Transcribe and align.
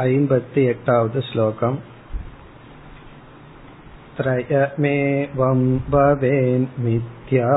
ऐम्पति 0.00 0.62
एटावद् 0.70 1.18
श्लोकम् 1.30 1.76
त्रयमेवं 4.18 5.60
भवेन्मिथ्या 5.92 7.48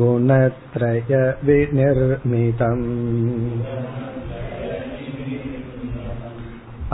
गुणत्रयविनिर्मितम् 0.00 2.84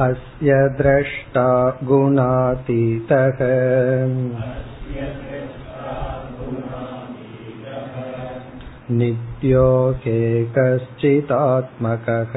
अस्य 0.06 0.56
द्रष्टा 0.78 1.48
गुणातीतः 1.90 3.42
नित्यो 8.90 9.92
ह्येकश्चिदात्मकः 10.02 12.34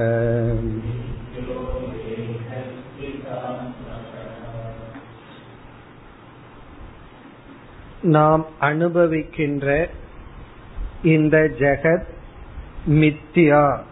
நாம் 8.10 8.46
அனுபவிக்கின்ற 8.60 9.90
இந்த 11.06 11.52
ஜெகத் 11.60 12.08
மித்தியா 13.00 13.84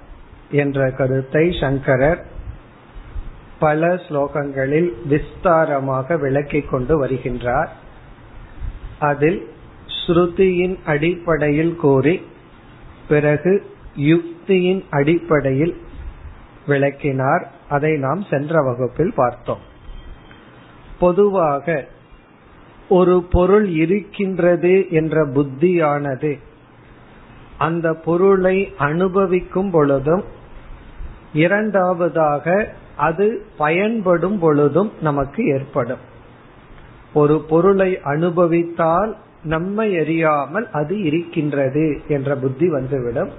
என்ற 0.54 0.92
கருத்தை 0.92 1.58
சங்கரர் 1.60 2.26
பல 3.60 4.00
ஸ்லோகங்களில் 4.08 4.94
விஸ்தாரமாக 5.10 6.18
விளக்கிக் 6.18 6.70
கொண்டு 6.70 7.00
வருகின்றார் 7.00 7.70
அதில் 9.00 9.48
ஸ்ருதியின் 9.98 10.78
அடிப்படையில் 10.86 11.76
கூறி 11.76 12.22
பிறகு 13.13 13.53
யுக்தியின் 13.97 14.83
அடிப்படையில் 14.91 15.75
விளக்கினார். 16.67 17.45
அதை 17.69 17.93
நாம் 17.97 18.23
சென்ற 18.31 18.63
வகுப்பில் 18.63 19.13
பார்த்தோம். 19.17 19.63
பொதுவாக 20.99 21.87
ஒரு 22.89 23.17
பொருள் 23.31 23.69
இருக்கின்றது 23.85 24.73
என்ற 24.91 25.27
புத்தியானது 25.27 26.33
அந்த 27.59 27.95
பொருளை 27.95 28.75
அனுபவிக்கும் 28.79 29.71
பொழுதும் 29.71 30.25
இரண்டாவதாக 31.35 32.73
அது 32.97 33.27
பயன்படும் 33.59 34.39
பொழுதும் 34.39 34.93
நமக்கு 35.01 35.41
ஏற்படும். 35.47 36.03
ஒரு 37.15 37.37
பொருளை 37.49 38.01
அனுபவித்தால் 38.03 39.13
நம்மை 39.45 39.99
அறியாமல் 39.99 40.69
அது 40.73 41.03
இருக்கின்றது 41.03 42.01
என்ற 42.09 42.37
புத்தி 42.37 42.71
வந்துவிடும். 42.71 43.31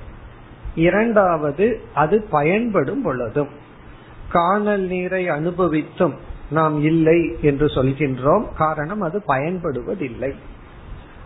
இரண்டாவது 0.76 1.82
அது 1.94 2.26
பயன்படும் 2.30 3.02
பொழுதும். 3.02 3.48
காணல் 4.30 4.82
நீரை 4.82 5.30
அனுபவித்தும் 5.30 6.14
நாம் 6.50 6.84
இல்லை 6.84 7.38
என்று 7.42 7.66
சொல்கின்றோம். 7.66 8.46
காரணம் 8.58 9.02
அது 9.02 9.22
பயன்படுவதில்லை. 9.28 10.34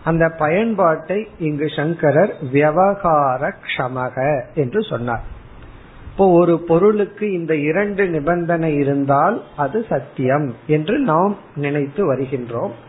அந்த 0.04 0.28
பயன்பாட்டை 0.28 1.28
இங்கு 1.38 1.68
சங்கரர் 1.76 2.34
விவகார 2.52 3.54
க்ஷமக 3.62 4.40
என்று 4.54 4.82
சொன்னார். 4.82 5.24
இப்போ 6.12 6.30
ஒரு 6.30 6.58
பொருளுக்கு 6.58 7.32
இந்த 7.32 7.56
இரண்டு 7.56 8.08
நிபந்தனை 8.08 8.74
இருந்தால் 8.74 9.42
அது 9.56 9.86
சத்தியம் 9.88 10.54
என்று 10.66 10.98
நாம் 10.98 11.36
நினைத்து 11.56 12.14
வருகின்றோம். 12.14 12.86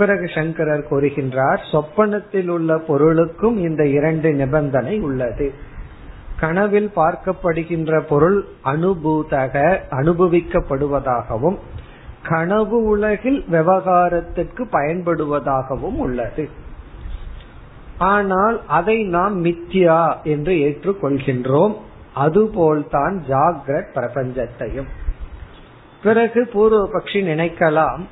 பிறகு 0.00 0.28
சங்கரர் 0.34 0.86
கூறுகின்றார் 0.90 1.60
சொப்பனத்தில் 1.72 2.48
உள்ள 2.48 2.78
பொருளுக்கும் 2.78 3.58
இந்த 3.58 3.86
இரண்டு 3.86 4.32
நிபந்தனை 4.32 5.00
உள்ளது. 5.00 5.52
கனவில் 6.40 6.90
பார்க்கப்படுகின்ற 6.96 8.00
பொருள் 8.00 8.38
அனுபூதக 8.64 9.78
அனுபவிக்கப்படுவதாகவும் 9.90 11.58
கனவு 12.28 12.82
உலகில் 12.82 13.44
விவகாரத்திற்கு 13.48 14.64
பயன்படுவதாகவும் 14.72 15.98
உள்ளது. 15.98 16.48
ஆனால் 17.98 18.60
அதை 18.66 19.04
நாம் 19.04 19.44
மித்யா 19.44 20.22
என்று 20.22 20.52
ஏற்றுக்கொள்கின்றோம். 20.68 21.76
அதுபோல்தான் 22.14 23.24
ஜாகிரத் 23.28 23.92
பிரபஞ்சத்தையும். 23.94 24.88
பிறகு 26.02 26.40
பூர்வபக்ஷி 26.54 27.20
நினைக்கலாம் 27.32 28.04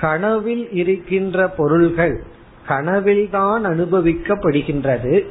கனவில் 0.00 0.70
இருக்கின்ற 0.70 1.48
பொருள்கள் 1.48 2.22
கனவில்தான் 2.66 3.66
அனுபவிக்கப்படுகின்றது. 3.66 5.26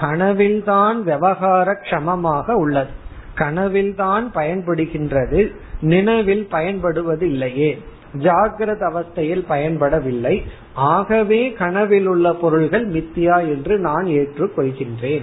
கனவில்தான் 0.00 1.02
விவகார 1.02 1.72
கஷமமாக 1.72 2.50
உள்ளது. 2.50 2.90
கனவில்தான் 3.34 4.32
பயன்படுகின்றது. 4.34 5.54
நினைவில் 5.80 6.46
பயன்படுவது 6.46 7.30
இல்லையே 7.30 7.82
ஜாகிரத 8.18 8.82
அவஸ்தையில் 8.82 9.44
பயன்படவில்லை. 9.48 10.42
ஆகவே 10.72 11.52
கனவில் 11.52 12.06
உள்ள 12.06 12.32
பொருள்கள் 12.32 12.88
மித்தியா 12.88 13.40
என்று 13.40 13.78
நான் 13.78 14.04
ஏற்றுக்கொள்கின்றேன். 14.04 15.22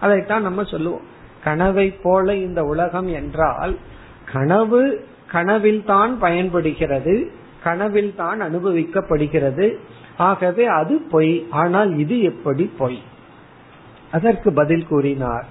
அதைத்தான் 0.00 0.42
நம்ம 0.42 0.64
சொல்லுவோம். 0.64 1.00
கனவை 1.44 1.90
போல 1.90 2.34
இந்த 2.34 2.64
உலகம் 2.64 3.08
என்றால் 3.08 3.78
கனவு 4.32 5.04
கனவில் 5.26 5.84
தான் 5.84 6.18
பயன்படுகிறது. 6.18 7.30
கனவில் 7.62 8.14
தான் 8.16 8.40
அனுபவிக்கப்படுகிறது. 8.42 9.76
ஆகவே 10.16 10.64
அது 10.64 11.00
பொய். 11.10 11.46
ஆனால் 11.50 11.98
இது 11.98 12.22
எப்படி 12.22 12.70
பொய்? 12.78 13.02
அதற்கு 14.10 14.52
பதில் 14.52 14.86
கூறினார். 14.86 15.46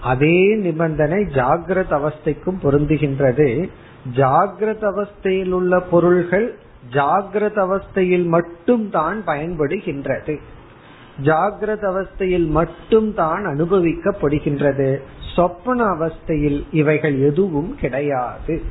அதே 0.00 0.56
நிபந்தனை 0.56 1.24
ஜாகிரத 1.24 1.94
அவஸ்தைக்கும் 1.94 2.60
பொருந்துகின்றது. 2.62 3.68
ஜாகிரத 4.14 4.92
அவஸ்தையில் 4.92 5.50
உள்ள 5.50 5.80
பொருள்கள் 5.80 6.58
ஜாகிரத 6.92 7.58
அவஸ்தையில் 7.66 8.26
மட்டும் 8.26 8.90
தான் 8.90 9.22
பயன்படுகின்றது. 9.26 10.40
ஜாகிரத 11.24 11.84
அவஸ்தையில் 11.92 12.46
மட்டும் 12.46 13.14
தான் 13.14 13.46
அனுபவிக்கப்படுகின்றது. 13.46 15.00
சொப்பன 15.34 15.84
அவஸ்தையில் 15.84 16.66
இவைகள் 16.72 17.18
எதுவும் 17.18 17.76
கிடையாது. 17.80 18.62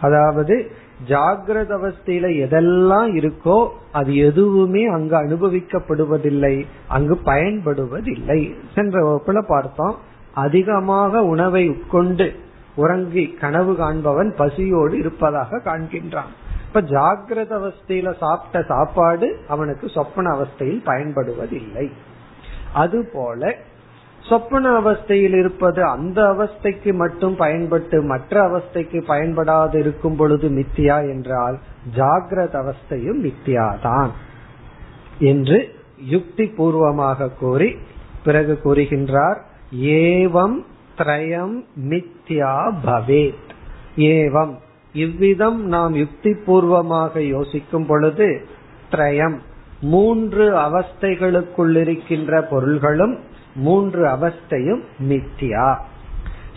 அதாவது 0.00 0.72
ஜாகிரத 1.08 1.70
அவஸ்தையில 1.78 2.26
எதெல்லாம் 2.44 3.10
இருக்கோ 3.14 3.68
அது 3.92 4.16
எதுவுமே 4.16 4.84
அங்கு 4.84 5.16
அனுபவிக்கப்படுவதில்லை 5.16 6.66
அங்கு 6.88 7.18
பயன்படுவதில்லை 7.24 8.54
சென்ற 8.74 8.96
வகுப்புல 9.02 9.42
பார்த்தோம். 9.48 9.96
அதிகமாக 10.34 11.22
உணவை 11.22 11.68
உட்கொண்டு 11.68 12.34
உறங்கி 12.76 13.26
கனவு 13.26 13.76
காண்பவன் 13.76 14.34
பசியோடு 14.36 14.98
இருப்பதாக 14.98 15.56
காண்கின்றான். 15.56 16.30
இப்ப 16.66 16.80
ஜாகிரத 16.80 17.56
அவஸ்தையில 17.60 18.16
சாப்பிட்ட 18.18 18.62
சாப்பாடு 18.62 19.38
அவனுக்கு 19.48 19.88
சொப்பன 19.88 20.36
அவஸ்தையில் 20.36 20.86
பயன்படுவதில்லை. 20.86 21.90
அதுபோல 22.72 23.56
சொப்பன 24.28 24.80
அவஸ்தையில் 24.80 25.38
இருப்பது 25.38 25.84
அந்த 25.84 26.22
அவஸ்தைக்கு 26.22 26.94
மட்டும் 26.94 27.36
பயன்பட்டு 27.36 28.02
மற்ற 28.02 28.48
அவஸ்தைக்கு 28.48 29.02
பயன்படாது 29.08 29.78
இருக்கும் 29.78 30.16
பொழுது 30.16 30.48
மித்தியா 30.48 31.08
என்றால் 31.08 31.58
ஜாகிரத 31.96 32.60
அவஸ்தையும் 32.62 33.32
மித்தியாதான் 33.32 34.08
என்று 35.18 35.74
யுக்தி 36.04 36.46
பூர்வமாக 36.46 37.28
கூறி 37.28 37.76
பிறகு 38.24 38.58
கூறுகின்றார் 38.64 39.36
ஏவம் 39.80 40.56
திரயம் 40.98 41.64
மித்யா 41.88 42.74
பவேத். 42.86 43.50
ஏவம். 43.96 44.54
இவ்விதம் 44.92 45.66
நாம் 45.66 45.94
யுக்தி 45.94 46.34
பூர்வமாக 46.34 47.22
யோசிக்கும் 47.22 47.86
பொழுது 47.86 48.46
திரயம். 48.90 49.38
மூன்று 49.80 50.54
அவஸ்தைகளுக்குள் 50.54 51.76
இருக்கின்ற 51.76 52.42
பொருள்களும் 52.42 53.18
மூன்று 53.54 54.06
அவஸ்தையும் 54.06 54.82
மித்தியா. 55.08 55.76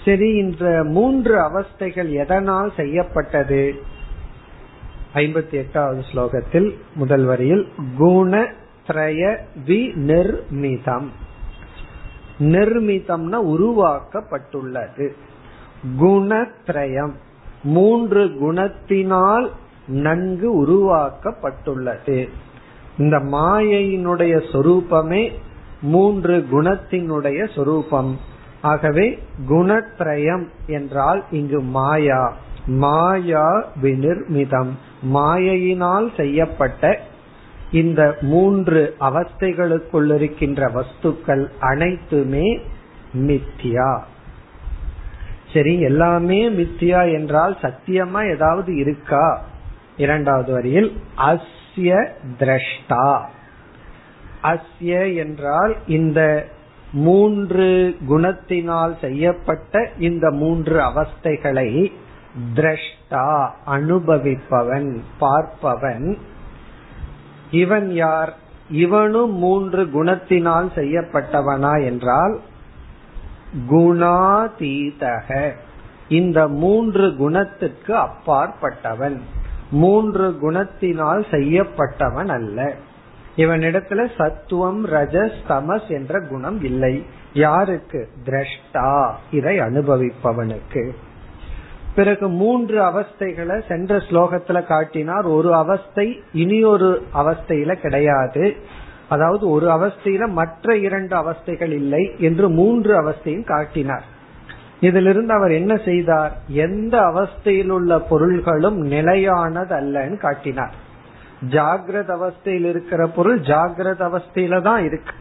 சரி 0.06 0.34
இந்த 0.34 0.84
மூன்று 0.84 1.38
அவஸ்தைகள் 1.38 2.10
எதனால் 2.10 2.74
செய்யப்பட்டது? 2.76 3.76
ஐம்பத்தி 5.14 5.52
எட்டாவது 5.52 6.04
ஸ்லோகத்தில் 6.14 6.76
முதல் 6.96 7.24
வரியில் 7.24 7.72
குண 7.98 8.52
திரய 8.88 9.38
வி 9.66 9.96
நிர்மிதம் 9.98 11.08
நிர்மிதம்னா 12.40 13.40
உருவாக்கப்பட்டுள்ளது. 13.46 15.10
குணத்ரயம் 16.00 17.14
மூன்று 17.64 18.26
குணத்தினால் 18.26 19.50
நன்கு 19.88 20.66
உருவாக்கப்பட்டுள்ளது. 20.66 22.30
இந்த 22.98 23.18
மாயையினுடைய 23.18 24.42
சொரூபமே 24.52 25.34
மூன்று 25.84 26.48
குணத்தினுடைய 26.52 27.54
சொரூபம். 27.56 28.20
ஆகவே 28.62 29.20
குணத்ரயம் 29.50 30.46
என்றால் 30.68 31.24
இங்கு 31.32 31.62
மாயா 31.62 32.34
மாயா 32.66 33.66
வினிர்மிதம் 33.82 34.70
மாயையினால் 35.14 36.16
செய்யப்பட்ட 36.18 37.00
இந்த 37.72 38.18
மூன்று 38.22 38.96
அவஸ்தைகளுக்குள் 39.00 40.16
இருக்கின்ற 40.16 40.72
வஸ்துக்கள் 40.72 41.50
அனைத்துமே 41.60 42.60
மித்தியா 43.14 44.00
சரி 45.54 45.80
எல்லாமே 45.80 46.50
மித்தியா 46.50 47.14
என்றால் 47.14 47.58
சத்தியமா 47.62 48.32
ஏதாவது 48.34 48.76
இருக்கா? 48.76 49.46
இரண்டாவது 49.98 50.52
வரியில் 50.52 50.98
அஸ்ய 51.18 52.10
திரஷ்டா. 52.40 53.22
அஸ்ய 54.44 55.16
என்றால் 55.16 55.76
இந்த 55.88 56.48
மூன்று 56.94 57.98
குணத்தினால் 58.10 59.00
செய்யப்பட்ட 59.02 59.90
இந்த 59.98 60.32
மூன்று 60.32 60.80
அவஸ்தைகளை 60.80 61.92
திரஷ்டா 62.56 63.50
அனுபவிப்பவன் 63.68 65.00
பார்ப்பவன். 65.20 66.18
இவன் 67.52 67.94
யார்? 67.94 68.38
இவனும் 68.70 69.32
மூன்று 69.32 69.84
குணத்தினால் 69.84 70.70
செய்யப்பட்டவனா 70.76 71.84
என்றால் 71.84 72.42
குணாதீதக. 73.70 75.52
இந்த 76.10 76.48
மூன்று 76.48 77.16
குணத்துக்கு 77.16 77.96
அப்பாற்பட்டவன். 77.96 79.20
மூன்று 79.72 80.38
குணத்தினால் 80.42 81.26
செய்யப்பட்டவன் 81.32 82.28
அல்ல. 82.28 82.76
இவனிடத்துல 83.38 84.10
சத்துவம் 84.18 84.88
ரஜஸ் 84.88 85.36
தமஸ் 85.50 85.88
என்ற 85.88 86.22
குணம் 86.22 86.64
இல்லை. 86.64 87.06
யாருக்கு? 87.34 88.08
திரஷ்டா. 88.26 89.12
இதை 89.32 89.60
அனுபவிப்பவனுக்கு. 89.60 90.90
பிறகு 91.96 92.30
மூன்று 92.30 92.82
அவஸ்தைகளை 92.82 93.62
சென்ற 93.68 93.98
ஸ்லோகத்துல 93.98 94.66
காட்டினார். 94.66 95.26
ஒரு 95.26 95.56
அவஸ்தை 95.56 96.24
இனி 96.34 96.64
ஒரு 96.64 97.04
அவஸ்தையில 97.14 97.74
கிடையாது. 97.74 98.56
அதாவது 99.10 99.50
ஒரு 99.50 99.68
அவஸ்தையில 99.68 100.30
மற்ற 100.30 100.78
இரண்டு 100.78 101.16
அவஸ்தைகள் 101.16 101.72
இல்லை 101.72 102.12
என்று 102.18 102.50
மூன்று 102.50 103.02
அவஸ்தையும் 103.02 103.46
காட்டினார். 103.46 104.04
இதிலிருந்து 104.80 105.34
அவர் 105.34 105.52
என்ன 105.52 105.76
செய்தார்? 105.76 106.38
எந்த 106.48 106.98
அவஸ்தையில் 106.98 107.70
உள்ள 107.70 108.00
பொருள்களும் 108.00 108.78
நிலையானது 108.78 109.76
அல்லன்னு 109.76 110.18
காட்டினார். 110.18 110.83
ஜாகிரத 111.50 112.18
அவஸ்தையில் 112.18 112.66
இருக்கிற 112.66 113.08
பொருள் 113.08 113.40
ஜாகிரத 113.40 114.02
அவஸ்தையில 114.02 114.62
தான் 114.62 114.84
இருக்கு. 114.84 115.14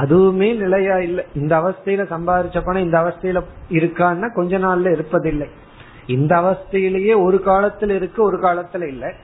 அதுவுமே 0.00 0.56
நிலையா 0.56 0.98
இல்லை. 0.98 1.24
இந்த 1.34 1.58
அவஸ்தையில 1.58 2.06
சம்பாதிச்ச 2.10 2.60
பணம் 2.64 2.82
இந்த 2.82 2.98
அவஸ்தையில 3.00 3.42
இருக்கான்னா 3.70 4.34
கொஞ்ச 4.34 4.58
நாள்ல 4.58 5.00
இருப்பதில்லை. 5.00 5.48
இந்த 6.06 6.36
அவஸ்தையிலேயே 6.36 7.22
ஒரு 7.22 7.42
காலத்துல 7.46 7.90
இருக்கு 7.90 8.22
ஒரு 8.22 8.38
காலத்துல 8.38 8.88
இல்ல. 8.88 9.14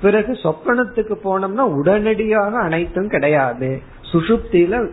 பிறகு 0.00 0.32
சொப்பனத்துக்கு 0.32 1.14
போனோம்னா 1.24 1.58
உடனடியாக 1.58 2.58
அனைத்தும் 2.58 3.08
கிடையாது. 3.08 3.82
சுசுப்தியில 4.12 4.90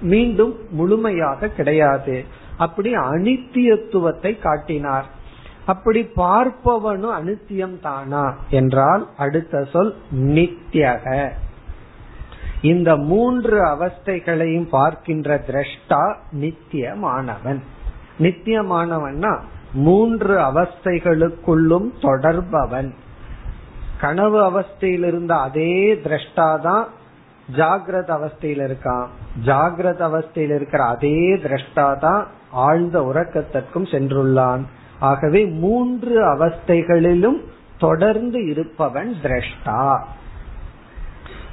மீண்டும் 0.00 0.56
முழுமையாக 0.70 1.48
கிடையாது. 1.48 2.24
அப்படி 2.58 2.94
அனித்தியத்துவத்தை 2.94 4.38
காட்டினார். 4.38 5.06
அப்படி 5.66 6.08
பார்ப்பவனும் 6.16 7.16
அனித்தியம் 7.20 7.80
தானா? 7.80 8.36
என்றால் 8.50 9.08
அடுத்த 9.16 9.64
சொல் 9.64 9.96
நித்தியக 10.16 11.30
இந்த 12.62 12.96
மூன்று 12.96 13.64
அவஸ்தைகளையும் 13.64 14.68
பார்க்கின்ற 14.68 15.44
திரஷ்டா 15.46 16.14
நித்தியமானவன் 16.40 17.60
நித்தியமானவன்னா 18.18 19.40
மூன்று 19.72 20.38
அவஸ்தைகளுக்குள்ளும் 20.38 21.90
தொடர்பவன். 22.00 22.90
கனவு 24.00 24.50
அவஸ்தையில் 24.50 25.04
இருந்த 25.04 25.34
அதே 25.36 25.94
திரஷ்டாதான் 25.94 26.84
ஜாகிரத 27.56 28.08
அவஸ்தையில் 28.08 28.64
இருக்கான். 28.66 29.06
ஜாகிரத 29.44 30.00
அவஸ்தையில் 30.00 30.54
இருக்கிற 30.54 30.84
அதே 30.84 31.34
திரஷ்டாதான் 31.34 32.24
ஆழ்ந்த 32.50 33.00
உறக்கத்திற்கும் 33.00 33.86
சென்றுள்ளான். 33.90 34.60
ஆகவே 35.00 35.44
மூன்று 35.44 36.22
அவஸ்தைகளிலும் 36.24 37.40
தொடர்ந்து 37.78 38.46
இருப்பவன் 38.46 39.16
திரஷ்டா. 39.22 40.00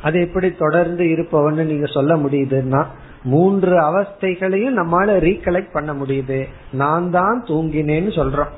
அது 0.01 0.21
எப்படி 0.21 0.51
தொடர்ந்து 0.51 1.09
இருப்பவன் 1.09 1.65
நீங்க 1.65 1.85
சொல்ல 1.85 2.15
முடியுதுன்னா 2.15 2.85
மூன்று 3.23 3.81
அவஸ்தைகளையும் 3.81 4.77
நம்மால 4.77 5.09
ரீகலெக்ட் 5.17 5.71
பண்ண 5.71 5.93
முடியுது. 5.93 6.47
நான் 6.71 7.11
தான் 7.11 7.43
தூங்கினேன்னு 7.45 8.09
சொல்றோம். 8.09 8.49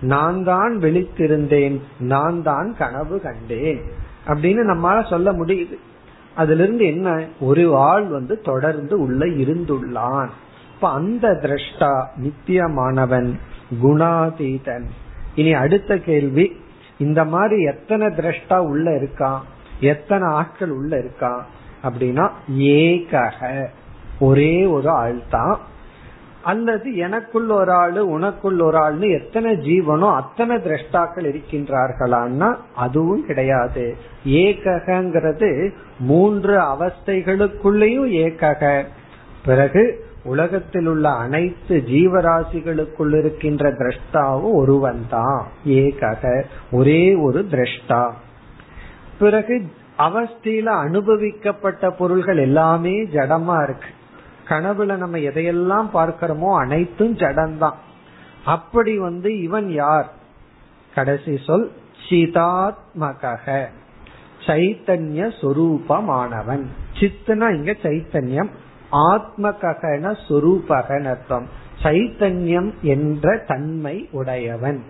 நான் 0.00 0.44
தான் 0.44 0.78
விழித்திருந்தேன். 0.78 1.80
நான் 1.98 2.42
தான் 2.42 2.76
கனவு 2.76 3.20
கண்டேன். 3.20 3.80
அப்படின்னு 4.26 4.74
நம்மால 4.74 5.08
சொல்ல 5.08 5.32
முடியுது. 5.32 5.76
அதுல 6.34 6.62
இருந்து 6.62 6.86
என்ன? 6.86 7.24
ஒரு 7.40 7.76
ஆள் 7.76 8.04
வந்து 8.04 8.40
தொடர்ந்து 8.40 9.00
உள்ள 9.00 9.26
இருந்துள்ளான். 9.26 10.28
இப்ப 10.74 10.90
அந்த 10.90 11.28
திரஷ்டா 11.28 12.06
நித்தியமானவன். 12.22 13.38
குணாதீதன். 13.82 14.84
இனி 15.34 15.52
அடுத்த 15.52 15.98
கேள்வி 15.98 16.56
இந்த 16.98 17.24
மாதிரி 17.24 17.62
எத்தனை 17.62 18.06
திரஷ்டா 18.06 18.58
உள்ள 18.58 18.90
இருக்கான் 18.90 19.38
எத்தனை 19.80 20.28
ஆட்கள் 20.28 20.70
உள்ள 20.70 20.96
இருக்கான் 20.96 21.40
அப்படின்னா 21.82 22.30
ஏகக. 22.58 23.66
ஒரே 24.18 24.64
ஒரு 24.64 24.90
ஆள் 24.90 25.18
தான் 25.30 25.58
அல்லது 26.42 26.96
எனக்குள்ள 26.96 27.54
ஒரு 27.54 27.72
ஆளு 27.72 28.18
உனக்குள்ள 28.18 28.62
ஒரு 28.62 28.78
ஆள்னு 28.78 29.22
எத்தனை 29.22 29.52
ஜீவனோ 29.52 30.14
அத்தனை 30.14 30.56
திரஷ்டாக்கள் 30.56 31.30
இருக்கின்றார்களான்னா 31.32 32.56
அதுவும் 32.74 33.26
கிடையாது. 33.26 33.96
ஏககங்கிறது 34.26 35.72
மூன்று 35.98 36.58
அவஸ்தைகளுக்குள்ளேயும் 36.58 38.10
ஏகக. 38.10 38.84
பிறகு 39.44 40.04
உலகத்தில் 40.26 40.86
உள்ள 40.86 41.10
அனைத்து 41.10 41.82
ஜீவராசிகளுக்குள் 41.86 43.18
இருக்கின்ற 43.18 43.72
திரஷ்டாவும் 43.72 44.52
ஒருவன் 44.52 45.06
தான் 45.10 45.46
ஏகக 45.64 46.44
ஒரே 46.70 47.14
ஒரு 47.14 47.46
திரஷ்டா. 47.50 48.12
பிறகு 49.18 49.66
அவஸ்தையில 49.98 50.64
அனுபவிக்கப்பட்ட 50.64 51.90
பொருள்கள் 51.90 52.36
எல்லாமே 52.36 53.04
ஜடமா 53.06 53.62
இருக்கு. 53.62 53.88
கனவுல 54.48 54.96
நம்ம 54.96 55.18
எதையெல்லாம் 55.18 55.88
பார்க்கிறோமோ 55.94 56.56
அனைத்தும் 56.56 57.16
ஜடம்தான். 57.16 57.78
அப்படி 58.44 58.98
வந்து 58.98 59.42
இவன் 59.42 59.70
யார்? 59.70 60.12
கடைசி 60.94 61.38
சொல் 61.46 61.70
சிதாத்மக 62.08 63.64
சைத்தன்ய 64.46 65.32
சொரூபமானவன். 65.40 66.64
சித்துனா 66.98 67.48
இங்க 67.54 67.72
சைத்தன்யம் 67.82 68.50
ஆத்ம 68.90 69.50
ககன 69.50 71.08
அர்த்தம் 71.08 71.48
சைத்தன்யம் 71.82 72.72
என்ற 72.82 73.36
தன்மை 73.46 74.08
உடையவன். 74.12 74.82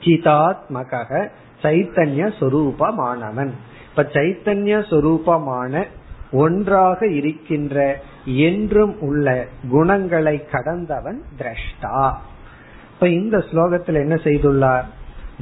சிதாத்மக 0.00 1.28
சைத்தன்ய 1.62 2.32
சொரூபமானவன். 2.40 3.50
இப்ப 3.88 4.02
சைத்தன்ய 4.02 4.80
சொரூபமான 4.90 5.84
ஒன்றாக 6.32 7.06
இருக்கின்ற 7.06 8.00
என்றும் 8.24 9.00
உள்ள 9.00 9.46
குணங்களை 9.68 10.44
கடந்தவன் 10.44 11.22
திரஷ்டா. 11.38 12.14
இப்ப 12.94 13.08
இந்த 13.08 13.38
ஸ்லோகத்தில் 13.38 13.94
என்ன 13.94 14.14
செய்துள்ளார்? 14.14 14.84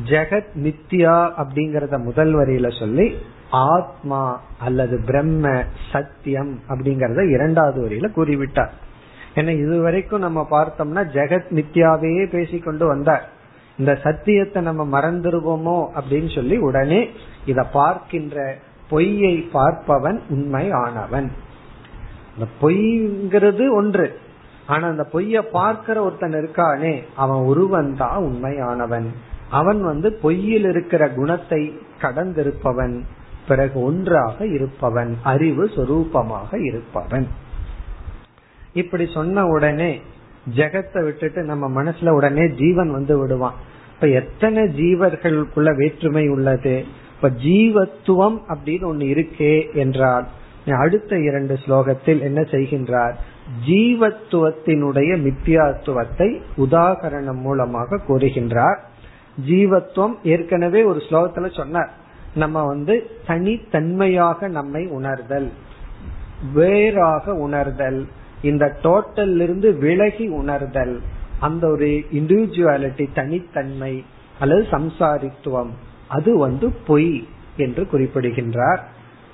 ஜெகத் 0.05 0.49
மித்யா 0.63 1.33
அப்படிங்கறத 1.39 2.03
முதல் 2.03 2.35
வரியில 2.35 2.79
சொல்லி 2.79 3.17
ஆத்மா 3.51 4.41
அல்லது 4.59 5.01
பிரம்ம 5.07 5.63
சத்தியம் 5.93 6.61
அப்படிங்கறத 6.69 7.31
இரண்டாவது 7.31 7.89
வரியில 7.89 8.09
கூறிவிட்டார். 8.17 8.71
ஏன்னா 9.35 9.49
இதுவரைக்கும் 9.49 10.21
நம்ம 10.21 10.47
பார்த்தோம்னா 10.51 11.05
ஜெகத் 11.07 11.51
மித்யாவே 11.51 12.31
பேசிக்கொண்டு 12.31 12.87
வந்தார். 12.87 13.29
இந்த 13.79 13.99
சத்தியத்தை 14.03 14.63
நம்ம 14.63 15.01
மறந்துருவோமோ 15.01 15.87
அப்படின்னு 15.97 16.35
சொல்லி 16.35 16.57
உடனே 16.57 17.11
இத 17.47 17.63
பார்க்கின்ற 17.63 18.57
பொய்யை 18.89 19.49
பார்ப்பவன் 19.53 20.21
உண்மை 20.29 20.71
ஆனவன். 20.71 21.31
இந்த 22.35 22.47
பொய்ங்கிறது 22.61 23.75
ஒன்று. 23.75 24.19
ஆனா 24.67 24.89
அந்த 24.89 25.09
பொய்ய 25.13 25.43
பார்க்கிற 25.43 26.03
ஒருத்தன் 26.03 26.33
இருக்கானே 26.33 27.03
அவன் 27.17 27.45
ஒருவன் 27.45 27.97
தான் 27.97 28.17
உண்மையானவன் 28.17 29.07
அவன் 29.51 29.83
வந்து 29.83 30.19
பொய்யில் 30.23 30.69
இருக்கிற 30.69 31.09
குணத்தை 31.09 31.81
கடந்திருப்பவன். 32.01 33.01
பிறகு 33.49 33.81
ஒன்றாக 33.81 34.47
இருப்பவன் 34.47 35.13
அறிவு 35.23 35.65
சொரூபமாக 35.77 36.65
இருப்பவன். 36.65 37.27
இப்படி 38.73 39.07
சொன்ன 39.15 39.45
உடனே 39.47 40.01
ஜெகத்தை 40.57 41.05
விட்டுட்டு 41.05 41.43
நம்ம 41.43 41.83
மனசுல 41.83 42.09
உடனே 42.09 42.45
ஜீவன் 42.49 42.91
வந்து 42.93 43.19
விடுவான். 43.19 43.55
இப்ப 43.95 44.09
எத்தனை 44.09 44.63
ஜீவர்களுக்குள்ள 44.63 45.77
வேற்றுமை 45.77 46.29
உள்ளது? 46.29 46.85
இப்ப 47.15 47.29
ஜீவத்துவம் 47.45 48.39
அப்படின்னு 48.55 48.87
ஒண்ணு 48.91 49.07
இருக்கே 49.13 49.75
என்றால் 49.75 50.27
அடுத்த 50.79 51.19
இரண்டு 51.19 51.55
ஸ்லோகத்தில் 51.55 52.21
என்ன 52.21 52.41
செய்கின்றார்? 52.41 53.15
ஜீவத்துவத்தினுடைய 53.67 55.11
மித்தியாத்துவத்தை 55.27 56.29
உதாகரணம் 56.59 57.41
மூலமாக 57.41 58.01
கூறுகின்றார். 58.09 58.79
ஜீவத்துவம் 59.49 60.17
ஏற்கனவே 60.23 60.83
ஒரு 60.83 61.03
ஸ்லோகத்துல 61.11 61.49
சொன்னார். 61.57 61.91
நம்ம 62.36 62.64
வந்து 62.64 63.10
தனித்தன்மையாக 63.28 64.48
நம்மை 64.48 64.88
உணர்தல் 64.88 65.50
வேறாக 66.54 67.34
உணர்தல் 67.36 68.08
இந்த 68.42 68.78
டோட்டல் 68.84 69.42
இருந்து 69.42 69.74
விலகி 69.74 70.28
உணர்தல் 70.28 71.02
அந்த 71.40 71.68
ஒரு 71.68 71.90
இண்டிவிஜுவாலிட்டி 72.14 73.06
தனித்தன்மை 73.14 74.04
அல்லது 74.40 74.64
சம்சாரித்துவம் 74.72 75.72
அது 76.08 76.38
வந்து 76.38 76.72
பொய் 76.88 77.28
என்று 77.58 77.88
குறிப்பிடுகின்றார் 77.88 78.84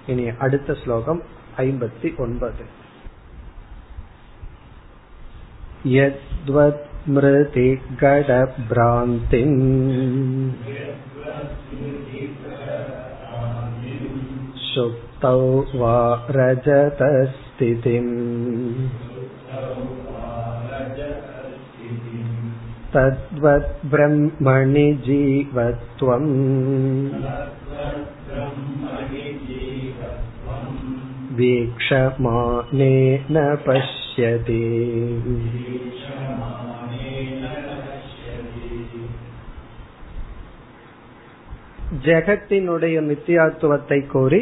இனி 0.08 0.28
அடுத்த 0.38 0.74
ஸ்லோகம் 0.74 1.22
ஐம்பத்தி 1.58 2.16
ஒன்பது 2.18 2.66
यद्वत् 5.84 6.86
मृतिगडभ्रान्तिम् 14.72 14.72
सुप्तौ 14.72 15.40
वा 15.80 15.98
रजतस्थितिम् 16.30 18.14
तद्वत् 22.94 23.86
ब्रह्मणि 23.92 24.88
जीवत्वम् 25.08 26.32
वीक्षमानेन 31.38 33.36
पश्यति 33.66 34.64
ஜெகத்தினுடைய 42.06 42.98
மித்தியாத்துவத்தை 43.10 44.08
கூறி 44.08 44.42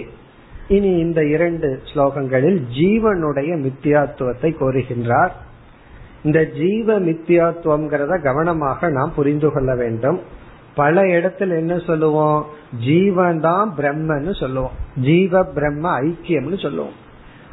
இனி 0.71 0.91
இந்த 0.99 1.25
இரண்டு 1.25 1.83
ஸ்லோகங்களில் 1.93 2.59
ஜீவனுடைய 2.81 3.53
மித்தியாத்துவத்தை 3.65 4.51
கோருகின்றார். 4.61 5.31
இந்த 6.23 6.47
ஜீவ 6.47 7.01
மித்தியாத்துவம்ங்கிறத 7.01 8.23
கவனமாக 8.23 8.89
நாம் 8.89 9.13
புரிந்து 9.17 9.53
கொள்ள 9.53 9.75
வேண்டும். 9.75 10.21
பல 10.75 11.03
இடத்துல 11.03 11.57
என்ன 11.57 11.79
சொல்லுவோம்? 11.79 12.47
ஜீவன் 12.85 13.41
தான் 13.41 13.75
பிரம்மன்னு 13.77 14.41
சொல்லுவோம். 14.41 14.71
ஜீவ 15.01 15.45
பிரம்ம 15.45 16.01
ஐக்கியம்னு 16.01 16.63
சொல்லுவோம். 16.63 16.97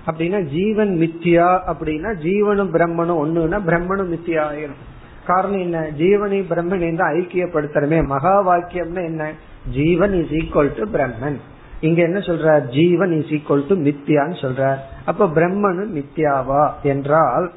அப்படின்னா 0.06 0.42
ஜீவன் 0.42 0.98
மித்தியா 0.98 1.50
அப்படின்னா 1.68 2.12
ஜீவனும் 2.16 2.74
பிரம்மனும் 2.74 3.22
ஒண்ணுன்னா 3.24 3.60
பிரம்மனும் 3.66 4.14
மித்தியா 4.14 4.44
ஆயிரும். 4.52 4.82
காரணம் 5.26 5.60
என்ன? 5.60 5.90
ஜீவனை 5.98 6.40
பிரம்மனை 6.54 6.96
தான் 6.96 7.14
ஐக்கியப்படுத்துறமே. 7.14 8.06
மகா 8.06 8.48
வாக்கியம்னு 8.48 9.04
என்ன? 9.04 9.32
ஜீவன் 9.72 10.14
இஸ் 10.14 10.32
ஈக்குவல் 10.32 10.76
டு 10.78 10.86
பிரம்மன். 10.92 11.38
இங்க 11.82 12.02
என்ன 12.02 12.20
சொல்ற 12.20 12.68
ஜீவன் 12.68 13.12
இஸ் 13.20 13.32
ஈக்வல் 13.38 13.68
டு 13.68 13.76
மித்தியான்னு 13.76 14.38
சொல்ற 14.42 14.78
அப்ப 15.06 15.28
பிரம்மனும் 15.28 15.94
மித்யாவா 15.98 16.72
என்றால் 16.84 17.52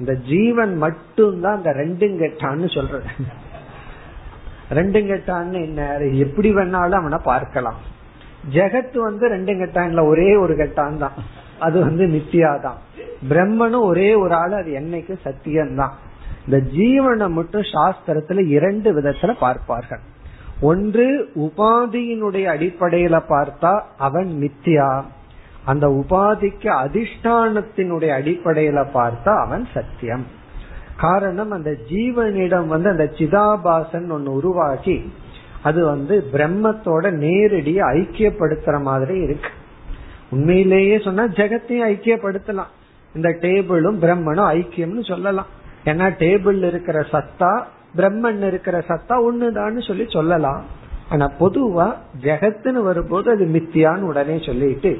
இந்த 0.00 0.12
ஜீவன் 0.14 0.76
மட்டும்தான் 0.76 1.56
அந்த 1.56 1.70
ரெண்டும் 1.70 2.16
கெட்டான்னு 2.22 2.74
சொல்ற 2.74 3.02
ரெண்டும் 4.70 5.06
கெட்டான்னு 5.10 5.58
என்ன? 5.64 5.98
எப்படி 6.14 6.52
வேணாலும் 6.54 7.00
அவனை 7.00 7.18
பார்க்கலாம். 7.24 7.78
ஜெகத் 8.54 8.96
வந்து 8.96 9.28
ரெண்டு 9.28 9.52
கெட்டான்ல 9.52 10.06
ஒரே 10.06 10.36
ஒரு 10.36 10.54
கெட்டான் 10.54 10.98
தான். 10.98 11.12
அது 11.58 11.80
வந்து 11.80 12.06
நித்தியா 12.06 12.60
தான் 12.60 12.78
பிரம்மனும் 13.28 13.80
ஒரே 13.80 14.14
ஒரு 14.14 14.34
ஆள் 14.34 14.52
அது 14.52 14.70
என்னைக்கு 14.80 15.14
சத்தியம்தான். 15.24 15.94
இந்த 16.46 16.56
ஜீவனை 16.56 17.28
மட்டும் 17.28 17.62
சாஸ்திரத்துல 17.62 18.46
இரண்டு 18.46 19.00
விதத்துல 19.00 19.34
பார்ப்பார்கள். 19.38 20.00
ஒன்று 20.60 21.30
உபாதியினுடைய 21.34 22.44
அடிப்படையில 22.54 23.22
பார்த்தா 23.28 23.80
அவன் 23.98 24.28
மித்தியா 24.40 25.02
அந்த 25.64 25.86
உபாதிக்கு 25.86 26.68
அதிஷ்டானத்தினுடைய 26.84 28.10
அடிப்படையில 28.20 28.86
பார்த்தா 28.94 29.40
அவன் 29.40 29.66
சத்தியம். 29.74 30.26
காரணம் 30.96 31.50
அந்த 31.50 31.76
ஜீவனிடம் 31.88 32.66
வந்து 32.66 32.90
அந்த 32.90 33.04
சிதாபாசன் 33.04 34.10
ஒன்னு 34.10 34.32
உருவாக்கி 34.32 35.12
அது 35.62 35.84
வந்து 35.84 36.26
பிரம்மத்தோட 36.32 37.12
நேரடியா 37.24 37.82
ஐக்கியப்படுத்துற 37.92 38.80
மாதிரி 38.80 39.18
இருக்கு. 39.20 39.48
உண்மையிலேயே 40.30 40.98
சொன்னா 40.98 41.24
ஜெகத்தையும் 41.24 41.88
ஐக்கியப்படுத்தலாம். 41.92 42.72
இந்த 43.14 43.28
டேபிளும் 43.28 43.98
பிரம்மனும் 44.00 44.50
ஐக்கியம்னு 44.58 45.08
சொல்லலாம். 45.08 45.46
ஏன்னா 45.84 46.10
டேபிள் 46.18 46.62
இருக்கிற 46.62 47.00
சத்தா 47.00 47.64
பிரம்மன் 47.96 48.46
இருக்கிற 48.46 48.78
சத்தா 48.88 49.16
ஒண்ணுதான்னு 49.28 49.86
சொல்லி 49.86 50.06
சொல்லலாம். 50.08 50.64
ஆனா 51.08 51.26
பொதுவா 51.40 51.86
ஜெகத்துன்னு 52.22 52.80
வரும்போது 52.82 53.30
அது 53.30 53.44
மித்தியான்னு 53.44 54.08
உடனே 54.10 54.38
சொல்லிட்டு 54.38 54.90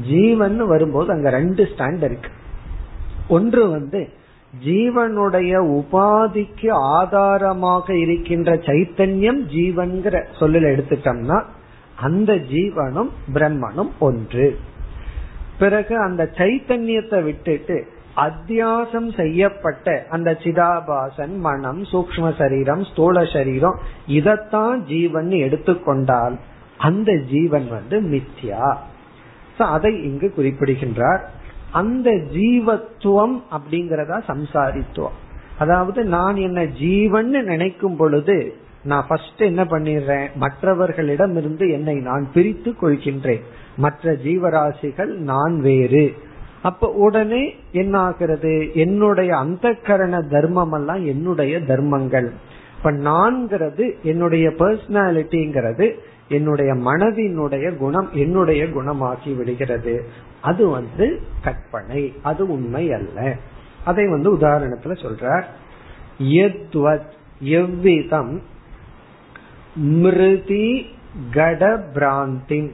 ஜீவன் 0.00 0.56
வரும்போது 0.66 1.12
அங்க 1.12 1.30
ரெண்டு 1.30 1.68
ஸ்டாண்ட் 1.72 2.02
இருக்கு. 2.02 2.30
ஒன்று 3.28 3.68
வந்து 3.68 4.08
ஜீவனுடைய 4.64 5.52
உபாதிக்கு 5.78 6.68
ஆதாரமாக 6.70 7.86
இருக்கின்ற 7.94 8.54
சைத்தன்யம் 8.54 9.40
ஜீவன்கிற 9.54 10.22
சொல்லில் 10.38 10.70
எடுத்துட்டோம்னா 10.72 11.38
அந்த 11.94 12.32
ஜீவனும் 12.34 13.10
பிரம்மனும் 13.34 13.92
ஒன்று. 13.98 14.58
பிறகு 15.58 15.94
அந்த 15.98 16.30
சைத்தன்யத்தை 16.38 17.22
விட்டுட்டு 17.22 17.76
அத்தியாசம் 18.18 19.14
செய்யப்பட்ட 19.16 20.06
அந்த 20.10 20.30
சிதாபாசன் 20.30 21.36
மனம் 21.36 21.82
சூக்ம 21.82 22.36
சரீரம் 22.38 22.84
ஸ்தூல 22.84 23.24
சரீரம் 23.24 23.78
இதத்தான் 24.08 24.76
ஜீவன் 24.76 25.30
எடுத்துக்கொண்டால் 25.30 26.38
அந்த 26.78 27.16
ஜீவன் 27.30 27.68
வந்து 27.68 28.00
மித்யா. 28.00 28.76
அதை 29.58 30.04
இங்கு 30.04 30.32
குறிப்பிடுகின்றார். 30.32 31.30
அந்த 31.70 32.10
ஜீவத்துவம் 32.10 33.42
அப்படிங்கறதா 33.50 34.20
சம்சாரித்துவம். 34.28 35.16
அதாவது 35.58 36.04
நான் 36.04 36.36
என்ன 36.36 36.64
ஜீவன் 36.64 37.28
நினைக்கும் 37.28 37.96
பொழுது 37.96 38.54
நான் 38.82 39.04
ஃபர்ஸ்ட் 39.08 39.40
என்ன 39.40 39.64
பண்ணிடுறேன்? 39.64 40.26
மற்றவர்களிடம் 40.34 41.36
இருந்து 41.36 41.70
என்னை 41.70 41.94
நான் 41.94 42.28
பிரித்து 42.34 42.74
கொள்கின்றேன். 42.80 43.42
மற்ற 43.76 44.12
ஜீவராசிகள் 44.12 45.14
நான் 45.16 45.60
வேறு. 45.60 46.14
அப்ப 46.62 46.88
உடனே 46.88 47.54
என்ன 47.72 47.98
ஆகிறது 47.98 48.70
என்னுடைய 48.74 49.36
அந்த 49.36 49.72
கரண 49.72 50.20
தர்மம் 50.20 50.72
எல்லாம் 50.72 51.06
என்னுடைய 51.06 51.60
தர்மங்கள். 51.60 52.32
இப்ப 52.76 52.92
நான்கிறது 52.92 53.94
என்னுடைய 54.02 54.48
பர்சனாலிட்டிங்கிறது 54.48 55.92
என்னுடைய 56.28 56.74
மனதினுடைய 56.74 57.76
குணம் 57.76 58.08
என்னுடைய 58.12 58.70
குணமாகி 58.70 59.32
விடுகிறது. 59.32 60.04
அது 60.40 60.68
வந்து 60.68 61.20
கற்பனை. 61.42 62.12
அது 62.22 62.50
உண்மை 62.50 62.92
அல்ல. 62.92 63.36
அதை 63.84 64.08
வந்து 64.08 64.36
உதாரணத்துல 64.36 65.06
சொல்றார். 66.18 67.02
எவ்விதம் 67.40 68.42
மிருதி 69.74 70.86
கட 71.30 71.86
பிராந்தி 71.94 72.70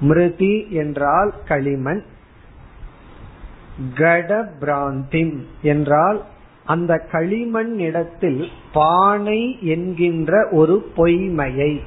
மிருதி 0.00 0.66
என்றால் 0.70 1.32
களிமண் 1.46 2.02
கட 3.94 4.52
பிராந்திம் 4.60 5.36
என்றால் 5.62 6.24
அந்த 6.64 6.98
களிமண் 6.98 7.78
இடத்தில் 7.78 8.48
பானை 8.72 9.58
என்கின்ற 9.60 10.48
ஒரு 10.50 10.90
பொய்மையை. 10.96 11.80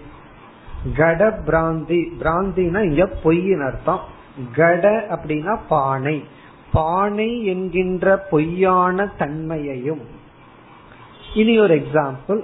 கட 0.96 1.40
பிராந்தி 1.46 2.06
பிராந்தினா 2.20 2.84
இங்க 2.84 3.06
பொய்யின் 3.06 3.62
அர்த்தம். 3.62 4.00
கட 4.56 5.08
அப்படின்னா 5.10 5.60
பானை. 5.68 6.24
பானை 6.72 7.46
என்கின்ற 7.46 8.18
பொய்யான 8.18 9.06
தன்மையையும். 9.06 10.02
இனி 11.36 11.60
ஒரு 11.60 11.76
எக்ஸாம்பிள் 11.76 12.44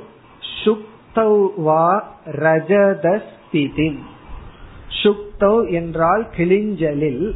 சுக்தௌவா 0.66 2.02
ரஜதஸ்திதி 2.26 3.98
சுக்தௌ 5.04 5.72
என்றால் 5.72 6.28
கிளிஞ்சலில் 6.38 7.36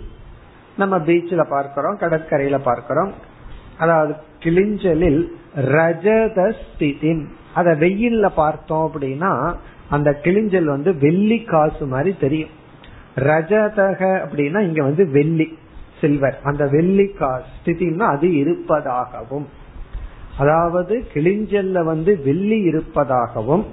நம்ம 0.82 0.98
பீச்சில் 1.08 1.52
பார்க்கிறோம் 1.56 2.00
கடற்கரையில 2.02 2.58
பார்க்கிறோம். 2.70 3.12
அதாவது 3.84 4.14
கிளிஞ்சலில் 4.44 5.22
ரஜதஸ்திதின். 5.78 7.24
அத 7.54 7.70
வெயில்ல 7.84 8.28
பார்த்தோம் 8.42 8.86
அப்படின்னா 8.88 9.32
அந்த 9.96 10.10
கிளிஞ்சல் 10.24 10.70
வந்து 10.74 10.92
வெள்ளி 11.06 11.40
காசு 11.52 11.86
மாதிரி 11.94 12.12
தெரியும். 12.24 12.54
ரஜதக 13.30 14.02
அப்படின்னா 14.26 14.60
இங்க 14.68 14.82
வந்து 14.90 15.04
வெள்ளி 15.18 15.48
சில்வர் 16.02 16.38
அந்த 16.50 16.64
வெள்ளி 16.76 17.08
காசு 17.20 17.50
ஸ்திதின்னா 17.58 18.06
அது 18.16 18.28
இருப்பதாகவும். 18.44 19.48
அதாவது 20.42 20.96
கிளிஞ்சல்ல 21.14 21.80
வந்து 21.84 22.12
வெள்ளி 22.26 22.60
இருப்பதாகவும் 22.70 23.66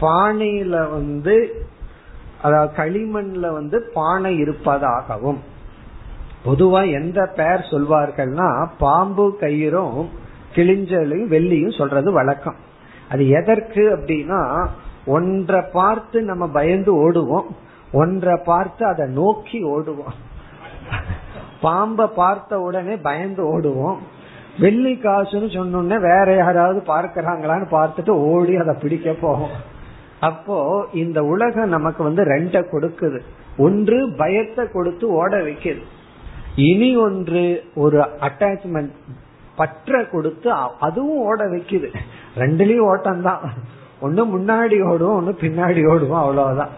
பானையில 0.00 0.74
வந்து 0.90 1.34
அதாவது 2.46 2.72
களிமண்ல 2.78 3.52
வந்து 3.58 3.78
பானை 3.96 4.32
இருப்பதாகவும். 4.44 5.40
பொதுவா 6.46 6.80
எந்த 7.00 7.20
பெயர் 7.38 7.68
சொல்வார்கள்னா 7.70 8.48
பாம்பு 8.78 9.26
கயிறும் 9.40 10.00
கிழிஞ்சலையும் 10.56 11.32
வெள்ளியும் 11.34 11.78
சொல்றது 11.78 12.08
வழக்கம். 12.18 12.58
அது 13.12 13.24
எதற்கு 13.38 13.82
அப்படின்னா 13.96 14.40
ஒன்றை 15.14 15.60
பார்த்து 15.72 16.18
நம்ம 16.30 16.44
பயந்து 16.58 16.92
ஓடுவோம் 17.04 17.48
ஒன்றை 17.92 18.34
பார்த்து 18.44 18.82
அதை 18.92 19.04
நோக்கி 19.18 19.58
ஓடுவோம். 19.74 20.16
பாம்பை 21.60 22.06
பார்த்த 22.20 22.58
உடனே 22.66 22.94
பயந்து 23.08 23.42
ஓடுவோம். 23.52 23.98
வெள்ளி 24.62 24.92
காசுன்னு 25.04 25.48
சொன்னோடனே 25.56 25.96
வேற 26.10 26.28
யாராவது 26.36 26.80
பார்க்கிறாங்களான்னு 26.86 27.66
பார்த்துட்டு 27.76 28.12
ஓடி 28.32 28.54
அதை 28.62 28.74
பிடிக்க 28.82 29.14
போவோம். 29.20 29.56
அப்போ 30.20 30.86
இந்த 30.92 31.18
உலகம் 31.24 31.68
நமக்கு 31.68 32.02
வந்து 32.02 32.22
ரெண்ட 32.24 32.56
கொடுக்குது. 32.72 33.20
ஒன்று 33.58 33.98
பயத்தை 34.16 34.64
கொடுத்து 34.72 35.06
ஓட 35.08 35.36
வைக்குது. 35.36 35.82
இனி 36.54 36.96
ஒன்று 36.96 37.42
ஒரு 37.74 37.98
அட்டாச்மெண்ட் 38.00 38.92
பற்ற 39.56 40.04
கொடுத்து 40.04 40.50
அதுவும் 40.78 41.22
ஓட 41.30 41.44
வைக்குது. 41.44 41.90
ரெண்டுலயும் 42.36 42.88
ஓட்டம் 42.92 43.22
தான் 43.22 43.40
ஒண்ணு 44.02 44.22
முன்னாடி 44.34 44.76
ஓடுவோம் 44.90 45.18
ஒண்ணு 45.20 45.32
பின்னாடி 45.44 45.82
ஓடுவோம் 45.92 46.22
அவ்வளவுதான். 46.24 46.74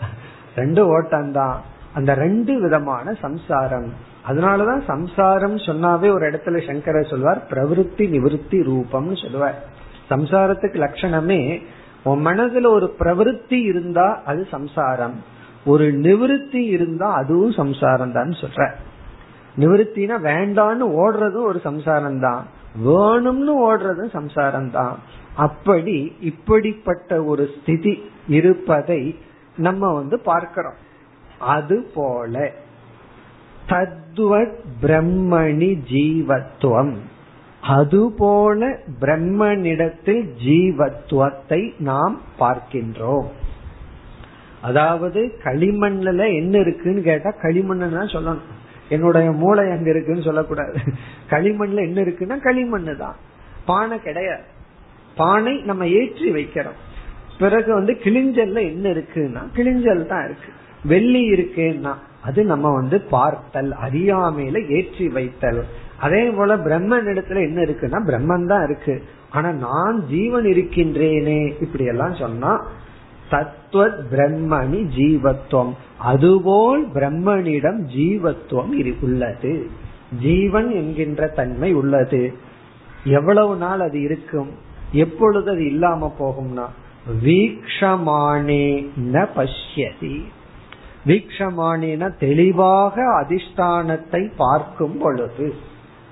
ரெண்டு 0.55 0.83
ஓட்டம் 0.87 1.33
தான் 1.33 1.57
அந்த 1.95 2.15
ரெண்டு 2.15 2.61
விதமான 2.61 3.15
சம்சாரம். 3.21 3.89
அதனாலதான் 4.29 4.83
சம்சாரம் 4.85 5.57
சொன்னாவே 5.57 6.09
ஒரு 6.15 6.25
இடத்துல 6.31 6.67
சங்கர 6.67 7.03
சொல்வார் 7.03 7.41
பிரவருத்தி 7.51 8.05
நிவிருத்தி 8.15 8.59
ரூபம்னு 8.71 9.17
சொல்லுவார் 9.23 9.59
சம்சாரத்துக்கு 10.11 10.79
லட்சணமே 10.87 11.63
உன் 12.05 12.27
மனதுல 12.27 12.67
ஒரு 12.67 12.95
பிரவருத்தி 12.99 13.63
இருந்தா 13.63 14.23
அது 14.25 14.47
சம்சாரம். 14.51 15.23
ஒரு 15.65 15.85
நிவிருத்தி 15.85 16.67
இருந்தா 16.67 17.13
அதுவும் 17.13 17.53
சம்சாரம் 17.53 18.13
தான் 18.13 18.29
சொல்ற. 18.29 18.71
நிவிருத்தினா 19.57 20.15
வேண்டான்னு 20.23 20.81
ஓடுறதும் 20.81 21.43
ஒரு 21.43 21.61
சம்சாரம் 21.63 22.21
தான். 22.21 22.47
வேணும்னு 22.85 23.73
ஓடுறதும் 23.73 24.11
சம்சாரம் 24.11 24.71
தான். 24.71 24.99
அப்படி 25.37 26.17
இப்படிப்பட்ட 26.21 27.25
ஒரு 27.25 27.49
ஸ்திதி 27.61 28.11
இருப்பதை 28.29 29.19
நம்ம 29.57 29.93
வந்து 29.95 30.21
பார்க்கிறோம். 30.21 30.75
அது 31.39 31.91
போல 31.95 32.53
தத்துவ 33.67 34.43
பிரம்மணி 34.83 35.79
ஜீவத்துவம். 35.91 36.95
அதுபோல 37.61 38.79
பிரம்மனிடத்தில் 39.01 40.29
ஜீவத்துவத்தை 40.45 41.73
நாம் 41.79 42.21
பார்க்கின்றோம். 42.39 43.27
அதாவது 44.61 45.39
களிமண்ல 45.45 46.35
என்ன 46.35 46.59
இருக்குன்னு 46.59 47.03
கேட்டா 47.03 47.35
களிமண்ணு 47.43 47.93
தான் 47.93 48.15
சொல்லணும். 48.15 48.57
என்னுடைய 48.89 49.33
மூளை 49.33 49.71
அங்க 49.71 49.91
இருக்குன்னு 49.91 50.23
சொல்லக்கூடாது. 50.23 50.79
களிமண்ல 51.31 51.75
என்ன 51.75 52.01
இருக்குன்னா 52.01 52.39
களிமண் 52.39 52.97
தான். 52.97 53.17
பானை 53.65 54.03
கிடையாது. 54.03 54.43
பானை 55.15 55.61
நம்ம 55.61 55.87
ஏற்றி 55.87 56.31
வைக்கிறோம். 56.31 56.79
பிறகு 57.39 57.75
வந்து 57.75 57.93
கிளிஞ்சல்ல 57.93 58.61
என்ன 58.61 58.91
இருக்குன்னா 58.91 59.43
கிளிஞ்சல் 59.55 60.07
தான் 60.07 60.25
இருக்கு. 60.25 60.53
வெள்ளி 60.85 61.31
இருக்குன்னா 61.31 61.95
அது 62.23 62.45
நம்ம 62.45 62.73
வந்து 62.75 63.01
பார்த்தல் 63.01 63.75
அறியாமையில 63.85 64.77
ஏற்றி 64.77 65.09
வைத்தல். 65.09 65.65
அதே 66.01 66.31
போல 66.31 66.57
பிரம்மன் 66.57 67.07
இடத்துல 67.07 67.43
என்ன 67.43 67.63
இருக்குன்னா 67.63 67.99
பிரம்மன் 68.09 68.47
தான் 68.47 68.65
இருக்கு. 68.65 69.03
ஆனா 69.31 69.51
நான் 69.51 70.07
ஜீவன் 70.07 70.45
இருக்கின்றேனே 70.45 71.53
இப்படி 71.61 71.85
எல்லாம் 71.85 72.15
சொன்னா 72.15 72.67
தத்துவ 73.29 73.87
பிரம்மணி 73.87 74.81
ஜீவத்துவம் 74.97 75.73
அதுபோல் 75.99 76.89
பிரம்மனிடம் 76.89 77.81
ஜீவத்துவம் 77.97 79.01
உள்ளது. 79.01 79.67
ஜீவன் 80.21 80.71
என்கின்ற 80.71 81.27
தன்மை 81.27 81.75
உள்ளது. 81.75 82.35
எவ்வளவு 83.05 83.57
நாள் 83.57 83.81
அது 83.81 84.03
இருக்கும்? 84.03 84.49
எப்பொழுது 84.93 85.51
அது 85.51 85.67
இல்லாம 85.67 86.15
போகும்னா 86.19 86.67
வீக்ஷமானே 87.25 88.87
ந 89.13 89.27
பஷ்யதி. 89.37 90.25
வீக்ஷமானேன 91.07 92.17
தெளிவாக 92.19 93.03
அதிஷ்டானத்தை 93.03 94.31
பார்க்கும் 94.37 94.99
பொழுது. 94.99 95.55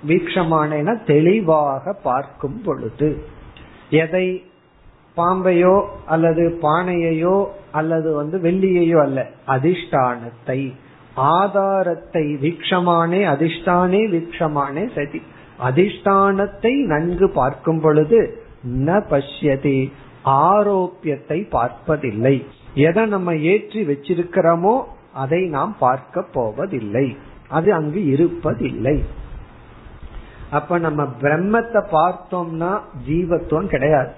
வீக்ஷமானேன 0.06 1.04
தெளிவாக 1.06 1.92
பார்க்கும் 1.92 2.62
பொழுது. 2.64 3.22
எதை 3.90 4.42
பாம்பையோ 5.16 5.84
அல்லது 6.06 6.58
பானையையோ 6.62 7.46
அல்லது 7.70 8.14
வந்து 8.14 8.38
வெள்ளியையோ 8.38 8.98
அல்ல 9.02 9.30
அதிஷ்டானத்தை. 9.46 10.72
ஆதாரத்தை 11.14 12.24
வீக்ஷமானே 12.36 13.20
அதிஷ்டானே 13.34 14.02
வீக்ஷமானே 14.14 14.84
சதி. 14.94 15.22
அதிஷ்டானத்தை 15.62 16.86
நன்கு 16.86 17.28
பார்க்கும் 17.28 17.80
பொழுது 17.80 18.44
ந 18.86 19.02
பஷ்யதி 19.10 19.90
ஆரோப்பியத்தை 20.24 21.48
பார்ப்பதில்லை. 21.50 22.46
எதை 22.76 23.06
நம்ம 23.06 23.34
ஏற்றி 23.34 23.86
வச்சிருக்கிறோமோ 23.86 24.82
அதை 25.12 25.48
நாம் 25.48 25.76
பார்க்க 25.78 26.22
போவதில்லை. 26.22 27.16
அது 27.48 27.74
அங்கு 27.74 28.00
இருப்பதில்லை. 28.00 29.04
அப்ப 30.50 30.78
நம்ம 30.78 31.02
பிரம்மத்தை 31.20 31.80
பார்த்தோம்னா 31.92 32.80
ஜீவத்துவம் 33.08 33.66
கிடையாது. 33.66 34.12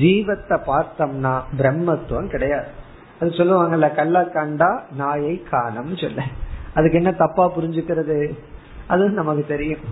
ஜீவத்தை 0.00 0.56
பார்த்தோம்னா 0.66 1.40
பிரம்மத்துவம் 1.58 2.26
கிடையாது. 2.26 2.66
அது 3.20 3.30
சொல்லுவாங்கல்ல 3.30 3.94
கல்ல 3.94 4.24
கண்டா 4.24 4.82
நாயை 4.96 5.42
காணம் 5.42 5.96
சொல்ல. 5.96 6.22
அதுக்கு 6.74 6.96
என்ன 6.96 7.12
தப்பா 7.12 7.50
புரிஞ்சுக்கிறது? 7.56 8.38
அது 8.86 9.10
நமக்கு 9.10 9.44
தெரியும். 9.48 9.84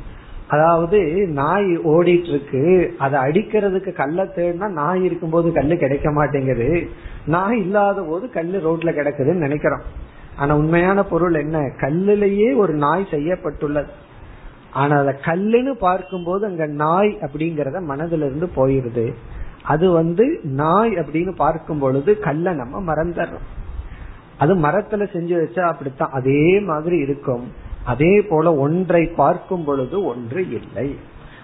அதாவது 0.51 1.27
நாய் 1.29 1.79
ஓடிட்டு 1.79 2.29
இருக்கு 2.29 2.95
அதை 2.99 3.21
அடிக்கிறதுக்கு 3.21 3.93
கல்ல 3.93 4.25
தேடினா 4.25 4.69
நாய் 4.69 5.05
இருக்கும்போது 5.05 5.53
கல்லு 5.53 5.77
கிடைக்க 5.77 6.11
மாட்டேங்குது. 6.11 6.89
நாய் 7.27 7.59
இல்லாத 7.61 8.03
போது 8.03 8.31
கல்லு 8.31 8.59
ரோட்ல 8.59 8.81
கிடக்குதுன்னு 8.81 9.45
நினைக்கிறோம். 9.47 9.81
ஆனா 10.37 10.57
உண்மையான 10.57 11.05
பொருள் 11.05 11.35
என்ன? 11.35 11.59
கல்லுலயே 11.59 12.57
ஒரு 12.57 12.75
நாய் 12.75 13.07
செய்யப்பட்டுள்ளது. 13.11 13.91
ஆனா 14.73 14.99
அத 14.99 15.19
கல்லுன்னு 15.25 15.71
பார்க்கும்போது 15.71 16.47
அங்க 16.47 16.67
நாய் 16.67 17.19
அப்படிங்கறத 17.21 17.79
மனதுல 17.89 18.27
இருந்து 18.29 18.51
போயிருது. 18.57 19.15
அது 19.63 19.91
வந்து 19.91 20.41
நாய் 20.43 20.93
அப்படின்னு 20.93 21.35
பார்க்கும் 21.37 21.79
பொழுது 21.79 22.19
கல்ல 22.19 22.53
நம்ம 22.53 22.95
மறந்துடுறோம். 22.95 23.49
அது 24.39 24.55
மரத்துல 24.55 25.03
செஞ்சு 25.17 25.35
வச்சா 25.43 25.61
அப்படித்தான். 25.61 26.11
அதே 26.11 26.61
மாதிரி 26.61 26.97
இருக்கும். 26.97 27.60
அதே 27.85 28.23
போல 28.23 28.55
ஒன்றை 28.55 29.07
பார்க்கும் 29.07 29.65
பொழுது 29.65 30.05
ஒன்று 30.05 30.49
இல்லை. 30.49 30.99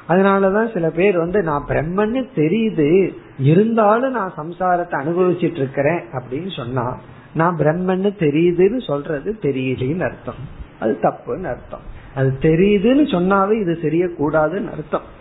அதனாலதான் 0.09 0.73
சில 0.73 0.91
பேர் 0.91 1.17
வந்து 1.17 1.43
நான் 1.43 1.65
பிரம்மன்னு 1.69 2.29
தெரியுது 2.35 3.15
இருந்தாலும் 3.39 4.13
நான் 4.13 4.33
சம்சாரத்தை 4.37 5.03
அனுபவிச்சிட்டு 5.05 5.57
இருக்கிறேன் 5.57 6.01
அப்படின்னு 6.13 6.57
சொன்னா 6.57 7.01
நான் 7.35 7.57
பிரம்மன்னு 7.57 8.11
தெரியுதுன்னு 8.19 8.87
சொல்றது 8.87 9.37
தெரியலேன்னு 9.41 10.05
அர்த்தம். 10.05 10.35
அது 10.81 10.99
தப்புன்னு 11.03 11.45
அர்த்தம். 11.45 11.81
அது 12.15 12.37
தெரியுதுன்னு 12.41 13.07
சொன்னாவே 13.07 13.61
இது 13.61 13.79
தெரியக்கூடாதுன்னு 13.83 14.71
அர்த்தம். 14.71 15.15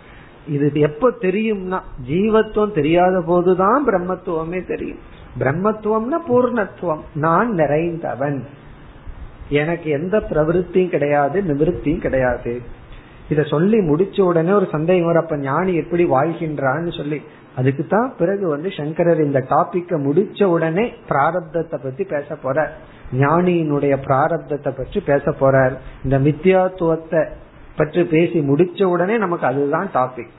இது 0.48 0.70
எப்ப 0.74 1.10
தெரியும்னா 1.10 1.80
ஜீவத்துவம் 2.08 2.72
தெரியாத 2.72 3.22
போதுதான் 3.26 3.88
பிரம்மத்துவமே 3.88 4.66
தெரியும். 4.66 4.98
பிரம்மத்துவம்னா 5.38 6.18
பூர்ணத்துவம். 6.28 7.00
நான் 7.14 7.50
நிறைந்தவன். 7.50 8.42
எனக்கு 9.48 9.90
எந்த 9.90 10.16
பிரவருத்தியும் 10.30 10.88
கிடையாது 10.88 11.42
நிவிருத்தியும் 11.42 12.04
கிடையாது. 12.06 12.60
இத 13.28 13.42
சொல்லி 13.42 13.78
முடிச்ச 13.78 14.20
உடனே 14.20 14.52
ஒரு 14.52 14.68
சந்தேகம் 14.70 15.06
வரும். 15.06 15.22
அப்ப 15.22 15.36
ஞானி 15.36 15.74
எப்படி 15.74 16.04
வாழ்கின்றான்னு 16.04 16.92
சொல்லி. 16.96 17.22
அதுக்கு 17.56 17.86
தான் 17.86 18.14
பிறகு 18.18 18.48
வந்து 18.48 18.70
சங்கரர் 18.70 19.20
இந்த 19.24 19.40
டாபிக்க 19.48 19.98
முடிச்ச 20.06 20.44
உடனே 20.44 20.84
பிராரப்தத்தை 21.08 21.78
பத்தி 21.82 22.04
பேச 22.04 22.34
போற 22.34 22.68
ஞானியினுடைய 23.12 23.94
பிராரப்தத்தை 24.06 24.72
பற்றி 24.76 25.00
பேச 25.00 25.34
போறார். 25.40 25.74
இந்த 26.04 26.18
மித்தியாத்துவத்தை 26.18 27.22
பற்றி 27.76 28.02
பேசி 28.04 28.38
முடிச்ச 28.40 28.82
உடனே 28.82 29.18
நமக்கு 29.18 29.46
அதுதான் 29.46 29.88
டாபிக் 29.94 30.32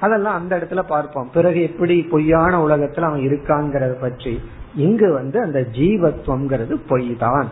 அதெல்லாம் 0.00 0.34
அந்த 0.34 0.58
இடத்துல 0.58 0.82
பார்ப்போம். 0.82 1.30
பிறகு 1.32 1.62
எப்படி 1.62 2.02
பொய்யான 2.02 2.52
உலகத்துல 2.66 3.08
அவன் 3.08 3.24
இருக்காங்கிறத 3.28 3.94
பற்றி. 4.00 4.40
இங்கு 4.74 5.12
வந்து 5.12 5.40
அந்த 5.40 5.60
ஜீவத்துவம்ங்கிறது 5.60 6.74
பொய் 6.88 7.16
தான் 7.16 7.48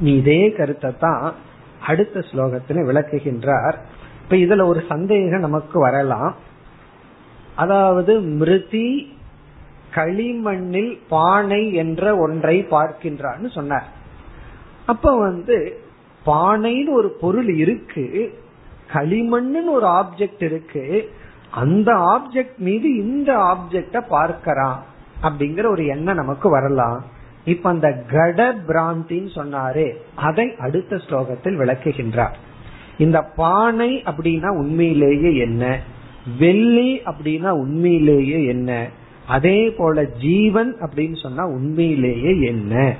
இதே 0.00 0.52
கருத்தை 0.52 0.96
தான் 0.98 1.32
அடுத்த 1.80 2.20
ஸ்லோகத்துல 2.20 2.84
விளக்குகின்றார். 2.84 3.76
இப்ப 4.22 4.36
இதுல 4.36 4.66
ஒரு 4.66 4.84
சந்தேகம் 4.88 5.40
நமக்கு 5.40 5.80
வரலாம். 5.80 6.34
அதாவது 7.54 8.20
மிருதி 8.20 9.14
களிமண்ணில் 9.94 10.98
பானை 11.08 11.72
என்ற 11.72 12.16
ஒன்றை 12.16 12.66
பார்க்கின்றான்னு 12.70 13.50
சொன்னார். 13.52 13.86
அப்ப 14.86 15.18
வந்து 15.18 15.80
பானைன்னு 16.26 16.90
ஒரு 16.90 17.08
பொருள் 17.20 17.54
இருக்கு 17.54 18.32
களிமண்ணுன்னு 18.92 19.70
ஒரு 19.70 19.86
ஆப்ஜெக்ட் 19.86 20.42
இருக்கு 20.42 21.10
அந்த 21.50 21.92
ஆப்ஜெக்ட் 21.92 22.58
மீது 22.58 22.96
இந்த 22.96 23.36
ஆப்ஜெக்ட 23.36 24.00
பார்க்கறான் 24.10 24.76
அப்படிங்கிற 25.22 25.66
ஒரு 25.70 25.86
எண்ணம் 25.86 26.16
நமக்கு 26.16 26.50
வரலாம். 26.50 27.04
இப்ப 27.46 27.70
அந்த 27.70 27.92
கட 27.92 28.54
பிராந்தின்னு 28.54 29.30
சொன்னாரே 29.34 29.96
அதை 30.14 30.54
அடுத்த 30.58 30.96
ஸ்லோகத்தில் 30.96 31.58
விளக்குகின்றார். 31.58 32.34
இந்த 32.98 33.22
பானை 33.22 34.02
அப்படின்னா 34.06 34.48
உண்மையிலேயே 34.48 35.36
என்ன? 35.36 35.80
வெள்ளி 36.38 37.02
அப்படின்னா 37.04 37.48
உண்மையிலேயே 37.48 38.46
என்ன? 38.46 38.88
அதே 39.26 39.70
போல 39.70 40.04
ஜீவன் 40.04 40.76
அப்படின்னு 40.80 41.22
சொன்னா 41.22 41.46
உண்மையிலேயே 41.46 42.40
என்ன? 42.40 42.94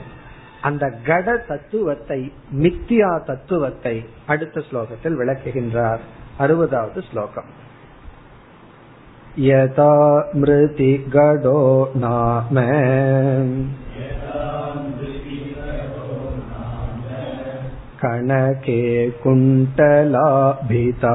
அந்த 0.61 0.91
கட 1.05 1.37
தத்துவத்தை 1.37 2.33
மித்தியா 2.57 3.25
தத்துவத்தை 3.25 4.05
அடுத்த 4.27 4.63
ஸ்லோகத்தில் 4.71 5.19
விளக்குகின்றார். 5.21 6.01
அறுபதாவது 6.39 7.03
ஸ்லோகம். 7.11 7.65
यदा 9.40 9.94
मृति 10.36 10.92
गडो 11.16 11.60
नाम 11.96 12.58
कणके 18.04 18.82
कुण्टलाभिता 19.24 21.12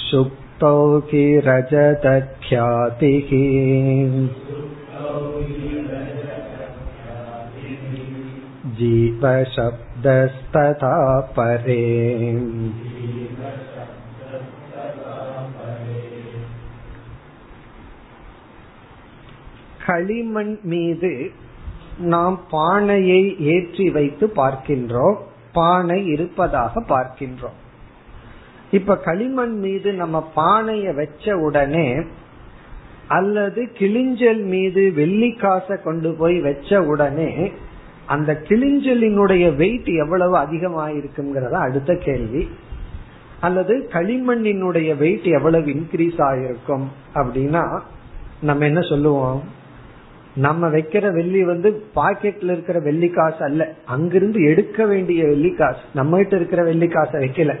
सुप्तौ 0.00 0.72
हि 1.10 1.22
रजतख्यातिः 1.46 3.30
जीवशब्दस्तथा 8.80 10.94
परे 11.38 11.86
களிமண் 19.85 20.59
மீது 20.63 21.31
நாம் 21.97 22.39
பானையை 22.49 23.35
ஏற்றி 23.39 23.89
வைத்து 23.89 24.31
பார்க்கின்றோம். 24.35 25.15
பானை 25.53 26.05
இருப்பதாக 26.05 26.81
பார்க்கின்றோம். 26.81 27.57
இப்ப 28.71 28.97
களிமண் 28.97 29.59
மீது 29.59 29.93
நம்ம 29.93 30.31
பானைய 30.35 30.95
வச்ச 30.95 31.37
உடனே 31.37 32.01
அல்லது 33.07 33.69
கிளிஞ்சல் 33.77 34.43
மீது 34.43 34.93
வெள்ளி 34.93 35.31
காசை 35.31 35.77
கொண்டு 35.83 36.13
போய் 36.13 36.39
வச்ச 36.39 36.81
உடனே 36.81 37.51
அந்த 38.05 38.41
கிளிஞ்சலினுடைய 38.47 39.55
வெயிட் 39.55 39.85
எவ்வளவு 39.85 40.37
அதிகமாயிருக்குங்கிறத 40.37 41.51
அடுத்த 41.51 41.95
கேள்வி. 41.95 42.49
அல்லது 43.39 43.89
களிமண்ணினுடைய 43.91 44.97
வெயிட் 44.97 45.23
எவ்வளவு 45.23 45.65
இன்க்ரீஸ் 45.65 46.19
ஆயிருக்கும் 46.19 46.85
அப்படின்னா 47.13 47.79
நம்ம 48.41 48.65
என்ன 48.65 48.81
சொல்லுவோம்? 48.81 49.43
நம்ம 50.35 50.67
வைக்கிற 50.67 51.11
வெள்ளி 51.11 51.43
வந்து 51.43 51.83
பாக்கெட்ல 51.95 52.43
இருக்கிற 52.43 52.79
வெள்ளி 52.79 53.09
காசு 53.09 53.43
அல்ல. 53.43 53.73
அங்கிருந்து 53.85 54.43
எடுக்க 54.43 54.85
வேண்டிய 54.85 55.23
வெள்ளி 55.23 55.53
காசு. 55.53 55.77
நம்ம 55.93 56.17
கிட்ட 56.17 56.35
இருக்கிற 56.35 56.63
வெள்ளி 56.63 56.87
காசை 56.87 57.25
வைக்கல. 57.25 57.55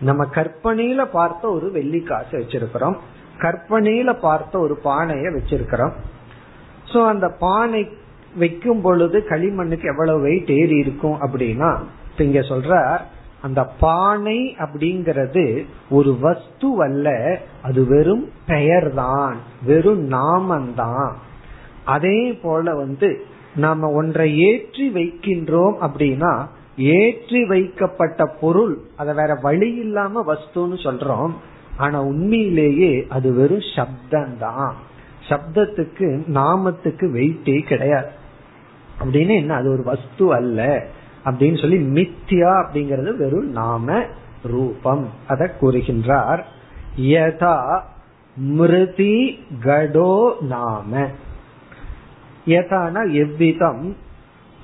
நம்ம 0.00 0.24
கற்பனையில 0.24 1.04
பார்த்த 1.04 1.50
ஒரு 1.50 1.70
வெள்ளி 1.70 2.00
காசை 2.00 2.40
வச்சிருக்கிறோம். 2.40 2.96
கற்பனையில 3.38 4.18
பார்த்த 4.20 4.58
ஒரு 4.58 4.78
பானைய 4.84 5.38
வச்சிருக்கிறோம். 5.38 5.92
சோ 6.92 7.06
அந்த 7.06 7.28
பானை 7.28 7.88
வைக்கும் 8.36 8.80
பொழுது 8.80 9.24
களிமண்ணுக்கு 9.28 9.84
எவ்வளவு 9.84 10.20
வெயிட் 10.20 10.50
ஏறி 10.50 10.76
இருக்கும் 10.76 11.16
அப்படின்னா 11.20 11.78
இங்க 12.18 12.40
சொல்ற 12.40 13.00
அந்த 13.40 13.64
பானை 13.64 14.56
அப்படிங்கிறது 14.58 15.66
ஒரு 15.90 16.18
வஸ்து 16.18 16.82
அல்ல 16.82 17.38
அது 17.62 17.86
வெறும் 17.86 18.28
பெயர் 18.46 18.94
தான் 18.94 19.36
வெறும் 19.66 20.08
நாமந்தான். 20.10 21.12
அதே 21.84 22.32
போல 22.32 22.74
வந்து 22.74 23.24
நாம 23.56 23.90
ஒன்றை 23.90 24.38
ஏற்றி 24.38 24.88
வைக்கின்றோம் 24.88 25.74
அப்படின்னா 25.80 26.48
ஏற்றி 26.76 27.44
வைக்கப்பட்ட 27.44 28.26
பொருள் 28.26 28.78
அதை 28.96 29.14
வேற 29.14 29.38
வழி 29.42 29.74
இல்லாம 29.74 30.34
வஸ்துன்னு 30.34 30.78
சொல்றோம். 30.82 31.30
ஆனா 31.76 32.02
உண்மையிலேயே 32.02 33.06
அது 33.08 33.34
வெறும் 33.34 33.62
சப்தம்தான். 33.76 34.72
சப்தத்துக்கு 35.28 36.22
நாமத்துக்கு 36.34 37.10
வெயிட்டே 37.12 37.60
கிடையாது. 37.60 38.08
அப்படின்னு 39.00 39.34
என்ன? 39.36 39.54
அது 39.54 39.72
ஒரு 39.72 39.82
வஸ்து 39.82 40.34
அல்ல. 40.34 40.86
அப்படின்னு 41.24 41.60
சொல்லி 41.60 41.76
மித்யா 41.76 42.64
அப்படிங்கறது 42.64 43.16
வெறும் 43.16 43.50
நாம 43.50 44.02
ரூபம். 44.42 45.08
அத 45.26 45.54
கூறுகின்றார். 45.60 46.42
யதா 47.00 47.80
மிருதி 48.36 49.38
கடோ 49.64 50.40
நாம. 50.40 51.08
எதானா 52.46 53.12
எவ்விதம் 53.12 53.96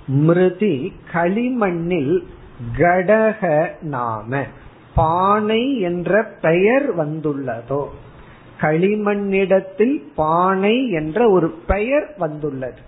மிருதி 0.07 0.93
களிமண்ணில் 1.13 2.23
கடக 2.79 3.69
நாம. 3.81 4.43
பானை 4.95 5.81
என்ற 5.81 6.23
பெயர் 6.23 6.99
வந்துள்ளதோ. 6.99 7.85
களிமண்ணிடத்தில் 8.61 10.03
பானை 10.15 10.91
என்ற 10.91 11.31
ஒரு 11.31 11.49
பெயர் 11.67 12.15
வந்துள்ளது. 12.19 12.81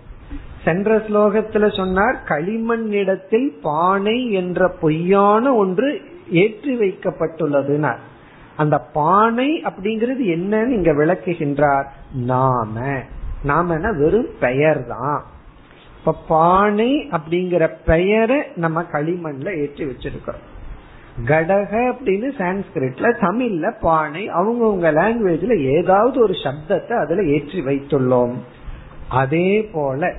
சென்ற 0.63 0.97
ஸ்லோகத்துல 0.97 1.77
சொன்னார் 1.77 2.23
களிமண்ணிடத்தில் 2.27 3.51
பானை 3.61 4.31
என்ற 4.31 4.69
பொய்யான 4.69 5.55
ஒன்று 5.55 6.01
ஏற்றி 6.29 6.79
வைக்கப்பட்டுள்ளதுனார். 6.79 7.97
அந்த 8.57 8.77
பானை 8.77 9.61
அப்படிங்கிறது 9.61 10.19
என்னன்னு 10.19 10.67
இங்க 10.67 10.91
விளக்குகின்றார் 10.91 11.85
நாம. 12.15 13.01
நாம 13.43 13.77
வெறும் 13.91 14.31
பெயர் 14.39 14.87
தான் 14.87 15.23
இப்ப 15.97 16.13
பானை 16.27 16.91
அப்படிங்கிற 17.11 17.63
பெயரை 17.85 18.43
நம்ம 18.55 18.81
களிமண்ல 18.81 19.49
ஏற்றி 19.61 19.83
வச்சிருக்கிறோம். 19.85 20.47
கடக 21.25 21.71
அப்படின்னு 21.91 22.27
சான்ஸ்கிரிட்ல 22.37 23.09
தமிழ்ல 23.21 23.71
பானை 23.79 24.23
அவங்கவுங்க 24.29 24.87
லாங்குவேஜ்ல 24.99 25.55
ஏதாவது 25.75 26.19
ஒரு 26.21 26.33
சப்தத்தை 26.33 26.93
அதுல 26.93 27.23
ஏற்றி 27.23 27.61
வைத்துள்ளோம். 27.61 28.33
அதே 29.09 29.49
போல 29.73 30.13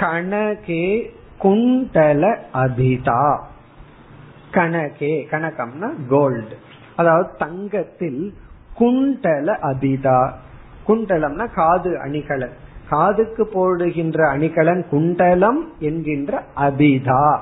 கணகே 0.00 1.12
குண்டல 1.38 2.22
அபிதா. 2.54 3.24
கணகே 4.50 5.14
கணக்கம்னா 5.30 5.90
கோல்டு 6.08 6.56
அதாவது 6.96 7.28
தங்கத்தில் 7.38 8.34
குண்டல 8.78 9.58
அபிதா. 9.62 10.20
குண்டலம்னா 10.86 11.52
காது 11.54 12.00
அணிகலன். 12.00 12.52
காதுக்கு 12.88 13.46
போடுகின்ற 13.46 14.28
அணிகலன் 14.28 14.88
குண்டலம் 14.90 15.72
என்கின்ற 15.78 16.42
அபிதா. 16.56 17.38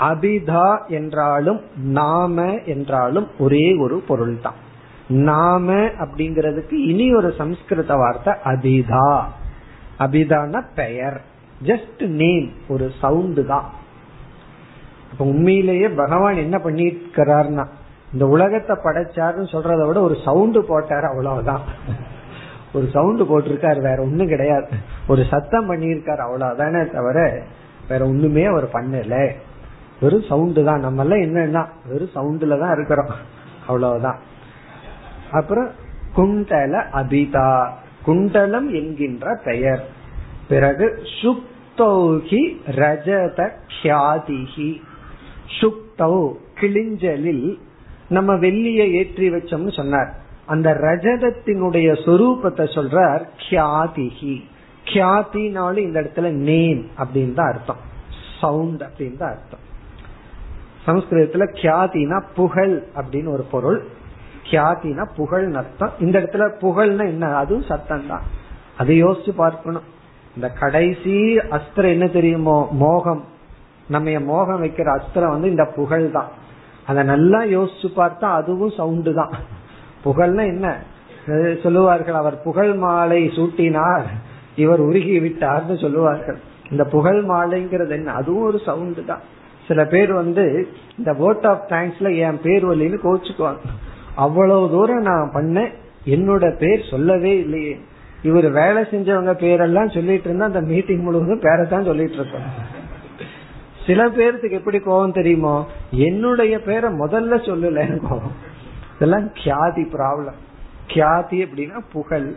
அபிதா 0.00 0.86
என்றாலும் 0.88 1.60
நாம 1.76 2.54
என்றாலும் 2.64 3.28
ஒரே 3.38 3.76
ஒரு 3.76 3.98
பொருள்தான். 4.08 4.54
நாம 5.08 5.72
அப்படிங்கறதுக்கு 5.74 6.72
இனி 6.72 7.14
ஒரு 7.14 7.34
சம்ஸ்கிருத 7.38 7.94
வார்த்தை 7.94 8.34
அபிதா. 8.44 9.22
அபிதான 9.98 10.62
பெயர். 10.74 11.20
ஜஸ்ட் 11.64 12.06
நேம் 12.06 12.50
ஒரு 12.68 12.90
சவுண்டு 13.00 13.46
தான். 13.46 13.64
அப்ப 15.10 15.24
உண்மையிலேயே 15.24 15.88
பகவான் 15.88 16.36
என்ன 16.36 16.58
பண்ணிருக்கிறார்னா 16.58 17.66
இந்த 18.12 18.26
உலகத்தை 18.26 18.76
படைச்சாருன்னு 18.84 19.52
சொல்றத 19.52 19.86
விட 19.86 20.00
ஒரு 20.00 20.16
சவுண்டு 20.24 20.64
போட்டார் 20.64 21.04
அவ்வளவுதான். 21.04 21.60
ஒரு 22.76 22.88
சவுண்டு 22.92 23.24
போட்டிருக்காரு 23.24 23.80
வேற 23.80 24.02
ஒண்ணும் 24.02 24.28
கிடையாது. 24.28 24.68
ஒரு 25.08 25.24
சத்தம் 25.30 25.70
பண்ணியிருக்காரு 25.70 26.20
அவ்வளவுதானே 26.28 26.92
தவிர 26.92 27.42
வேற 27.88 28.04
ஒண்ணுமே 28.04 28.44
அவர் 28.44 28.68
பண்ணல. 28.72 29.32
வெறும் 30.00 30.22
சவுண்டு 30.22 30.64
தான். 30.64 30.80
நம்ம 30.80 31.04
எல்லாம் 31.04 31.18
என்னன்னா 31.18 31.66
வெறும் 31.88 32.14
சவுண்டுல 32.14 32.60
தான் 32.60 32.72
இருக்கிறோம். 32.72 33.10
அவ்வளவுதான். 33.66 34.18
அப்புறம் 35.30 35.68
குண்டல 36.16 36.82
அபிதா. 36.92 37.68
குண்டலம் 38.02 38.74
என்கின்ற 38.74 39.40
பெயர். 39.44 39.84
பிறகு 40.48 41.02
சுக்தௌகி 41.22 42.56
ரஜத 42.66 43.50
கியாதிகி 43.82 44.80
சுக்தௌ 45.60 46.32
கிளிஞ்சலில் 46.60 47.58
நம்ம 48.08 48.34
வெள்ளியை 48.34 48.90
ஏற்றி 48.90 49.30
வச்சோம்னு 49.30 49.72
சொன்னார். 49.72 50.14
அந்த 50.46 50.70
ரஜதத்தினுடைய 50.70 51.88
சொரூபத்தை 52.06 52.64
சொல்றார் 52.74 53.22
கியாதிகி 53.50 54.44
கியாத்தினாலும் 54.84 55.78
இந்த 55.78 56.00
இடத்துல 56.00 56.30
நேம் 56.30 56.86
அப்படின்னு 56.98 57.32
தான் 57.32 57.46
அர்த்தம். 57.46 57.76
சவுண்ட் 58.40 58.82
அப்படின்னு 58.82 59.16
தான் 59.16 59.30
அர்த்தம். 59.30 59.64
சமஸ்கிருதத்துல 60.86 61.44
கியாதினா 61.62 62.22
புகழ் 62.34 62.82
அப்படின்னு 62.96 63.28
ஒரு 63.28 63.42
பொருள். 63.42 63.84
கியாதினா 64.50 65.04
புகழ் 65.16 65.54
அர்த்தம். 65.54 65.90
இந்த 66.00 66.20
இடத்துல 66.20 66.50
புகழ்னா 66.60 67.06
என்ன? 67.06 67.36
அதுவும் 67.36 67.64
சத்தம் 67.68 68.06
தான். 68.06 68.22
அதை 68.78 69.04
யோசிச்சு 69.04 69.30
பார்க்கணும். 69.30 69.82
இந்த 70.34 70.48
கடைசி 70.48 71.36
அஸ்திரம் 71.36 71.90
என்ன 71.90 72.06
தெரியுமோ? 72.06 72.68
மோகம். 72.70 73.24
நம்ம 73.88 74.20
மோகம் 74.20 74.64
வைக்கிற 74.64 75.00
அஸ்திரம் 75.00 75.28
வந்து 75.28 75.50
இந்த 75.50 75.64
புகழ் 75.64 76.10
தான். 76.10 76.28
அதை 76.86 77.02
நல்லா 77.02 77.42
யோசிச்சு 77.42 77.88
பார்த்தா 77.96 78.24
அதுவும் 78.24 78.72
சவுண்டு 78.76 79.14
தான். 79.14 79.30
புகழ்னா 80.06 80.44
என்ன? 80.54 80.66
சொல்லுவார்கள் 81.62 82.18
அவர் 82.22 82.36
புகழ் 82.42 82.74
மாலை 82.84 83.20
சூட்டினார் 83.36 84.06
இவர் 84.64 84.80
உருகி 84.80 85.16
விட்டார்னு 85.20 85.76
சொல்லுவார்கள். 85.84 86.38
இந்த 86.70 86.84
புகழ் 86.84 87.20
மாலைங்கிறது 87.32 87.94
என்ன? 87.98 88.12
அதுவும் 88.12 88.46
ஒரு 88.48 88.58
சவுண்டு 88.58 89.04
தான். 89.04 89.24
சில 89.68 89.80
பேர் 89.84 90.12
வந்து 90.12 90.44
இந்த 90.98 91.12
ஓட் 91.26 91.46
ஆஃப் 91.52 91.66
தேங்க்ஸ்ல 91.72 92.08
என் 92.26 92.40
பேர் 92.42 92.64
வழின்னு 92.70 92.98
கோச்சுக்குவாங்க. 93.06 93.62
அவ்வளவு 94.24 94.70
தூரம் 94.70 95.06
நான் 95.10 95.34
பண்ண 95.34 95.66
என்னோட 96.14 96.44
பேர் 96.56 96.90
சொல்லவே 96.90 97.32
இல்லையே. 97.44 97.74
இவர் 98.22 98.48
வேலை 98.60 98.82
செஞ்சவங்க 98.90 99.32
பேரெல்லாம் 99.44 99.94
சொல்லிட்டு 99.96 100.28
இருந்தா 100.28 100.50
அந்த 100.50 100.62
மீட்டிங் 100.70 101.04
முழுவதும் 101.06 101.44
பேரை 101.46 101.64
தான் 101.66 101.88
சொல்லிட்டு 101.90 102.18
இருக்கோம் 102.20 102.46
சில 103.86 104.04
பேர்த்துக்கு 104.16 104.58
எப்படி 104.60 104.78
கோபம் 104.78 105.16
தெரியுமோ 105.18 105.56
என்னுடைய 106.08 106.54
பேரை 106.68 106.88
முதல்ல 107.02 107.34
சொல்லல 107.48 107.82
கோபம் 108.06 108.36
இதெல்லாம் 108.96 109.26
கியாதி 109.26 109.82
ப்ராப்ளம். 109.82 110.38
கியாதி 110.86 111.44
அப்படின்னா 111.44 111.80
புகழ். 111.92 112.34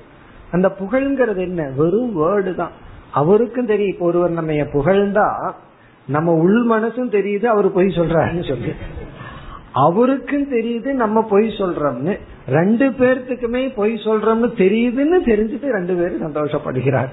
அந்த 0.51 0.75
புகழ்ங்கிறது 0.79 1.37
என்ன? 1.37 1.69
வெறும் 1.75 2.19
வேர்டு 2.19 2.55
தான். 2.55 2.71
அவருக்கும் 3.11 3.65
தெரியும். 3.65 3.93
இப்போ 3.93 4.05
ஒருவர் 4.05 4.31
நம்ம 4.31 4.51
புகழ்ந்தா 4.51 5.51
நம்ம 6.07 6.33
உள் 6.33 6.67
மனசும் 6.69 7.11
தெரியுது 7.11 7.45
அவர் 7.45 7.71
பொய் 7.71 7.85
சொல்றாருன்னு 7.85 8.47
சொல்லி. 8.47 8.71
அவருக்கும் 9.71 10.51
தெரியுது 10.51 10.93
நம்ம 10.93 11.21
பொய் 11.21 11.47
சொல்றோம்னு. 11.47 12.19
ரெண்டு 12.47 12.89
பேர்த்துக்குமே 12.89 13.73
பொய் 13.75 13.93
சொல்றோம்னு 13.93 14.49
தெரியுதுன்னு 14.57 15.19
தெரிஞ்சுட்டு 15.25 15.69
ரெண்டு 15.69 15.93
பேரும் 15.95 16.33
சந்தோஷப்படுகிறார். 16.33 17.09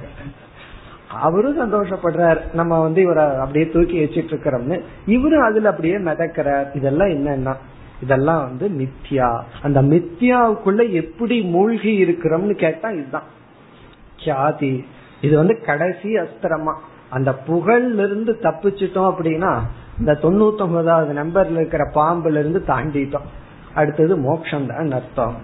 அவரும் 1.10 1.60
சந்தோஷப்படுறார். 1.60 2.54
நம்ம 2.54 2.80
வந்து 2.80 3.02
இவரை 3.02 3.24
அப்படியே 3.24 3.70
தூக்கி 3.70 4.04
வச்சிட்டு 4.04 4.34
இருக்கிறோம்னு. 4.34 4.80
இவரும் 5.06 5.42
அதுல 5.42 5.68
அப்படியே 5.68 5.96
மிதக்கிறார். 5.96 6.76
இதெல்லாம் 6.76 7.08
என்னன்னா 7.08 7.56
இதெல்லாம் 8.02 8.42
வந்து 8.42 8.68
மித்யா. 8.68 9.40
அந்த 9.62 9.82
மித்யாவுக்குள்ள 9.82 10.90
எப்படி 10.90 11.40
மூழ்கி 11.40 12.04
இருக்கிறோம்னு 12.04 12.54
கேட்டா 12.54 12.88
இதுதான். 12.88 13.22
கியாதி. 14.24 14.84
இது 15.20 15.36
வந்து 15.36 15.60
கடைசி 15.60 16.14
அஸ்திரமா. 16.14 16.74
அந்த 17.10 17.34
புகழ்ல 17.46 17.98
இருந்து 17.98 18.38
தப்பிச்சிட்டோம் 18.42 19.14
அப்படின்னா 19.14 19.58
இந்த 19.98 20.18
தொண்ணூத்தி 20.22 20.58
ஒன்பதாவது 20.58 21.22
நம்பர்ல 21.22 21.50
இருக்கிற 21.50 21.90
பாம்புல 21.94 22.30
இருந்து 22.30 22.64
தாண்டிட்டோம். 22.66 23.26
அடுத்தது 23.74 24.16
மோக்ஷம் 24.16 24.66
தான் 24.66 24.90
அர்த்தம். 24.90 25.34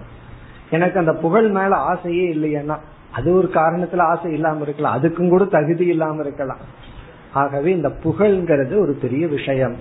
எனக்கு 0.69 0.99
அந்த 0.99 1.13
புகழ் 1.13 1.47
மேல 1.47 1.75
ஆசையே 1.75 2.33
இல்லையன்னா 2.33 2.77
அது 3.11 3.35
ஒரு 3.35 3.49
காரணத்துல 3.53 3.97
ஆசை 3.97 4.31
இல்லாம 4.31 4.61
இருக்கலாம். 4.61 5.01
அதுக்கும் 5.01 5.29
கூட 5.29 5.45
தகுதி 5.45 5.85
இல்லாம 5.85 6.21
இருக்கலாம். 6.21 6.59
ஆகவே 7.33 7.71
இந்த 7.71 7.91
புகழ்ங்கிறது 8.03 8.79
ஒரு 8.79 8.97
பெரிய 9.01 9.27
விஷயம். 9.27 9.75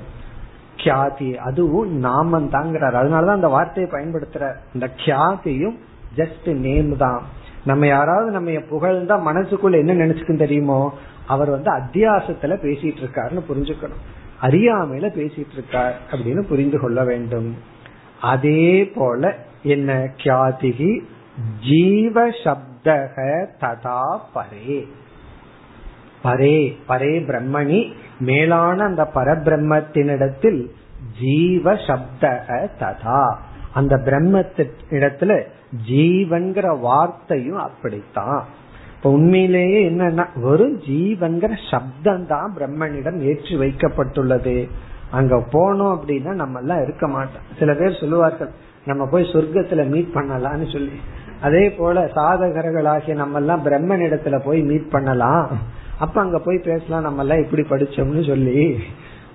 கியாதி 0.76 1.35
அதுவும் 1.37 1.98
நாமம் 1.98 2.50
தாங்கிறார் 2.52 2.96
அதனாலதான் 3.02 3.38
அந்த 3.38 3.48
வார்த்தையை 3.48 3.92
பயன்படுத்துற 3.92 4.54
இந்த 4.74 4.90
கியாதியும் 4.96 5.78
ஜஸ்ட் 6.16 6.54
நேம் 6.54 6.96
தான். 6.96 7.22
நம்ம 7.64 7.87
யாராவது 7.87 8.30
நம்ம 8.30 8.50
புகழ்ந்தா 8.50 9.32
மனசுக்குள்ள 9.32 9.72
என்ன 9.72 9.94
நினைச்சுக்கும் 9.94 10.37
தெரியுமோ 10.37 10.94
அவர் 11.26 11.50
வந்து 11.50 11.70
அத்தியாசத்துல 11.72 12.56
பேசிட்டு 12.64 13.02
இருக்காருன்னு 13.02 13.42
புரிஞ்சுக்கணும். 13.48 14.02
அறியாமையில 14.42 15.06
பேசிட்டு 15.11 15.52
இருக்கார் 15.52 15.98
அப்படின்னு 16.11 16.40
புரிந்து 16.40 16.80
கொள்ள 16.80 17.04
வேண்டும். 17.04 17.56
அதே 18.20 18.85
போல 18.85 19.37
என்ன? 19.62 20.11
கியாதிகி 20.16 21.02
ஜீவ 21.70 22.28
சப்தக 22.28 23.46
ததா 23.61 24.18
பரே. 24.35 24.87
பரே 26.24 26.76
பரே 26.88 27.12
பிரம்மணி 27.28 27.92
மேலான 28.22 28.85
அந்த 28.85 29.04
பரபிரம்மத்தினிடத்தில் 29.14 30.61
ஜீவ 31.20 31.74
சப்த 31.87 32.32
ததா. 32.80 33.22
அந்த 33.74 33.94
பிரம்மத்திடத்துல 34.06 35.32
ஜீவன்கிற 35.90 36.66
வார்த்தையும் 36.80 37.62
அப்படித்தான். 37.68 38.40
இப்ப 38.96 39.11
உண்மையிலேயே 39.11 39.78
என்னன்னா 39.90 40.24
வெறும் 40.35 40.76
ஜீவன்கிற 40.80 41.52
சப்தம் 41.70 42.26
தான் 42.26 42.50
பிரம்மனிடம் 42.58 43.18
ஏற்றி 43.30 43.54
வைக்கப்பட்டுள்ளது. 43.56 44.56
அங்க 45.11 45.37
போனோம் 45.52 45.94
அப்படின்னா 45.94 46.32
நம்ம 46.42 46.61
எல்லாம் 46.61 46.82
இருக்க 46.82 47.06
மாட்டோம். 47.08 47.48
சில 47.58 47.70
பேர் 47.74 48.00
சொல்லுவார்கள் 48.00 48.52
நம்ம 48.85 49.02
போய் 49.06 49.30
சொர்க்கத்துல 49.32 49.82
மீட் 49.88 50.14
பண்ணலாம்னு 50.14 50.68
சொல்லி. 50.72 50.96
அதே 51.42 51.64
போல 51.70 52.04
சாதகர்களாகிய 52.14 53.14
நம்ம 53.14 53.38
எல்லாம் 53.38 53.64
பிரம்மனிடத்துல 53.66 54.38
போய் 54.44 54.61
மீட் 54.62 54.90
பண்ணலாம். 54.90 55.50
அப்ப 55.98 56.20
அங்க 56.20 56.38
போய் 56.38 56.59
பேசலாம் 56.59 57.02
நம்ம 57.02 57.20
எல்லாம் 57.20 57.50
இப்படி 57.50 57.62
படிச்சோம்னு 57.62 58.26
சொல்லி. 58.26 58.78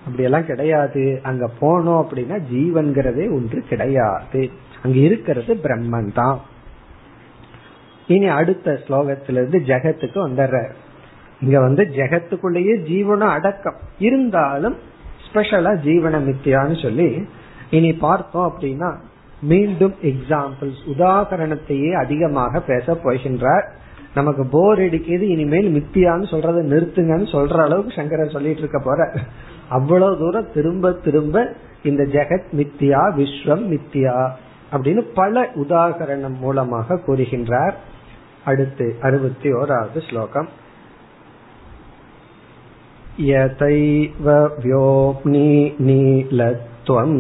அப்படி 0.06 0.24
எல்லாம் 0.24 0.46
கிடையாது. 0.46 1.20
அங்க 1.24 1.50
போனோம் 1.62 2.04
அப்படின்னா 2.04 2.42
ஜீவன்கிறதே 2.54 3.32
ஒன்று 3.32 3.64
கிடையாது. 3.70 4.50
அங்க 4.84 4.98
இருக்கிறது 4.98 5.56
பிரம்மன் 5.56 6.14
தான். 6.14 6.42
இனி 8.08 8.28
அடுத்த 8.28 8.82
ஸ்லோகத்திலிருந்து 8.88 9.58
ஜெகத்துக்கு 9.60 10.28
வந்துடுற 10.28 10.70
இங்க 11.42 11.60
வந்து 11.60 11.84
ஜெகத்துக்குள்ளேயே 11.84 12.76
ஜீவனம் 12.88 13.30
அடக்கம். 13.30 13.76
இருந்தாலும் 14.00 14.76
ஸ்பெஷலா 15.28 15.72
ஜீவன 15.86 16.20
மித்தியான்னு 16.20 16.82
சொல்லி 16.82 17.28
இனி 17.70 17.94
பார்த்தோம் 17.94 18.54
அப்படின்னா 18.54 18.96
மீண்டும் 19.42 19.96
எக்ஸாம்பிள்ஸ் 20.02 20.82
உதாகரணத்தையே 20.86 21.92
அதிகமாக 21.92 22.60
பேச 22.60 22.94
போகின்றார். 22.94 23.64
நமக்கு 24.17 24.45
போர் 24.47 24.81
அடிக்கிறது 24.81 25.27
இனிமேல் 25.27 25.69
மித்தியான்னு 25.75 26.27
சொல்றதை 26.31 26.63
நிறுத்துங்கன்னு 26.69 27.29
சொல்ற 27.33 27.59
அளவுக்கு 27.63 27.93
சங்கரர் 27.93 28.35
சொல்லிட்டு 28.35 28.63
இருக்க 28.63 28.81
போற 28.81 29.01
அவ்வளவு 29.71 30.19
தூரம் 30.19 30.51
திரும்ப 30.53 30.93
திரும்ப 31.05 31.45
இந்த 31.83 32.03
ஜெகத் 32.13 32.51
மித்தியா 32.53 33.03
விஸ்வம் 33.17 33.65
மித்தியா 33.71 34.17
அப்படின்னு 34.73 35.03
பல 35.15 35.45
உதாகரணம் 35.57 36.37
மூலமாக 36.39 37.01
கூறுகின்றார் 37.07 37.77
அடுத்து 38.45 38.87
அறுபத்தி 39.01 39.49
ஓராவது 39.53 40.01
ஸ்லோகம் 40.01 40.51
यतैव 43.21 44.27
व्योम्नि 44.59 45.49
नीलत्वम् 45.81 47.19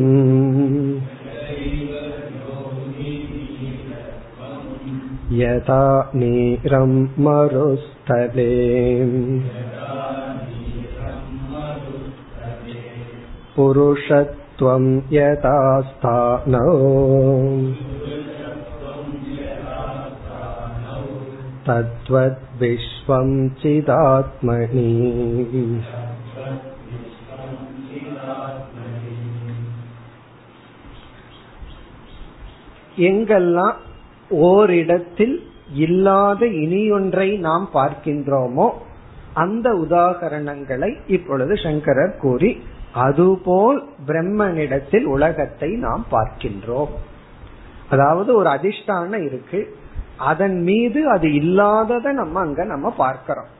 यथा 5.38 5.84
नीरं 6.14 6.92
मरुस्थले 7.24 8.52
पुरुषत्वं 13.56 14.84
यथा 15.12 15.56
स्थानौ 15.88 16.74
तद्वद्विश्वं 21.66 23.30
चिदात्मनि 23.62 24.90
எங்கெல்லாம் 33.08 33.85
ஓரிடத்தில் 34.29 35.49
இல்லாத 35.73 36.45
இனியொன்றை 36.45 37.39
நாம் 37.39 37.69
பார்க்கின்றோமோ? 37.73 38.69
அந்த 39.33 39.73
உதாகரணங்களை 39.73 40.97
இப்பொழுது 41.07 41.57
சங்கரர் 41.57 42.17
கூறி 42.17 42.61
அதுபோல் 42.93 43.89
பிரம்மனிடத்தில் 44.07 45.03
உலகத்தை 45.03 45.75
நாம் 45.75 46.05
பார்க்கின்றோம். 46.11 46.87
அதாவது 47.89 48.35
ஒரு 48.35 48.49
அதிஷ்டான 48.49 49.25
இருக்கு. 49.25 49.75
அதன் 50.17 50.61
மீது 50.61 51.09
அது 51.09 51.33
இல்லாததை 51.33 52.11
நம்ம 52.11 52.39
அங்க 52.39 52.63
நம்ம 52.63 52.91
பார்க்கிறோம். 52.91 53.55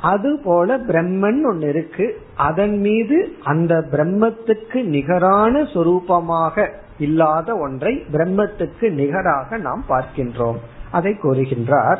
அது 0.00 0.40
போல 0.44 0.78
பிரம்மன் 0.78 1.44
ஒன்னு 1.44 1.68
இருக்கு. 1.68 2.20
அதன் 2.34 2.78
மீது 2.78 3.36
அந்த 3.42 3.86
பிரம்மத்துக்கு 3.90 4.84
நிகரான 4.84 5.62
சொரூபமாக 5.62 6.70
இல்லாத 6.98 7.56
ஒன்றை 7.56 8.04
பிரம்மத்துக்கு 8.12 8.90
நிகராக 8.90 9.56
நாம் 9.56 9.84
பார்க்கின்றோம். 9.88 10.56
அதை 10.90 11.16
கூறுகின்றார் 11.22 11.98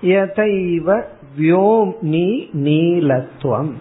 எதைவ 0.00 1.02
வியோம் 1.38 1.92
நீ 2.00 2.48
நீலத்துவம்? 2.52 3.72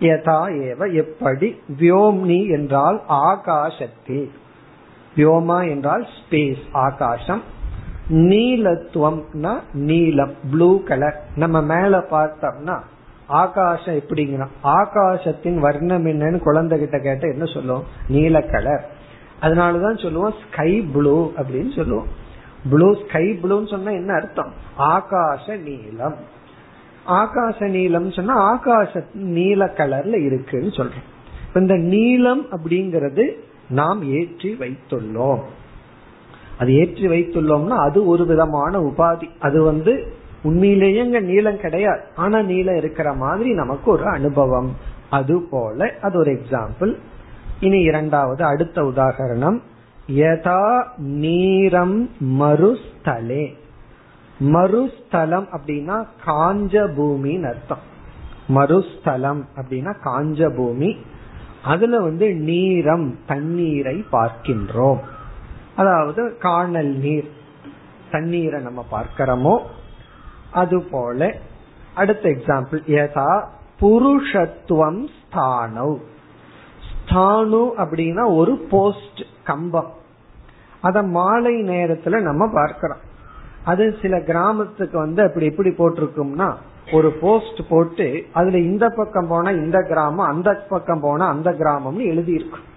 யதா 0.00 0.40
ஏவ 0.66 0.92
எப்படி 0.92 1.60
வியோம்னி 1.80 2.50
என்றால் 2.50 3.02
ஆகாசத்தில். 3.08 4.30
வியோமா 5.16 5.68
என்றால் 5.68 6.06
ஸ்பேஸ் 6.16 6.62
ஆகாசம். 6.72 7.42
நீலத்துவம்னா 8.08 9.60
நீலம் 9.72 10.34
ப்ளூ 10.50 10.82
கலர் 10.82 11.22
நம்ம 11.36 11.62
மேல 11.62 11.98
பார்த்தோம்னா 11.98 12.78
ஆகாசம் 13.26 13.94
எப்படிங்கன்னா 13.94 14.46
ஆகாசத்தின் 14.64 15.58
வர்ணம் 15.58 16.06
என்னன்னு 16.06 16.38
குழந்தை 16.38 16.78
கிட்ட 16.78 16.98
கேட்ட 16.98 17.28
என்ன 17.28 17.44
சொல்லும்? 17.44 17.82
நீல 18.08 18.40
கலர் 18.40 18.91
அதனாலதான் 19.42 20.02
சொல்லுவோம் 20.02 20.34
ஸ்கை 20.42 20.80
ப்ளூ 20.80 21.32
அப்படின்னு 21.36 21.76
சொல்லுவோம். 21.76 22.06
ப்ளூ 22.70 22.94
ஸ்கை 22.94 23.38
ப்ளூன்னு 23.42 23.70
சொன்னா 23.70 23.90
என்ன 23.90 24.14
அர்த்தம்? 24.14 24.52
ஆகாச 24.78 25.60
நீலம் 25.62 26.16
ஆகாச 27.06 27.68
நீலம் 27.68 28.10
சொன்னா 28.10 28.34
ஆகாச 28.52 29.04
நீல 29.12 29.64
கலர்ல 29.76 30.24
இருக்குன்னு 30.24 30.68
சொல்றோம் 30.68 31.08
இந்த 31.54 31.74
நீலம் 31.74 32.46
அப்படிங்கறது 32.50 33.24
நாம் 33.68 34.02
ஏற்றி 34.02 34.56
வைத்துள்ளோம். 34.60 35.40
அது 36.58 36.74
ஏற்றி 36.74 37.06
வைத்துள்ளோம்னா 37.08 37.76
அது 37.88 38.06
ஒரு 38.06 38.26
விதமான 38.26 38.78
உபாதி. 38.80 39.28
அது 39.40 39.62
வந்து 39.62 40.12
உண்மையிலேயே 40.42 41.04
இங்க 41.04 41.20
நீளம் 41.20 41.60
கிடையாது. 41.60 42.02
ஆனா 42.16 42.40
நீளம் 42.40 42.76
இருக்கிற 42.76 43.12
மாதிரி 43.12 43.54
நமக்கு 43.54 43.90
ஒரு 43.90 44.04
அனுபவம். 44.06 44.76
அது 45.10 45.42
போல 45.50 45.94
அது 46.02 46.18
ஒரு 46.18 46.32
எக்ஸாம்பிள் 46.32 46.96
இனி 47.62 47.80
இரண்டாவது 47.80 48.44
அடுத்த 48.44 48.82
உதாகரணம். 48.82 49.58
யதா 50.08 50.84
நீரம் 50.96 52.10
மறுஸ்தலே. 52.20 53.54
மறுஸ்தலம் 54.40 55.48
அப்படின்னா 55.52 56.06
காஞ்ச 56.26 56.74
பூமின்னு 56.96 57.48
அர்த்தம். 57.48 57.84
மறுஸ்தலம் 58.48 59.46
அப்படின்னா 59.56 59.94
காஞ்ச 60.04 60.56
பூமி. 60.56 60.96
அதுல 61.64 62.00
வந்து 62.00 62.34
நீரம் 62.34 63.18
தண்ணீரை 63.26 64.04
பார்க்கின்றோம். 64.12 65.00
அதாவது 65.76 66.36
காணல் 66.36 66.92
நீர் 66.96 67.30
தண்ணீரை 68.10 68.60
நம்ம 68.62 68.86
பார்க்கிறோமோ 68.92 69.60
அது 70.52 70.82
போல 70.82 71.36
அடுத்த 71.94 72.28
எக்ஸாம்பிள் 72.28 72.82
யதா 72.86 73.44
புருஷத்துவம் 73.80 75.06
ஸ்தானவ் 75.18 75.96
தானு 77.08 77.62
அப்படின்னா 77.78 78.36
ஒரு 78.36 78.66
போஸ்ட் 78.70 79.22
கம்பம். 79.44 79.90
அத 80.80 81.02
மாலை 81.02 81.54
நேரத்துல 81.62 82.20
நம்ம 82.20 82.50
பார்க்கிறோம். 82.52 82.98
அது 83.64 83.98
சில 84.02 84.20
கிராமத்துக்கு 84.20 84.98
வந்து 84.98 85.22
அப்படி 85.22 85.46
எப்படி 85.46 85.70
போட்டிருக்கும்னா 85.70 86.52
ஒரு 86.92 87.12
போஸ்ட் 87.12 87.60
போட்டு 87.68 88.26
அதுல 88.32 88.58
இந்த 88.58 88.88
பக்கம் 88.88 89.26
போனா 89.26 89.50
இந்த 89.50 89.82
கிராமம் 89.82 90.26
அந்த 90.26 90.66
பக்கம் 90.68 91.00
போனா 91.00 91.28
அந்த 91.28 91.50
கிராமம்னு 91.50 92.06
எழுதி 92.06 92.32
இருக்கும் 92.32 92.70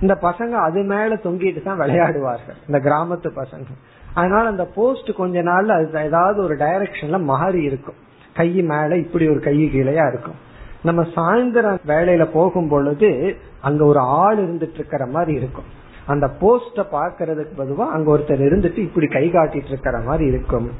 இந்த 0.00 0.18
பசங்க 0.22 0.50
அது 0.50 0.82
மேல 0.82 1.14
தொங்கிட்டு 1.14 1.62
தான் 1.62 1.80
விளையாடுவார்கள். 1.80 2.56
இந்த 2.68 2.78
கிராமத்து 2.78 3.28
பசங்க. 3.36 3.66
அதனால 4.14 4.48
அந்த 4.48 4.64
போஸ்ட் 4.64 5.16
கொஞ்ச 5.16 5.42
நாள்ல 5.42 5.68
அது 5.68 6.06
ஏதாவது 6.06 6.42
ஒரு 6.42 6.54
டைரக்ஷன்ல 6.54 7.22
மாறி 7.22 7.62
இருக்கும். 7.62 7.94
கை 8.34 8.62
மேல 8.62 8.96
இப்படி 8.96 9.28
ஒரு 9.28 9.40
கை 9.40 9.56
கீழையா 9.58 10.08
இருக்கும். 10.08 10.34
நம்ம 10.82 11.02
சாயந்தரம் 11.02 11.78
வேலையில 11.86 12.24
போகும் 12.32 12.68
பொழுது 12.68 13.36
அங்க 13.60 13.84
ஒரு 13.84 13.98
ஆள் 13.98 14.38
இருந்துட்டு 14.44 14.74
இருக்கிற 14.74 15.06
மாதிரி 15.06 15.32
இருக்கும். 15.36 15.64
அந்த 16.06 16.26
போஸ்ட 16.40 16.84
பாக்குறதுக்கு 16.92 17.52
பொதுவா 17.58 17.86
அங்க 17.88 18.16
ஒருத்தர் 18.16 18.46
இருந்துட்டு 18.48 18.78
இப்படி 18.78 19.06
கை 19.06 19.30
காட்டிட்டு 19.30 19.64
இருக்கிற 19.64 19.98
மாதிரி 19.98 20.24
இருக்கும். 20.24 20.70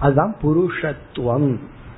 அதுதான் 0.00 0.34
புருஷத்துவம். 0.42 1.56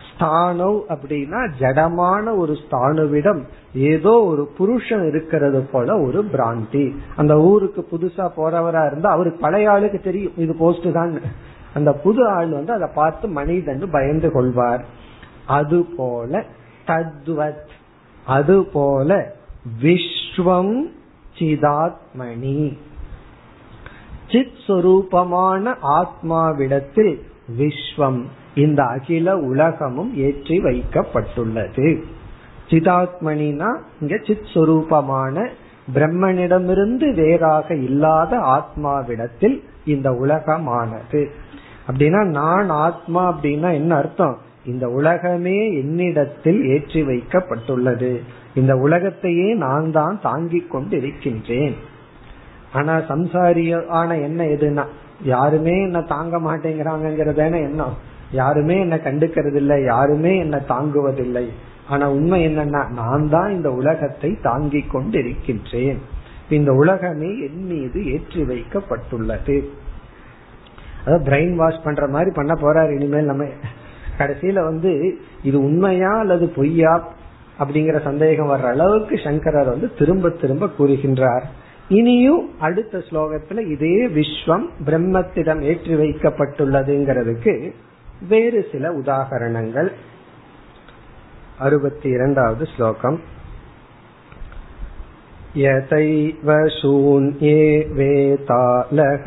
ஸ்தானவ் 0.08 0.80
அப்படின்னா 0.88 1.40
ஜடமான 1.58 2.36
ஒரு 2.36 2.52
ஸ்தானுவிடம் 2.52 3.40
ஏதோ 3.74 4.12
ஒரு 4.24 4.42
புருஷன் 4.56 5.08
இருக்கிறது 5.08 5.60
போல 5.72 6.00
ஒரு 6.00 6.24
பிராந்தி. 6.32 6.96
அந்த 7.16 7.40
ஊருக்கு 7.40 7.86
புதுசா 7.92 8.30
போறவரா 8.36 8.86
இருந்தா 8.86 9.10
அவருக்கு 9.10 9.40
பழைய 9.40 9.70
ஆளுக்கு 9.70 10.00
தெரியும். 10.00 10.32
இது 10.36 10.54
போஸ்ட் 10.54 10.92
தான். 10.92 11.20
அந்த 11.74 11.92
புது 11.92 12.28
ஆள் 12.28 12.50
வந்து 12.50 12.72
அதை 12.72 12.88
பார்த்து 12.94 13.28
மனிதன் 13.28 13.90
பயந்து 13.90 14.32
கொள்வார். 14.32 14.84
அது 15.46 15.86
போல 15.96 16.44
தத்வத். 16.86 17.68
அதுபோல 18.26 19.34
விஸ்வம் 19.82 20.82
சிதாத்மணி 21.38 22.78
சித் 24.28 24.52
சுரூபமான 24.66 25.74
ஆத்மாவிடத்தில் 25.82 27.20
விஸ்வம் 27.58 28.24
இந்த 28.54 28.84
அகில 28.84 29.38
உலகமும் 29.38 30.16
ஏற்றி 30.16 30.58
வைக்கப்பட்டுள்ளது. 30.58 32.02
சிதாத்மணினா 32.68 33.78
இங்க 34.00 34.18
சித் 34.22 34.48
சுரூபமான 34.54 35.48
பிரம்மனிடமிருந்து 35.94 37.14
வேறாக 37.14 37.74
இல்லாத 37.74 38.38
ஆத்மாவிடத்தில் 38.38 39.62
இந்த 39.84 40.10
உலகமானது. 40.10 41.30
அப்படின்னா 41.86 42.24
நான் 42.24 42.68
ஆத்மா 42.68 43.32
அப்படின்னா 43.32 43.72
என்ன 43.72 43.96
அர்த்தம்? 43.96 44.38
இந்த 44.64 44.88
உலகமே 44.88 45.58
என்னிடத்தில் 45.80 46.60
ஏற்றி 46.68 47.02
வைக்கப்பட்டுள்ளது. 47.02 48.20
இந்த 48.54 48.76
உலகத்தையே 48.76 49.54
நான் 49.54 49.90
தான் 49.90 50.20
தாங்கிக் 50.20 50.70
கொண்டு 50.70 50.96
இருக்கின்றேன் 50.96 51.74
ஆனா 52.72 52.94
சம்சாரியான 52.96 54.10
என்ன 54.22 54.44
எதுனா? 54.44 54.84
யாருமே 55.24 55.82
என்ன 55.82 56.00
தாங்க 56.00 56.38
மாட்டேங்கிறாங்கிறதான 56.38 57.54
எண்ணம். 57.68 57.96
யாருமே 58.32 58.78
என்ன 58.80 58.96
கண்டுக்கிறது 58.96 59.54
இல்லை 59.54 59.84
யாருமே 59.84 60.38
என்ன 60.38 60.56
தாங்குவதில்லை. 60.68 61.46
ஆனா 61.88 62.10
உண்மை 62.10 62.46
என்னன்னா 62.48 62.82
நான் 62.90 63.28
தான் 63.28 63.50
இந்த 63.50 63.70
உலகத்தை 63.72 64.30
தாங்கிக் 64.42 64.90
கொண்டு 64.90 65.18
இருக்கின்றேன் 65.18 66.00
இந்த 66.48 66.72
உலகமே 66.72 67.30
என் 67.38 67.62
மீது 67.66 67.98
ஏற்றி 68.12 68.42
வைக்கப்பட்டுள்ளது. 68.42 69.56
அதாவது 71.04 71.24
பிரெயின் 71.30 71.54
வாஷ் 71.54 71.84
பண்ற 71.84 72.06
மாதிரி 72.06 72.30
பண்ண 72.34 72.52
போறாரு 72.54 72.90
இனிமேல் 72.94 73.24
நம்ம. 73.24 73.44
கடைசியில 74.21 74.63
வந்து 74.63 74.91
இது 75.43 75.57
உண்மையா 75.61 76.11
அல்லது 76.19 76.45
பொய்யா 76.55 76.93
அப்படிங்கிற 77.59 77.97
சந்தேகம் 78.03 78.51
வர்ற 78.51 78.67
அளவுக்கு 78.67 79.15
சங்கரர் 79.17 79.71
வந்து 79.71 79.87
திரும்ப 79.93 80.29
திரும்ப 80.41 80.69
கூறுகின்றார் 80.77 81.45
இனியும் 81.89 82.43
அடுத்த 82.59 83.01
ஸ்லோகத்துல 83.09 83.63
இதே 83.67 83.95
விஸ்வம் 84.13 84.67
பிரம்மத்திடம் 84.85 85.61
ஏற்றி 85.61 85.95
வைக்கப்பட்டுள்ளதுங்கிறதுக்கு 85.95 87.53
வேறு 88.27 88.61
சில 88.71 88.91
உதாகரணங்கள் 88.91 89.89
அறுபத்தி 91.59 92.07
இரண்டாவது 92.09 92.65
ஸ்லோகம் 92.75 93.17
यतैव 95.55 96.49
शून्ये 96.71 97.61
वेतालः 97.91 99.25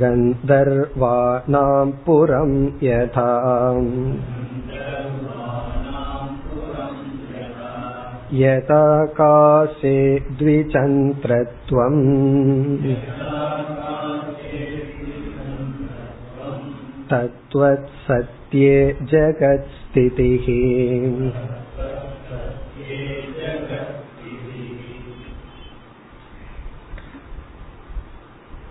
गन्धर्वाणां 0.00 1.90
पुरं 2.06 2.50
यथा 2.82 3.30
यथाकाशे 8.40 9.98
द्विचन्द्रत्वम् 10.38 12.02
तत्त्वत्सत्ये 17.10 18.74
जगत्स्थितिः 19.12 20.46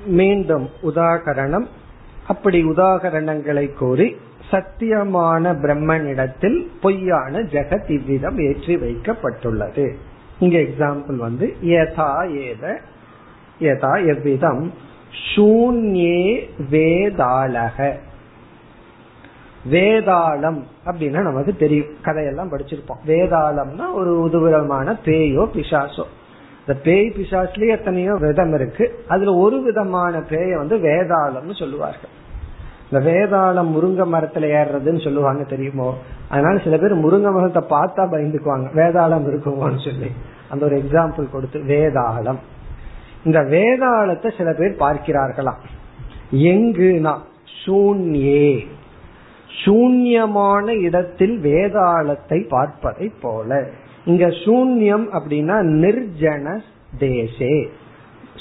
மீண்டும் 0.05 0.69
உதாகரணம். 0.83 1.67
அப்படி 2.27 2.65
உதாகரணங்களை 2.65 3.73
கூறி 3.73 4.17
சத்தியமான 4.51 5.55
பிரம்மனிடத்தில் 5.55 6.67
பொய்யான 6.81 7.39
ஜெகத் 7.39 7.91
இவ்விதம் 7.91 8.39
ஏற்றி 8.39 8.77
வைக்கப்பட்டுள்ளது. 8.77 9.95
இங்க 10.39 10.59
எக்ஸாம்பிள் 10.59 11.17
வந்து 11.17 11.57
யதா 11.63 12.37
ஏத 12.37 12.81
யதா 13.61 14.07
எவ்விதம் 14.07 14.73
சூன்யே 15.37 16.51
வேதாளக. 16.71 17.99
வேதாளம் 19.71 20.63
அப்படின்னா 20.87 21.21
நமக்கு 21.23 21.57
தெரியும். 21.57 21.87
கதையெல்லாம் 22.03 22.53
படிச்சிருப்போம். 22.53 23.07
வேதாளம்னா 23.07 23.93
ஒரு 23.93 24.21
உதுவிதமான 24.21 24.97
பேயோ 25.05 25.49
பிசாசோ. 25.55 26.05
இந்த 26.67 26.81
பேய் 26.81 27.13
பிசாஸ்லயே 27.17 27.69
எத்தனையோ 27.69 28.15
விதம் 28.15 28.55
இருக்கு. 28.55 29.05
அதுல 29.09 29.35
ஒரு 29.35 29.63
விதமான 29.63 30.21
பேய 30.21 30.57
வந்து 30.57 30.77
வேதாளம்னு 30.77 31.59
சொல்லுவார்கள். 31.59 32.21
இந்த 32.91 33.11
வேதாளம் 33.11 33.67
முருங்க 33.67 34.17
மரத்துல 34.17 34.43
ஏறுறதுன்னு 34.43 35.05
சொல்லுவாங்க 35.05 35.45
தெரியுமோ? 35.45 35.99
அதனால 36.29 36.59
சில 36.59 36.77
பேர் 36.77 36.97
முருங்க 36.97 37.33
மரத்தை 37.33 37.63
பார்த்தா 37.71 38.09
பயந்துக்குவாங்க. 38.09 38.67
வேதாளம் 38.75 39.27
இருக்குமோன்னு 39.29 39.85
சொல்லி. 39.85 40.11
அந்த 40.49 40.65
ஒரு 40.65 40.77
எக்ஸாம்பிள் 40.77 41.31
கொடுத்து 41.31 41.61
வேதாளம். 41.61 42.39
இந்த 43.25 43.41
வேதாளத்தை 43.41 44.37
சில 44.37 44.53
பேர் 44.53 44.77
பார்க்கிறார்களாம். 44.79 45.59
எங்குனா? 46.33 47.19
சூன்யே. 47.67 48.67
சூன்யமான 49.65 50.81
இடத்தில் 50.81 51.39
வேதாளத்தை 51.43 52.49
பார்ப்பதை 52.49 53.13
போல. 53.21 53.69
இங்க 54.05 54.27
சூன்யம் 54.27 55.07
அப்படின்னா 55.17 55.57
நிர்ஜன 55.83 56.61
தேசே. 56.99 57.69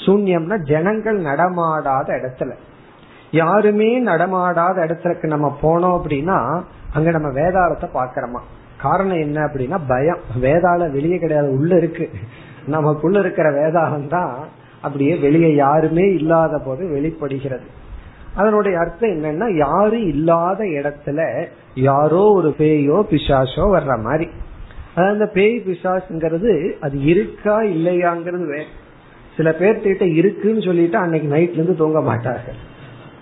சூன்யம்னா 0.06 0.56
ஜனங்கள் 0.62 1.18
நடமாடாத 1.20 2.08
இடத்துல. 2.18 2.52
யாருமே 3.30 4.00
நடமாடாத 4.02 4.76
இடத்துக்கு 4.84 5.28
நம்ம 5.28 5.58
போனோம் 5.62 5.96
அப்படின்னா 5.98 6.62
அங்க 6.92 7.10
நம்ம 7.10 7.28
வேதாளத்தை 7.28 7.88
பாக்கிறோமா 7.94 8.40
காரணம் 8.76 9.18
என்ன 9.18 9.38
அப்படின்னா 9.46 9.78
பயம். 9.88 10.22
வேதாள 10.40 10.90
வெளியே 10.90 11.18
கிடையாது 11.18 11.50
உள்ள 11.52 11.76
இருக்கு. 11.76 12.10
நமக்குள்ள 12.66 13.18
இருக்கிற 13.18 13.50
வேதாளம் 13.50 14.06
தான் 14.06 14.34
அப்படியே 14.80 15.16
வெளியே 15.16 15.54
யாருமே 15.54 16.04
இல்லாத 16.12 16.58
போது 16.58 16.88
வெளிப்படுகிறது. 16.88 17.66
அதனுடைய 18.34 18.78
அர்த்தம் 18.78 19.10
என்னன்னா 19.10 19.56
யாரும் 19.56 20.06
இல்லாத 20.06 20.64
இடத்துல 20.64 21.48
யாரோ 21.74 22.22
ஒரு 22.32 22.54
பேயோ 22.58 22.98
பிசாசோ 23.10 23.64
வர்ற 23.76 24.02
மாதிரி. 24.02 24.28
அந்த 24.94 25.26
பேய் 25.26 25.62
பிசாசுங்கிறது 25.66 26.72
அது 26.80 27.02
இருக்கா 27.02 27.62
இல்லையாங்கிறது 27.62 28.46
வேற 28.46 28.64
சில 29.36 29.50
பேர்த்திட்ட 29.50 30.14
இருக்குன்னு 30.14 30.62
சொல்லிட்டு 30.62 30.96
அன்னைக்கு 30.96 31.36
நைட்ல 31.36 31.52
இருந்து 31.52 31.76
தூங்க 31.76 32.00
மாட்டார்கள். 32.00 32.54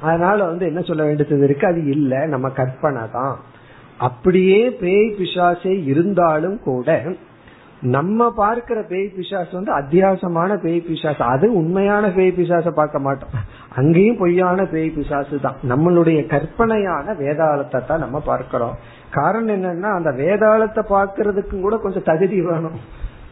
அதனால 0.01 0.45
வந்து 0.45 0.67
என்ன 0.67 0.81
சொல்ல 0.81 1.05
வேண்டியது 1.05 1.45
இருக்கு? 1.45 1.67
அது 1.67 1.87
இல்ல 1.87 2.27
நம்ம 2.27 2.49
கற்பனை 2.49 3.03
தான். 3.13 3.39
அப்படியே 3.99 4.71
பேய் 4.71 5.17
பிசாசே 5.19 5.85
இருந்தாலும் 5.85 6.61
கூட 6.61 7.05
நம்ம 7.83 8.31
பார்க்கிற 8.31 8.83
பேய் 8.83 9.07
பிசாசு 9.07 9.53
வந்து 9.53 9.73
அத்தியாசமான 9.79 10.57
பேய் 10.57 10.81
பிசாசு. 10.81 11.23
அது 11.23 11.53
உண்மையான 11.55 12.09
பேய் 12.09 12.35
பிசாச 12.37 12.71
பார்க்க 12.71 12.99
மாட்டோம். 12.99 13.31
அங்கேயும் 13.75 14.17
பொய்யான 14.17 14.65
பேய் 14.65 14.89
பிசாசு 14.89 15.41
தான். 15.41 15.55
நம்மளுடைய 15.69 16.27
கற்பனையான 16.27 17.15
வேதாளத்தை 17.15 17.87
தான் 17.87 17.99
நம்ம 17.99 18.21
பார்க்கிறோம். 18.21 18.77
காரணம் 19.11 19.57
என்னன்னா 19.57 19.91
அந்த 19.95 20.11
வேதாளத்தை 20.11 20.85
பார்க்கறதுக்கும் 20.89 21.61
கூட 21.61 21.77
கொஞ்சம் 21.77 22.03
தகுதி 22.03 22.41
வேணும். 22.41 22.79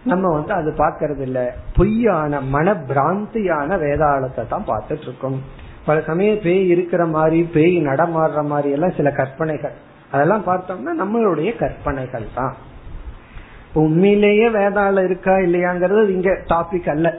நம்ம 0.05 0.33
வந்து 0.33 0.53
அது 0.53 0.71
பாக்கிறது 0.71 1.21
இல்ல 1.21 1.55
பொய்யான 1.77 2.41
மன 2.41 2.75
பிராந்தியான 2.75 3.79
வேதாளத்தை 3.79 4.47
தான் 4.47 4.65
பார்த்துட்டு 4.67 5.01
இருக்கோம் 5.01 5.43
பல 5.87 6.01
சமயம் 6.01 6.41
பேய் 6.43 6.69
இருக்கிற 6.69 7.07
மாதிரி 7.07 7.43
பேய் 7.43 7.77
நடமாடுற 7.81 8.47
மாதிரி 8.47 8.71
எல்லாம் 8.71 8.97
சில 8.97 9.11
கற்பனைகள். 9.11 9.73
அதெல்லாம் 10.11 10.45
பார்த்தோம்னா 10.47 10.95
நம்மளுடைய 11.03 11.57
கற்பனைகள் 11.57 12.27
தான். 12.35 12.57
உண்மையிலேயே 13.75 14.49
வேதாளம் 14.49 15.05
இருக்கா 15.05 15.35
இல்லையாங்கிறது 15.37 16.09
இங்க 16.09 16.31
டாபிக் 16.49 16.91
அல்ல. 16.91 17.15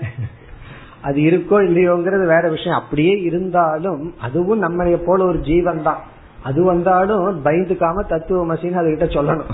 அது 1.01 1.19
இருக்கோ 1.21 1.57
இல்லையோங்கிறது 1.67 2.25
வேற 2.25 2.49
விஷயம். 2.49 2.79
அப்படியே 2.81 3.21
இருந்தாலும் 3.21 4.13
அதுவும் 4.21 4.59
நம்ம 4.59 4.97
போல 5.05 5.25
ஒரு 5.25 5.39
ஜீவன் 5.39 5.81
தான் 5.81 6.01
அது 6.43 6.63
வந்தாலும் 6.63 7.43
பயந்துக்காம 7.45 8.05
தத்துவ 8.07 8.53
மசின்னு 8.53 8.81
அதுகிட்ட 8.81 9.07
சொல்லணும். 9.17 9.51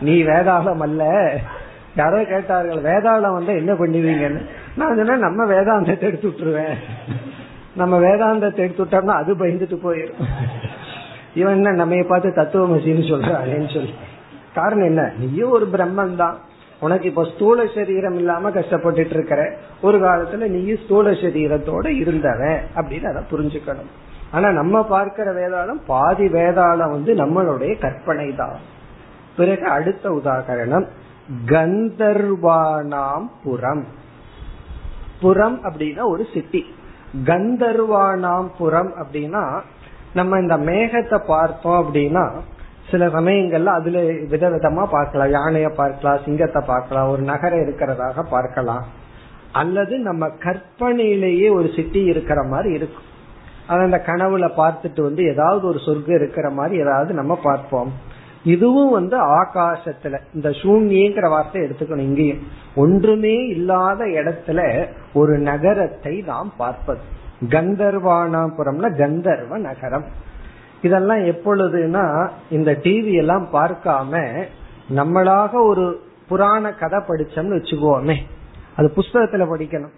நீ 0.00 0.22
வேதாளம் 0.22 0.80
அல்ல. 0.80 1.02
யாரோ 1.96 2.24
கேட்டார்கள் 2.24 2.80
வேதாளம் 2.80 3.36
வந்தா 3.36 3.52
என்ன 3.52 3.72
பண்ணுவீங்கன்னு? 3.72 4.42
நான் 4.76 4.98
என்ன 4.98 5.16
நம்ம 5.16 5.44
வேதாந்தத்தை 5.44 6.02
எடுத்து 6.02 6.28
விட்டுருவேன். 6.28 6.76
நம்ம 7.76 7.98
வேதாந்தத்தை 8.00 8.58
எடுத்து 8.58 8.84
விட்டோம்னா 8.84 9.16
அது 9.22 9.34
பயந்துட்டு 9.34 9.76
போயிடும் 9.86 10.28
இவன் 11.34 11.54
என்ன 11.54 11.72
நம்ம 11.72 12.02
பார்த்து 12.02 12.32
தத்துவ 12.32 12.76
மசின்னு 12.76 13.04
சொல்றானேன்னு 13.10 13.74
சொல்லி. 13.74 13.94
காரணம் 14.54 14.84
என்ன? 14.84 15.02
நீயும் 15.18 15.50
ஒரு 15.50 15.66
பிரம்மன் 15.72 16.14
தான் 16.16 16.36
உனக்கு 16.80 17.08
இப்ப 17.08 17.24
ஸ்தூல 17.24 17.66
சரீரம் 17.74 18.14
இல்லாம 18.14 18.50
கஷ்டப்பட்டுட்டு 18.50 19.14
இருக்கிற 19.14 19.40
ஒரு 19.80 19.98
காலத்துல 19.98 20.48
நீயும் 20.48 20.80
ஸ்தூல 20.84 21.10
சரீரத்தோட 21.10 21.86
இருந்தவன் 21.88 22.60
அப்படின்னு 22.74 23.10
அதை 23.12 23.22
புரிஞ்சுக்கணும். 23.30 23.90
ஆனா 24.32 24.48
நம்ம 24.50 24.82
பார்க்கிற 24.84 25.32
வேதாளம் 25.32 25.80
பாதி 25.86 26.26
வேதாளம் 26.28 26.90
வந்து 26.90 27.14
நம்மளுடைய 27.14 27.78
கற்பனை 27.78 28.34
தான் 28.34 28.58
பிறகு 29.36 29.66
அடுத்த 29.66 30.10
உதாகரணம் 30.10 30.86
கந்தர்வானாம் 31.46 33.26
புறம் 33.44 33.84
புறம் 35.20 35.58
அப்படின்னா 35.64 36.02
ஒரு 36.04 36.26
சிட்டி 36.34 36.62
கந்தர்வானாம் 37.24 38.48
புறம் 38.58 38.92
அப்படின்னா 38.96 39.42
நம்ம 40.14 40.38
இந்த 40.38 40.56
மேகத்தை 40.56 41.18
பார்த்தோம் 41.26 41.80
அப்படின்னா 41.82 42.24
சில 42.90 43.06
சமயங்கள்ல 43.06 43.64
அதுல 43.64 44.00
விதவிதமா 44.32 44.84
பார்க்கலாம். 44.90 45.32
யானைய 45.32 45.68
பார்க்கலாம் 45.74 46.24
சிங்கத்தை 46.24 46.62
பார்க்கலாம் 46.66 47.10
ஒரு 47.10 47.22
நகரம் 47.22 47.58
இருக்கிறதாக 47.58 48.22
பார்க்கலாம். 48.30 48.84
அல்லது 49.52 49.98
நம்ம 49.98 50.26
கற்பனையிலேயே 50.26 51.52
ஒரு 51.52 51.70
சிட்டி 51.76 52.04
இருக்கிற 52.04 52.42
மாதிரி 52.42 52.74
இருக்கும். 52.74 53.06
அது 53.66 53.80
அந்த 53.80 54.02
கனவுல 54.06 54.46
பார்த்துட்டு 54.56 55.00
வந்து 55.00 55.22
ஏதாவது 55.24 55.66
ஒரு 55.66 55.78
சொர்க்கம் 55.78 56.14
இருக்கிற 56.14 56.50
மாதிரி 56.50 56.80
ஏதாவது 56.80 57.14
நம்ம 57.14 57.38
பார்ப்போம். 57.42 57.90
இதுவும் 58.44 58.90
வந்து 58.90 59.16
ஆகாசத்துல 59.16 60.18
இந்த 60.34 60.48
சூன்யங்கிற 60.48 61.28
வார்த்தை 61.28 61.62
எடுத்துக்கணும் 61.62 62.06
இங்கேயும். 62.08 62.42
ஒன்றுமே 62.74 63.36
இல்லாத 63.46 64.04
இடத்துல 64.04 64.60
ஒரு 65.12 65.38
நகரத்தை 65.38 66.22
நாம் 66.26 66.52
பார்ப்பது. 66.56 67.00
கந்தர்வானாபுரம்னா 67.48 68.88
கந்தர்வ 68.96 69.58
நகரம். 69.58 70.04
இதெல்லாம் 70.82 71.18
எப்பொழுதுனா 71.18 72.28
இந்த 72.50 72.72
டிவி 72.72 73.12
எல்லாம் 73.12 73.48
பார்க்காம 73.52 74.42
நம்மளாக 74.96 75.50
ஒரு 75.52 76.00
புராண 76.28 76.72
கதை 76.72 76.98
படிச்சோம்னு 76.98 77.56
வச்சுக்கோமே. 77.58 78.16
அது 78.76 78.92
புஸ்தகத்துல 78.96 79.44
படிக்கணும். 79.52 79.94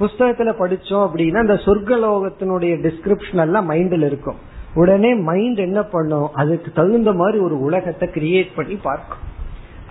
புஸ்தகத்துல 0.00 0.52
படிச்சோம் 0.58 1.08
அப்படின்னா 1.08 1.40
இந்த 1.40 1.54
சொர்க்கலோகத்தினுடைய 1.54 2.74
டிஸ்கிரிப்ஷன் 2.84 3.40
எல்லாம் 3.40 3.70
மைண்ட்ல 3.70 4.06
இருக்கும். 4.06 4.36
உடனே 4.74 5.14
மைண்ட் 5.14 5.58
என்ன 5.58 5.82
பண்ணும்? 5.82 6.32
அதுக்கு 6.32 6.72
தகுந்த 6.74 7.12
மாதிரி 7.12 7.38
ஒரு 7.38 7.60
உலகத்தை 7.60 8.08
கிரியேட் 8.08 8.56
பண்ணி 8.56 8.76
பார்க்கும். 8.76 9.26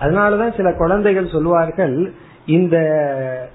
அதனாலதான் 0.00 0.56
சில 0.56 0.72
குழந்தைகள் 0.72 1.28
சொல்வார்கள் 1.28 2.12
இந்த 2.46 2.76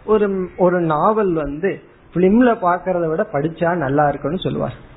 ஒரு 0.06 0.50
ஒரு 0.58 0.82
நாவல் 0.82 1.34
வந்து 1.34 1.80
பிலிம்ல 2.14 2.58
பாக்கிறத 2.62 3.08
விட 3.08 3.28
படிச்சா 3.32 3.76
நல்லா 3.76 4.08
இருக்கும்னு 4.08 4.38
சொல்லுவார் 4.38 4.92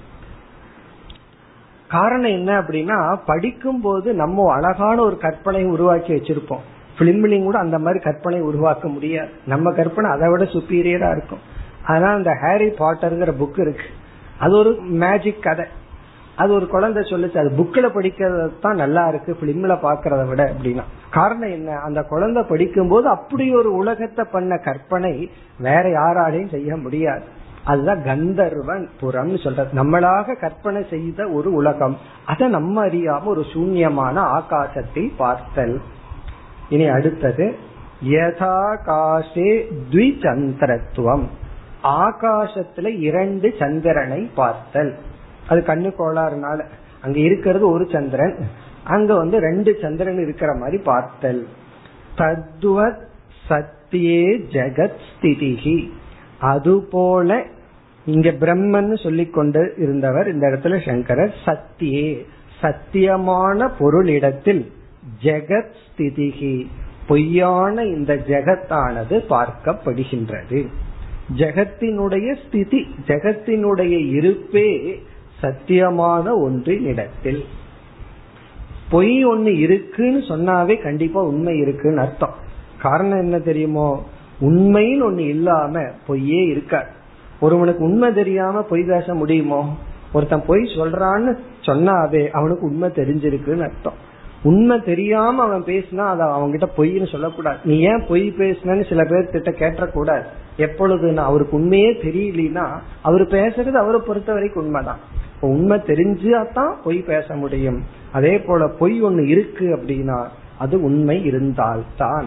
காரணம் 1.89 2.31
என்ன 2.31 2.61
அப்படின்னா 2.61 3.19
படிக்கும் 3.27 3.81
போது 3.81 4.15
நம்ம 4.15 4.53
அழகான 4.53 5.03
ஒரு 5.03 5.19
கற்பனையை 5.21 5.67
உருவாக்கி 5.67 6.13
வச்சிருப்போம். 6.13 6.65
பிலிம்லையும் 6.99 7.43
கூட 7.43 7.59
அந்த 7.59 7.79
மாதிரி 7.79 7.99
கற்பனை 7.99 8.41
உருவாக்க 8.41 8.89
முடியாது. 8.89 9.29
நம்ம 9.47 9.73
கற்பனை 9.73 10.11
அதை 10.11 10.29
விட 10.29 10.45
சுப்பீரியரா 10.45 11.11
இருக்கும். 11.11 11.39
அதனால 11.85 12.15
அந்த 12.15 12.35
ஹாரி 12.41 12.67
பாட்டருங்கிற 12.67 13.33
புக் 13.41 13.61
இருக்கு. 13.61 13.85
அது 14.39 14.57
ஒரு 14.57 14.81
மேஜிக் 14.81 15.43
கதை. 15.43 15.65
அது 16.37 16.53
ஒரு 16.53 16.67
குழந்தை 16.67 17.03
சொல்லுச்சு 17.03 17.39
அது 17.39 17.53
புக்கில் 17.57 17.97
படிக்கிறது 17.97 18.51
தான் 18.61 18.75
நல்லா 18.75 19.09
இருக்கு 19.09 19.37
பிலிம்ல 19.43 19.79
பாக்குறத 19.83 20.29
விட 20.29 20.53
அப்படின்னா. 20.53 20.83
காரணம் 21.11 21.51
என்ன? 21.51 21.79
அந்த 21.79 22.03
குழந்தை 22.03 22.43
படிக்கும் 22.43 22.89
போது 22.89 23.09
அப்படி 23.09 23.55
ஒரு 23.55 23.75
உலகத்தை 23.75 24.25
பண்ண 24.33 24.57
கற்பனை 24.57 25.31
வேற 25.59 25.83
யாராலையும் 25.83 26.51
செய்ய 26.51 26.77
முடியாது. 26.77 27.36
அதுதான் 27.67 28.05
கந்தர்வன் 28.05 28.89
புறம் 29.01 29.37
சொல்ற 29.37 29.67
நம்மளாக 29.77 30.41
கற்பனை 30.41 30.87
செய்த 30.91 31.29
ஒரு 31.29 31.53
உலகம். 31.53 31.99
அதை 32.27 32.49
நம்ம 32.49 32.87
அறியாம 32.87 33.25
ஒரு 33.25 33.41
சூன்யமான 33.41 34.23
ஆகாசத்தை 34.23 35.11
பார்த்தல். 35.17 35.81
இனி 36.69 36.89
அடுத்தது 36.89 37.57
யதாகாசே 38.09 39.73
துவிச்சந்திரத்துவம் 39.91 41.25
ஆகாசத்துல 41.83 42.99
இரண்டு 42.99 43.55
சந்திரனை 43.59 44.31
பார்த்தல். 44.35 44.99
அது 45.49 45.65
கண்ணு 45.67 45.93
கோளாறுனால. 45.99 46.65
அங்க 47.03 47.19
இருக்கிறது 47.19 47.71
ஒரு 47.71 47.89
சந்திரன். 47.93 48.39
அங்க 48.85 49.15
வந்து 49.15 49.39
ரெண்டு 49.39 49.79
சந்திரன் 49.83 50.19
இருக்கிற 50.19 50.55
மாதிரி 50.55 50.79
பார்த்தல். 50.79 51.49
தத்துவ 52.17 52.91
சத்தியே 53.49 54.45
ஜெகத் 54.51 54.97
ஸ்திதிகி 55.21 55.91
அதுபோல 56.41 57.45
இங்க 58.07 58.31
பிரம்மன் 58.31 59.03
சொல்லிக் 59.03 59.33
கொண்டு 59.33 59.75
இருந்தவர் 59.77 60.33
இந்த 60.33 60.47
இடத்துல 60.49 60.87
சங்கரர் 60.87 61.35
சத்தியே. 61.45 62.27
சத்தியமான 62.63 63.71
பொருளிடத்தில் 63.81 64.67
ஜெகத் 65.23 65.73
ஸ்திதிகி 65.87 66.67
பொய்யான 67.07 67.83
இந்த 67.83 68.15
ஜெகத்தானது 68.15 69.25
பார்க்கப்படுகின்றது. 69.31 70.67
ஜெகத்தினுடைய 71.37 72.37
ஸ்திதி 72.47 72.87
ஜெகத்தினுடைய 73.07 74.09
இருப்பே 74.09 75.03
சத்தியமான 75.43 76.31
ஒன்றின் 76.33 76.85
இடத்தில். 76.85 77.45
பொய் 78.91 79.27
ஒண்ணு 79.27 79.59
இருக்குன்னு 79.59 80.19
சொன்னாவே 80.19 80.83
கண்டிப்பா 80.83 81.23
உண்மை 81.23 81.59
இருக்குன்னு 81.59 82.01
அர்த்தம். 82.01 82.35
காரணம் 82.83 83.19
என்ன 83.19 83.39
தெரியுமோ? 83.39 84.07
உண்மைன்னு 84.41 85.03
ஒண்ணு 85.09 85.19
இல்லாம 85.19 85.83
பொய்யே 86.07 86.45
இருக்காது. 86.47 86.95
ஒருவனுக்கு 87.41 87.85
உண்மை 87.85 88.13
தெரியாம 88.13 88.63
பொய் 88.63 88.83
பேச 88.83 89.15
முடியுமோ? 89.15 89.77
ஒருத்தன் 90.13 90.45
பொய் 90.47 90.75
சொல்றான்னு 90.77 91.37
சொன்னாவே 91.61 92.29
அவனுக்கு 92.31 92.67
உண்மை 92.67 92.89
தெரிஞ்சிருக்குன்னு 92.89 93.63
அர்த்தம். 93.63 94.15
உண்மை 94.43 94.81
தெரியாம 94.81 95.43
அவன் 95.43 95.63
பேசினா 95.63 95.97
அதை 95.97 96.27
அவன்கிட்ட 96.27 96.63
பொய்ன்னு 96.77 97.11
சொல்லக்கூடாது. 97.11 97.57
நீ 97.65 97.79
ஏன் 97.79 98.05
பொய் 98.09 98.35
பேசினு 98.39 98.89
சில 98.89 99.05
பேர் 99.05 99.31
கிட்ட 99.31 99.51
கேட்டக்கூடாது 99.51 100.23
எப்பொழுதுன்னா 100.57 101.17
அவருக்கு 101.17 101.57
உண்மையே 101.57 101.93
தெரியலனா 101.93 102.79
அவர் 103.03 103.21
பேசுறது 103.21 103.71
அவரை 103.71 104.01
பொறுத்த 104.07 104.33
வரைக்கும் 104.33 104.65
உண்மைதான். 104.65 104.99
உண்மை 105.41 105.79
தெரிஞ்சாதான் 105.79 106.75
பொய் 106.85 106.99
பேச 106.99 107.35
முடியும். 107.35 107.83
அதே 108.13 108.39
போல 108.39 108.69
பொய் 108.69 109.03
ஒண்ணு 109.03 109.27
இருக்கு 109.27 109.77
அப்படின்னா 109.77 110.27
அது 110.59 110.83
உண்மை 110.83 111.25
இருந்தால்தான். 111.25 112.27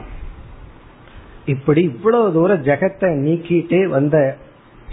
இப்படி 1.45 1.81
இவ்வளவு 1.81 2.33
தூரம் 2.33 2.63
ஜெகத்தை 2.63 3.09
நீக்கிட்டே 3.25 3.87
வந்த 3.87 4.35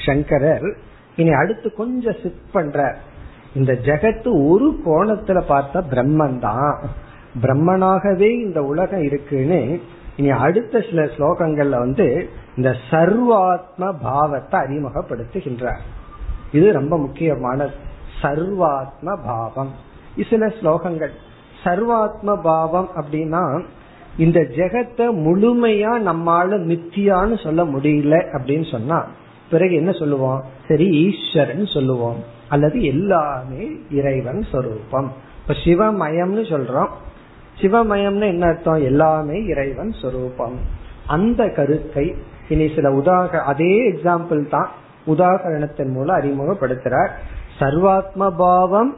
சங்கரர் 0.04 0.76
இனி 1.16 1.32
அடுத்து 1.32 1.74
கொஞ்சம் 1.74 2.16
சிப் 2.22 2.52
பண்ற 2.52 2.96
இந்த 3.54 3.72
ஜெகத்து 3.72 4.48
ஒரு 4.48 4.80
கோணத்துல 4.86 5.42
பார்த்தா 5.48 5.82
பிரம்மன் 5.90 6.38
தான் 6.38 6.78
பிரம்மனாகவே 7.42 8.30
இந்த 8.44 8.62
உலகம் 8.62 9.02
இருக்குன்னு 9.02 9.80
இனி 10.16 10.30
அடுத்த 10.30 10.80
சில 10.80 11.02
ஸ்லோகங்கள்ல 11.02 11.78
வந்து 11.78 12.28
இந்த 12.56 12.76
சர்வாத்ம 12.90 13.94
பாவத்தை 14.02 14.60
அறிமுகப்படுத்துகின்றார். 14.60 15.78
இது 16.52 16.72
ரொம்ப 16.72 16.98
முக்கியமான 16.98 17.68
சர்வாத்ம 18.22 19.16
பாவம். 19.24 19.70
சில 20.30 20.46
ஸ்லோகங்கள். 20.46 21.10
சர்வாத்ம 21.64 22.42
பாவம் 22.42 22.88
அப்படின்னா 22.96 23.64
இந்த 24.16 24.40
ஜெகத்தை 24.40 25.06
முழுமையா 25.26 25.92
நம்மால 26.10 26.50
மித்தியான்னு 26.70 27.42
சொல்ல 27.42 27.64
முடியல 27.64 28.16
அப்படின்னு 28.32 28.70
சொன்னா 28.70 29.06
பிறகு 29.50 29.74
என்ன 29.74 29.92
சொல்லுவோம்? 29.92 30.44
சரி 30.68 30.90
ஈஸ்வரன் 30.90 31.66
சொல்லுவோம். 31.66 32.24
அல்லது 32.48 32.84
எல்லாமே 32.84 33.68
இறைவன் 33.90 34.42
சொரூபம். 34.52 35.12
இப்ப 35.40 35.54
சிவமயம்னு 35.64 36.42
சொல்றோம். 36.52 36.88
சிவமயம்னு 37.60 38.26
என்ன 38.26 38.46
அர்த்தம்? 38.46 38.82
எல்லாமே 38.82 39.44
இறைவன் 39.44 39.92
சொரூபம். 39.92 40.60
அந்த 41.06 41.48
கருத்தை 41.48 42.14
இனி 42.48 42.74
சில 42.74 42.90
உதாக 42.90 43.28
அதே 43.28 43.92
எக்ஸாம்பிள் 43.92 44.48
தான் 44.48 44.68
உதாகரணத்தின் 45.06 45.92
மூலம் 45.92 46.16
அறிமுகப்படுத்துறார். 46.16 47.08
சர்வாத்ம 47.58 48.30
பாவம் 48.36 48.96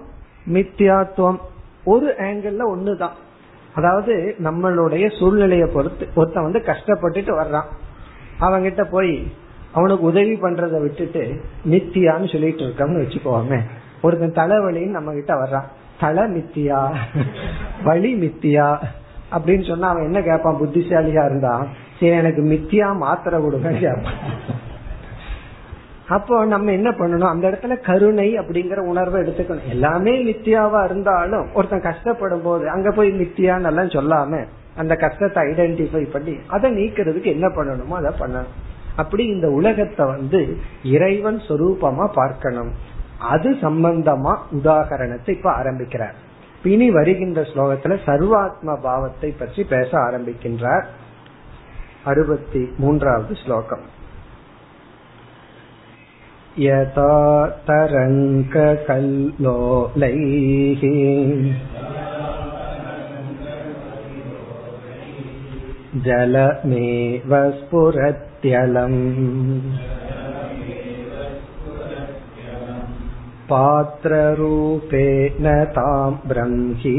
மித்தியாத்துவம் 0.52 1.36
ஒரு 1.84 2.14
ஆங்கிள் 2.18 2.58
ஒண்ணுதான். 2.76 3.16
அதாவது 3.74 4.34
நம்மளுடைய 4.38 5.18
சூழ்நிலையை 5.18 5.70
பொறுத்து 5.72 6.08
ஒருத்தன் 6.14 6.42
வந்து 6.42 6.58
கஷ்டப்பட்டுட்டு 6.58 7.40
வர்றான். 7.40 7.68
அவங்கிட்ட 8.40 8.84
போய் 8.90 9.32
அவனுக்கு 9.78 10.04
உதவி 10.10 10.36
பண்றதை 10.44 10.78
விட்டுட்டு 10.84 11.24
நித்தியான்னு 11.72 12.32
சொல்லிட்டு 12.34 12.64
இருக்கோம்னு 12.66 13.02
வச்சுக்கோமே. 13.02 13.58
ஒருத்தன் 14.04 14.38
தலைவலின்னு 14.40 14.96
நம்ம 14.98 15.12
கிட்ட 15.18 15.34
வர்றான். 15.42 15.68
தலை 16.00 16.24
மித்தியா 16.34 16.80
வழி 17.86 18.10
மித்தியா 18.24 18.66
அப்படின்னு 19.34 19.64
சொன்னா 19.70 19.88
அவன் 19.92 20.08
என்ன 20.08 20.20
கேட்பான்? 20.28 20.60
புத்திசாலியா 20.60 21.24
இருந்தா? 21.28 21.54
சரி 21.98 22.16
எனக்கு 22.22 22.42
மித்தியா 22.52 22.88
மாத்திரை 23.02 23.38
கொடுங்க 23.44 23.70
கேட்பான். 23.84 24.20
அப்போ 26.16 26.34
நம்ம 26.52 26.72
என்ன 26.76 26.90
பண்ணணும்? 26.98 27.32
அந்த 27.32 27.44
இடத்துல 27.50 27.74
கருணை 27.88 28.28
அப்படிங்கிற 28.40 28.82
உணர்வை 28.92 29.18
எடுத்துக்கணும். 29.22 29.68
எல்லாமே 29.74 30.14
மித்தியாவா 30.28 30.80
இருந்தாலும் 30.88 31.46
ஒருத்தன் 31.54 31.86
கஷ்டப்படும் 31.88 32.46
போது 32.46 32.64
அங்க 32.74 32.90
போய் 32.98 33.10
மித்தியான்னு 33.20 33.70
எல்லாம் 33.72 33.94
சொல்லாம 33.96 34.40
அந்த 34.82 34.94
கஷ்டத்தை 35.04 35.42
ஐடென்டிஃபை 35.50 36.02
பண்ணி 36.14 36.34
அதை 36.54 36.68
நீக்கிறதுக்கு 36.78 37.28
என்ன 37.36 37.46
பண்ணணுமோ 37.58 37.96
அதை 38.00 38.12
பண்ணணும். 38.22 38.56
அப்படி 38.97 39.23
இந்த 39.27 39.47
உலகத்தை 39.51 40.03
வந்து 40.05 40.41
இறைவன் 40.87 41.39
சொரூபமா 41.47 42.05
பார்க்கணும் 42.13 42.71
அது 43.29 43.49
சம்பந்தமா 43.61 44.33
உதாகரணத்தை 44.51 45.33
இப்ப 45.35 45.49
ஆரம்பிக்கிறார் 45.51 46.17
இனி 46.65 46.87
வருகின்ற 46.91 47.39
ஸ்லோகத்துல 47.43 47.95
சர்வாத்ம 48.05 48.75
பாவத்தை 48.81 49.29
பற்றி 49.31 49.63
பேச 49.63 49.91
ஆரம்பிக்கின்றார் 49.99 50.85
அறுபத்தி 52.03 52.61
மூன்றாவது 52.77 53.33
ஸ்லோகம் 53.35 53.85
यथा 56.55 57.13
तरङ्गकल्लोलैः 57.67 58.83
जलमेव 66.03 67.33
स्फुरत्यलम् 68.37 68.99
पात्ररूपेण 73.49 75.45
तां 75.75 76.11
ब्रह्मी 76.29 76.95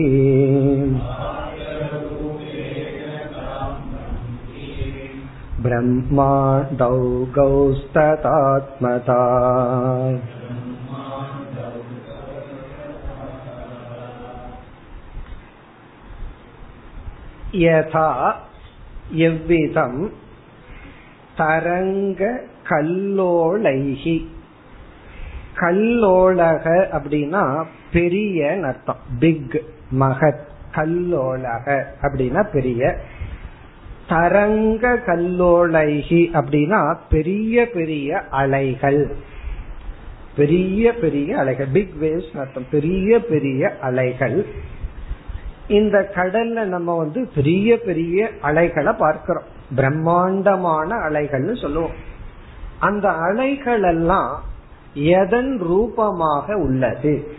ब्रह्माण्डौ 5.64 6.98
गौस्ततात्मता 7.36 9.20
யதா 17.62 18.08
எவ்விதம் 19.26 19.98
தரங்க 21.39 22.41
கல்லோளைகி 22.69 24.27
கல்லோலக 25.55 26.65
அப்படின்னா 26.91 27.65
பெரிய 27.93 28.59
அர்த்தம். 28.63 28.99
பிக் 29.19 29.63
மகத் 29.99 30.47
கல்லோலக 30.75 31.83
அப்படின்னா 32.01 32.43
பெரிய. 32.51 32.97
தரங்க 34.09 34.99
கல்லோலைகி 35.05 36.21
அப்படின்னா 36.33 36.97
பெரிய 37.09 37.69
பெரிய 37.69 38.23
அலைகள். 38.29 39.15
பெரிய 40.35 40.93
பெரிய 40.93 41.37
அலைகள். 41.37 41.67
பிக் 41.73 41.93
வேவ்ஸ் 42.01 42.37
அர்த்தம். 42.37 42.67
பெரிய 42.71 43.19
பெரிய 43.19 43.77
அலைகள். 43.81 44.45
இந்த 45.67 46.11
கடல்ல 46.15 46.63
நம்ம 46.65 46.97
வந்து 46.97 47.29
பெரிய 47.35 47.79
பெரிய 47.79 48.29
அலைகளை 48.41 48.93
பார்க்கிறோம். 48.97 49.57
பிரம்மாண்டமான 49.75 50.95
அலைகள்னு 50.95 51.61
சொல்லுவோம். 51.61 52.07
அந்த 52.79 53.09
அலைகள் 53.09 53.83
எல்லாம் 53.83 54.43
எதன் 54.93 55.57
ரூபமாக 55.59 56.57
உள்ளது? 56.57 57.31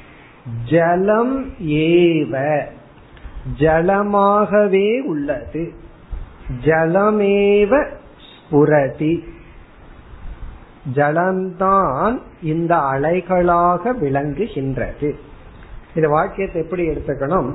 ஜலம் 0.65 1.49
ஏவ. 1.59 2.63
ஜலமாகவே 3.59 5.01
உள்ளது. 5.01 5.73
ஜலமேவ 6.65 7.87
ஸ்புரதி. 8.27 9.29
ஜலம்தான் 10.95 12.19
இந்த 12.43 12.77
அலைகளாக 12.77 13.93
விளங்குகின்றது. 14.01 15.13
இந்த 15.95 16.09
வாக்கியத்தை 16.09 16.63
எப்படி 16.63 16.89
எடுத்துக்கணும்? 16.89 17.55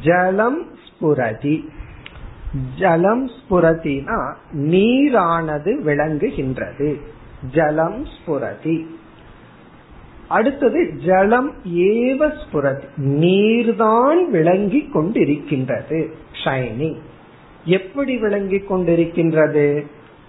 ஜலம் 0.00 0.66
ஸ்புரதி. 0.74 1.68
ஜலம் 2.78 3.30
ஸ்புரதினா 3.30 4.34
நீரானது 4.56 5.80
விளங்குகின்றது. 5.86 7.00
ஜலம் 7.52 8.04
ஸ்புரதி. 8.04 8.86
அடுத்தது 10.28 10.92
ஜலம் 11.06 11.52
ஏவ 11.76 12.32
ஸ்புரதி. 12.32 12.82
நீர்தான் 12.96 14.24
விளங்கி 14.30 14.90
கொண்டிருக்கின்றது. 14.94 16.06
ஷைனிங் 16.44 16.98
எப்படி 17.64 18.16
விளங்கி 18.16 18.56
கொண்டிருக்கின்றது? 18.56 19.86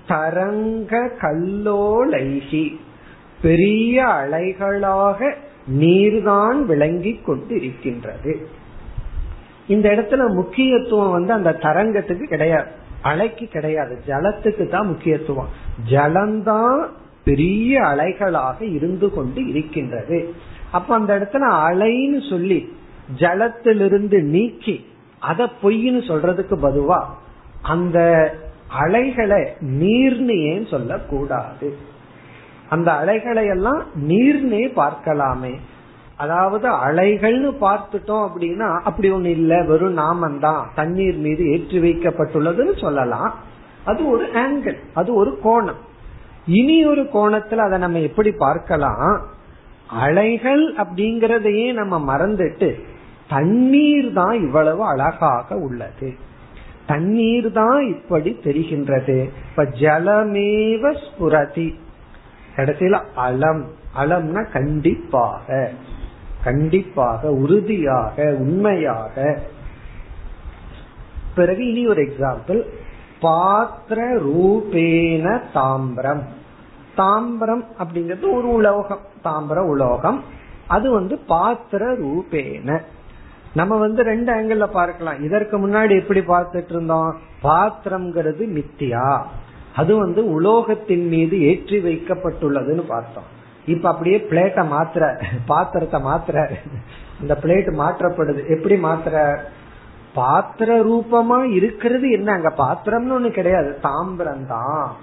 தரங்க 0.08 1.10
கல்லோலைகி. 1.22 2.76
பெரிய 3.42 4.06
அலைகளாக 4.06 5.34
நீர்தான் 5.80 6.66
விளங்கி 6.66 7.20
கொண்டிருக்கின்றது. 7.28 8.46
இந்த 9.68 9.90
இடத்துல 9.90 10.34
முக்கியத்துவம் 10.34 11.12
வந்து 11.12 11.34
அந்த 11.34 11.58
தரங்கத்துக்கு 11.62 12.24
கிடையாது. 12.24 12.70
அலைக்கு 13.04 13.48
கிடையாது. 13.48 14.02
ஜலத்துக்கு 14.08 14.70
தான் 14.70 14.88
முக்கியத்துவம். 14.88 15.48
ஜலம்தான் 15.90 16.86
பெரிய 17.24 17.82
அலைகளாக 17.82 18.74
இருந்து 18.74 19.10
கொண்டு 19.10 19.48
இருக்கின்றது. 19.48 20.34
அப்ப 20.72 20.96
அந்த 20.96 21.20
இடத்துல 21.20 21.54
அலைன்னு 21.54 22.30
சொல்லி 22.30 22.76
ஜலத்திலிருந்து 23.20 24.22
நீக்கி 24.22 24.86
அத 25.20 25.50
பொய்ன்னு 25.64 26.02
சொல்றதுக்கு 26.08 26.56
பதுவா 26.62 27.04
அந்த 27.62 28.32
அலைகளை 28.70 29.44
நீர்னு 29.62 30.38
ஏன் 30.40 30.66
சொல்லக்கூடாது? 30.66 31.78
அந்த 32.70 32.92
அலைகளை 32.92 33.46
எல்லாம் 33.46 33.84
நீர்னே 34.10 34.72
பார்க்கலாமே. 34.76 35.60
அதாவது 36.18 36.70
அலைகள்னு 36.70 37.54
பார்த்துட்டோம் 37.62 38.28
அப்படின்னா 38.28 38.80
அப்படி 38.80 39.12
ஒண்ணு 39.12 39.26
இல்ல 39.26 39.64
வெறும் 39.64 39.98
நாமந்தான் 39.98 40.64
தண்ணீர் 40.76 41.18
மீது 41.18 41.52
ஏற்றி 41.52 41.80
வைக்கப்பட்டுள்ளதுன்னு 41.80 42.80
சொல்லலாம். 42.80 43.36
அது 43.86 44.10
ஒரு 44.10 44.26
ஆங்கிள் 44.26 44.78
அது 44.94 45.14
ஒரு 45.14 45.40
கோணம். 45.44 45.82
இனி 46.48 46.86
ஒரு 46.86 47.02
கோணத்துல 47.02 47.56
அதை 47.56 47.78
நம்ம 47.78 48.00
எப்படி 48.00 48.32
பார்க்கலாம்? 48.32 49.22
அலைகள் 49.90 50.74
அப்படிங்கறதையே 50.74 51.74
நம்ம 51.74 52.18
மறந்துட்டு 52.18 52.82
தண்ணீர் 53.30 54.14
தான் 54.14 54.34
இவ்வளவு 54.34 54.86
அழகாக 54.86 55.56
உள்ளது. 55.56 56.14
தண்ணீர் 56.86 57.52
தான் 57.52 57.88
இப்படி 57.88 58.40
தெரிகின்றது. 58.44 59.30
இப்ப 59.50 59.64
ஜலமேவ 59.64 60.98
ஸ்புரதி. 60.98 61.76
கடைசியில 62.56 63.04
அலம். 63.16 63.66
அலம்னா 63.98 64.52
கண்டிப்பாக. 64.52 65.72
கண்டிப்பாக 66.46 67.32
உறுதியாக 67.32 68.24
உண்மையாக. 68.40 69.40
பிறகு 71.36 71.68
இனி 71.68 71.88
ஒரு 71.88 72.04
எக்ஸாம்பிள் 72.04 72.64
பாத்திர 73.20 74.16
ரூபேன 74.16 75.42
தாம்பரம். 75.54 76.24
தாம்பரம் 76.98 77.66
அப்படிங்கிறது 77.80 78.34
ஒரு 78.34 78.54
உலோகம். 78.54 79.00
தாம்பர 79.24 79.58
உலோகம். 79.58 80.24
அது 80.68 80.92
வந்து 80.92 81.18
பாத்திர 81.18 81.94
ரூபேன. 81.94 82.82
நம்ம 83.54 83.78
வந்து 83.78 84.04
ரெண்டு 84.04 84.34
ஆங்கிள் 84.34 84.66
பார்க்கலாம். 84.66 85.24
இதற்கு 85.24 85.68
முன்னாடி 85.68 86.00
எப்படி 86.00 86.20
பார்த்துட்டு 86.20 86.70
இருந்தோம்? 86.70 87.18
பாத்திரம்ங்கிறது 87.44 88.46
மித்தியா. 88.48 89.22
அது 89.76 89.98
வந்து 89.98 90.26
உலோகத்தின் 90.32 91.08
மீது 91.08 91.42
ஏற்றி 91.42 91.78
வைக்கப்பட்டுள்ளதுன்னு 91.78 92.82
பார்த்தோம். 92.82 93.44
இப்ப 93.68 93.90
அப்படியே 93.90 94.18
பிளேட்டை 94.30 94.64
மாத்திர 94.68 95.04
பாத்திரத்தை 95.46 96.02
மாத்திர 96.02 96.58
அந்த 97.22 97.38
பிளேட் 97.42 97.70
மாற்றப்படுது. 97.82 98.42
எப்படி 98.50 98.76
மாத்திர 98.76 99.38
பாத்திர 100.14 100.84
ரூபமா 100.84 101.44
இருக்கிறது 101.52 102.10
என்ன? 102.10 102.32
அங்க 102.32 102.54
பாத்திரம்னு 102.58 103.16
ஒண்ணு 103.18 103.32
கிடையாது. 103.32 103.80
தாம்பரம் 103.84 104.46
தான். 104.46 104.96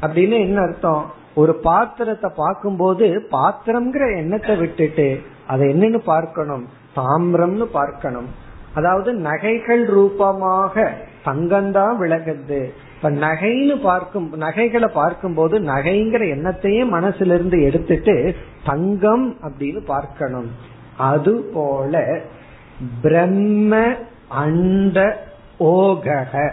அப்படின்னு 0.00 0.40
என்ன 0.40 0.60
அர்த்தம்? 0.60 1.04
ஒரு 1.34 1.54
பாத்திரத்தை 1.54 2.30
பார்க்கும்போது 2.36 3.26
பாத்திரம்ங்கிற 3.30 4.16
எண்ணத்தை 4.16 4.56
விட்டுட்டு 4.56 5.22
அதை 5.46 5.68
என்னன்னு 5.68 5.98
பார்க்கணும்? 5.98 6.68
தாமிரம்னு 6.96 7.64
பார்க்கணும். 7.64 8.28
அதாவது 8.74 9.12
நகைகள் 9.12 9.84
ரூபமாக 9.86 10.92
தங்கம்தான் 11.24 11.94
விலகுது 11.96 12.72
இப்ப 13.06 13.26
நகைன்னு 13.26 13.82
பார்க்கும் 13.82 14.32
நகைகளை 14.36 14.88
பார்க்கும் 14.94 15.34
போது 15.34 15.58
நகைங்கிற 15.58 16.22
எண்ணத்தையே 16.34 16.82
மனசிலிருந்து 16.92 17.62
எடுத்துட்டு 17.62 18.34
தங்கம் 18.64 19.36
அப்படின்னு 19.42 19.84
பார்க்கணும். 19.84 20.50
அது 20.96 21.50
போல 21.54 22.20
பிரம்ம 23.02 23.94
அண்ட 24.28 25.26
ஓகக. 25.60 26.50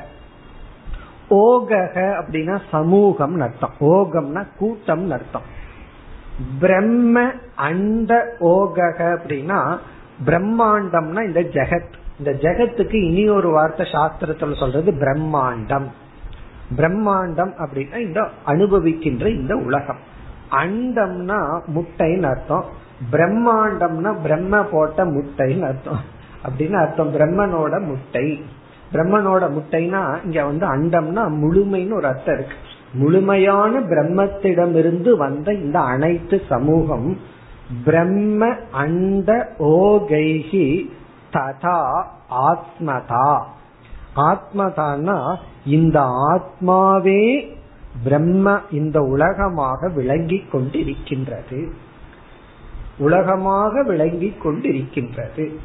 ஓகக 1.29 1.95
அப்படின்னா 2.19 2.61
சமூகம் 2.71 3.39
அர்த்தம். 3.39 3.73
ஓகம்னா 3.79 4.47
கூட்டம் 4.57 5.11
அர்த்தம். 5.11 5.47
பிரம்ம 6.59 7.31
அண்ட 7.55 8.35
ஓகக 8.39 8.99
அப்படின்னா 8.99 9.77
பிரம்மாண்டம்னா 10.25 11.25
இந்த 11.25 11.41
ஜெகத். 11.41 11.93
இந்த 12.19 12.31
ஜெகத்துக்கு 12.31 12.93
இனி 12.93 13.29
ஒரு 13.29 13.49
வார்த்தை 13.49 13.85
சாஸ்திரத்துல 13.91 14.59
சொல்றது 14.59 14.91
பிரம்மாண்டம். 14.91 15.87
பிரம்மாண்டம் 16.77 17.51
அப்படின்னா 17.57 17.97
இந்த 17.97 18.27
அனுபவிக்கின்ற 18.47 19.27
இந்த 19.27 19.55
உலகம். 19.55 19.97
அண்டம்னா 20.51 21.59
முட்டைன்னு 21.75 22.23
அர்த்தம். 22.23 22.65
பிரம்மாண்டம்னா 23.11 24.21
பிரம்ம 24.21 24.63
போட்ட 24.63 25.05
முட்டைன்னு 25.05 25.61
அர்த்தம். 25.61 25.99
அப்படின்னு 26.45 26.73
அர்த்தம். 26.73 27.13
பிரம்மனோட 27.13 27.85
முட்டை. 27.85 28.43
பிரம்மனோட 28.93 29.49
முட்டைனா 29.51 30.17
இங்க 30.25 30.45
வந்து 30.45 30.75
அண்டம்னா 30.75 31.25
முழுமைன்னு 31.27 31.93
ஒரு 31.93 32.07
அர்த்தம் 32.07 32.35
இருக்கு. 32.35 32.55
முழுமையான 32.93 33.79
பிரம்மத்திடமிருந்து 33.79 35.17
வந்த 35.17 35.53
இந்த 35.53 35.79
அனைத்து 35.79 36.41
சமூகம் 36.49 37.17
பிரம்ம 37.85 38.55
அண்ட 38.71 39.53
ஓகைகி 39.59 40.89
ததா 41.33 42.03
ஆத்மதா. 42.29 43.41
ஆத்மதானா 44.15 45.37
இந்த 45.65 46.01
ஆத்மாவே 46.35 47.51
பிரம்ம 48.03 48.59
இந்த 48.71 49.01
உலகமாக 49.01 49.89
விளங்கி 49.89 50.43
கொண்டிருக்கின்றது. 50.51 51.69
உலகமாக 52.97 53.83
விளங்கி 53.83 54.33
கொண்டிருக்கின்றது. 54.43 55.55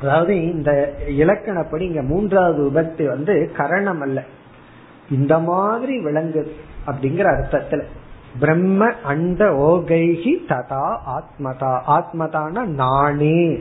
அதாவது 0.00 0.52
இந்த 0.52 0.94
இலக்கணப்படி 1.08 1.80
இங்க 1.80 2.02
மூன்றாவது 2.02 2.62
விபத்து 2.62 3.08
வந்து 3.08 3.52
கரணம் 3.56 4.00
அல்ல. 4.00 4.24
இந்த 5.10 5.38
மாதிரி 5.38 6.00
விளங்கு 6.00 6.56
அப்படிங்கிற 6.86 7.40
அர்த்தத்துல. 7.40 7.82
பிரம்ம 8.40 8.92
அண்ட 9.04 9.50
ஓகைகி 9.50 10.34
ததா 10.48 10.98
ஆத்மதா. 11.06 11.80
ஆத்மதான 11.86 12.64
நானே. 12.64 13.58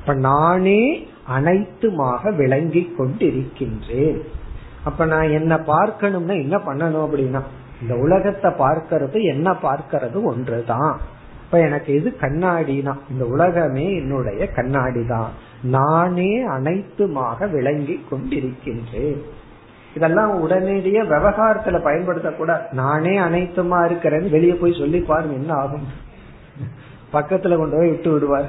இப்ப 0.00 0.14
நானே 0.14 1.06
அனைத்துமாக 1.36 2.32
விளங்கி 2.36 2.82
கொண்டிருக்கின்றேன். 2.98 4.20
அப்ப 4.84 5.06
நான் 5.12 5.34
என்ன 5.38 5.52
பார்க்கணும்னா 5.72 6.34
என்ன 6.44 6.56
பண்ணணும் 6.66 7.04
அப்படின்னா 7.06 7.42
இந்த 7.82 7.94
உலகத்தை 8.04 8.50
பார்க்கறது 8.64 9.18
என்ன 9.32 9.50
பார்க்கறது 9.66 10.18
ஒன்றுதான். 10.30 10.94
இப்ப 11.44 11.60
எனக்கு 11.66 11.90
எது 11.98 12.08
கண்ணாடினா 12.20 12.92
இந்த 13.12 13.24
உலகமே 13.34 13.86
என்னுடைய 14.00 14.42
கண்ணாடி 14.58 15.02
தான் 15.06 15.30
நானே 15.76 16.32
அனைத்துமாக 16.56 17.48
விளங்கி 17.50 17.96
கொண்டிருக்கின்றேன். 18.10 19.20
இதெல்லாம் 19.96 20.32
உடனடிய 20.42 20.98
விவகாரத்துல 21.12 21.78
பயன்படுத்தக்கூட 21.86 22.52
நானே 22.80 23.14
அனைத்துமா 23.18 23.78
இருக்கிறேன்னு 23.88 24.34
வெளியே 24.36 24.54
போய் 24.60 24.80
சொல்லி 24.82 25.00
பாருங்க 25.00 25.34
என்ன 25.34 25.52
ஆகும். 25.62 25.86
பக்கத்துல 27.12 27.56
கொண்டு 27.56 27.76
போய் 27.76 27.92
விட்டு 27.92 28.10
விடுவார். 28.12 28.48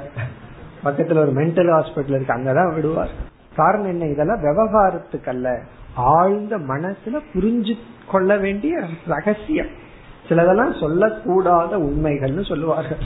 பக்கத்துல 0.84 1.16
ஒரு 1.16 1.32
மென்டல் 1.32 1.72
ஹாஸ்பிட்டல் 1.72 2.14
இருக்கு 2.14 2.34
அங்கதான் 2.34 2.74
விடுவார். 2.74 3.10
காரணம் 3.56 3.86
என்ன? 3.86 4.06
இதெல்லாம் 4.06 4.42
விவகாரத்துக்கல்ல. 4.42 5.58
ஆழ்ந்த 5.94 6.58
மனசுல 6.58 7.20
புரிஞ்சு 7.34 7.76
கொள்ள 8.10 8.36
வேண்டிய 8.36 8.80
ரகசியம். 9.06 9.66
சிலதெல்லாம் 10.28 10.72
சொல்லக்கூடாத 10.72 11.76
உண்மைகள்னு 11.76 12.44
சொல்லுவார்கள். 12.44 12.98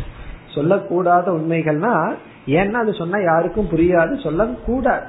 சொல்லக்கூடாத 0.54 1.28
உண்மைகள்னா 1.28 2.14
ஏன்னா 2.46 2.72
அது 2.72 2.92
சொன்னா 2.92 3.18
யாருக்கும் 3.18 3.68
புரியாது 3.68 4.22
சொல்லக்கூடாது. 4.22 5.06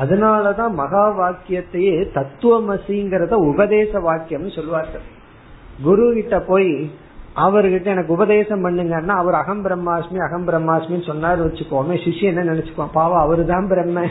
அதனாலதான் 0.00 0.70
மகா 0.70 1.18
வாக்கியத்தையே 1.18 2.06
தத்துவமசிங்கிறத 2.14 3.32
உபதேச 3.32 3.98
வாக்கியம்னு 3.98 4.54
சொல்லுவார்கள். 4.54 5.00
குரு 5.82 6.12
கிட்ட 6.14 6.40
போய் 6.40 6.90
அவர்கிட்ட 7.36 7.84
எனக்கு 7.84 8.12
உபதேசம் 8.12 8.64
பண்ணுங்கன்னா 8.64 9.06
அவர் 9.06 9.34
அகம் 9.34 9.64
பிரம்மாஸ்மி 9.64 10.18
அகம் 10.18 10.48
பிரம்மாஸ்மின்னு 10.48 11.08
சொன்னாரு 11.10 11.40
வச்சுக்கோமே. 11.46 11.96
சிஷி 12.04 12.22
என்ன 12.22 12.44
நினைச்சுக்குவான்? 12.44 12.92
பாவம் 12.92 13.22
அவரு 13.22 13.46
தான் 13.46 13.68
பிரம்ம. 13.68 14.06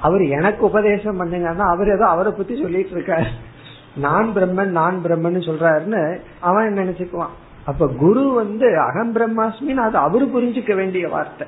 அவர் 0.00 0.20
எனக்கு 0.20 0.64
உபதேசம் 0.64 1.20
பண்ணுங்கன்னா 1.20 1.56
அவர் 1.56 1.88
ஏதோ 1.88 2.04
அவரை 2.04 2.32
பத்தி 2.32 2.62
சொல்லிட்டு 2.62 3.00
இருக்காரு. 3.00 3.26
நான் 3.96 4.28
பிரம்மன் 4.34 4.66
நான் 4.66 5.00
பிரம்மன் 5.04 5.46
சொல்றாருன்னு 5.48 6.20
அவன் 6.40 6.76
நினைச்சுக்குவான்? 6.76 7.34
அப்ப 7.64 7.86
குரு 7.86 8.32
வந்து 8.32 8.78
அகம் 8.80 9.14
பிரம்மாஸ்மின்னு 9.14 9.86
அது 9.88 9.96
அவரு 9.96 10.30
புரிஞ்சுக்க 10.34 10.74
வேண்டிய 10.74 11.08
வார்த்தை. 11.08 11.46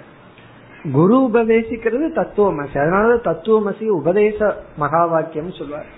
குரு 0.92 1.30
உபதேசிக்கிறது 1.32 2.06
தத்துவமசி. 2.20 2.74
அதனாலதான் 2.74 3.26
தத்துவமசி 3.30 3.86
உபதேச 3.86 4.56
மகா 4.76 5.04
வாக்கியம் 5.04 5.52
சொல்லுவார். 5.52 5.88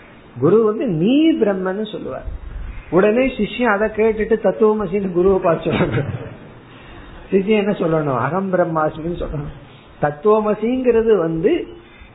குரு 0.40 0.64
வந்து 0.64 0.86
நீ 0.86 1.30
பிரம்மன்னு 1.32 1.92
சொல்லுவார். 1.92 2.50
உடனே 2.92 3.24
சிஷ்யன் 3.36 3.74
அதை 3.74 3.86
கேட்டுட்டு 3.88 4.36
தத்துவமசின்னு 4.46 5.12
குருவை 5.12 5.38
பார்த்து 5.38 5.70
சொல்லணும் 5.70 6.10
சிஷ்யன் 7.30 7.60
என்ன 7.62 7.72
சொல்லணும்? 7.72 8.18
அகம் 8.18 8.48
பிரம்மாஸ்மின்னு 8.52 9.20
சொல்லணும். 9.22 9.52
தத்துவமசிங்கிறது 10.02 11.12
வந்து 11.18 11.52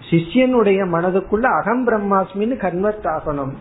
சிஷ்யனுடைய 0.09 0.82
மனதுக்குள்ள 0.93 1.45
அகம் 1.59 1.84
பிரம்மாஸ்மின்னு 1.88 2.57
கன்வெர்ட் 2.57 3.07
ஆகணும். 3.15 3.53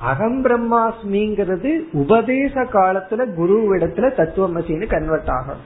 அகம் 0.00 0.38
பிரம்மாஸ்மிங்கிறது 0.44 1.70
உபதேச 1.92 2.54
காலத்துல 2.72 3.26
குருவிடத்துல 3.38 4.10
தத்துவமசின்னு 4.20 4.86
கன்வெர்ட் 4.86 5.30
ஆகும் 5.30 5.62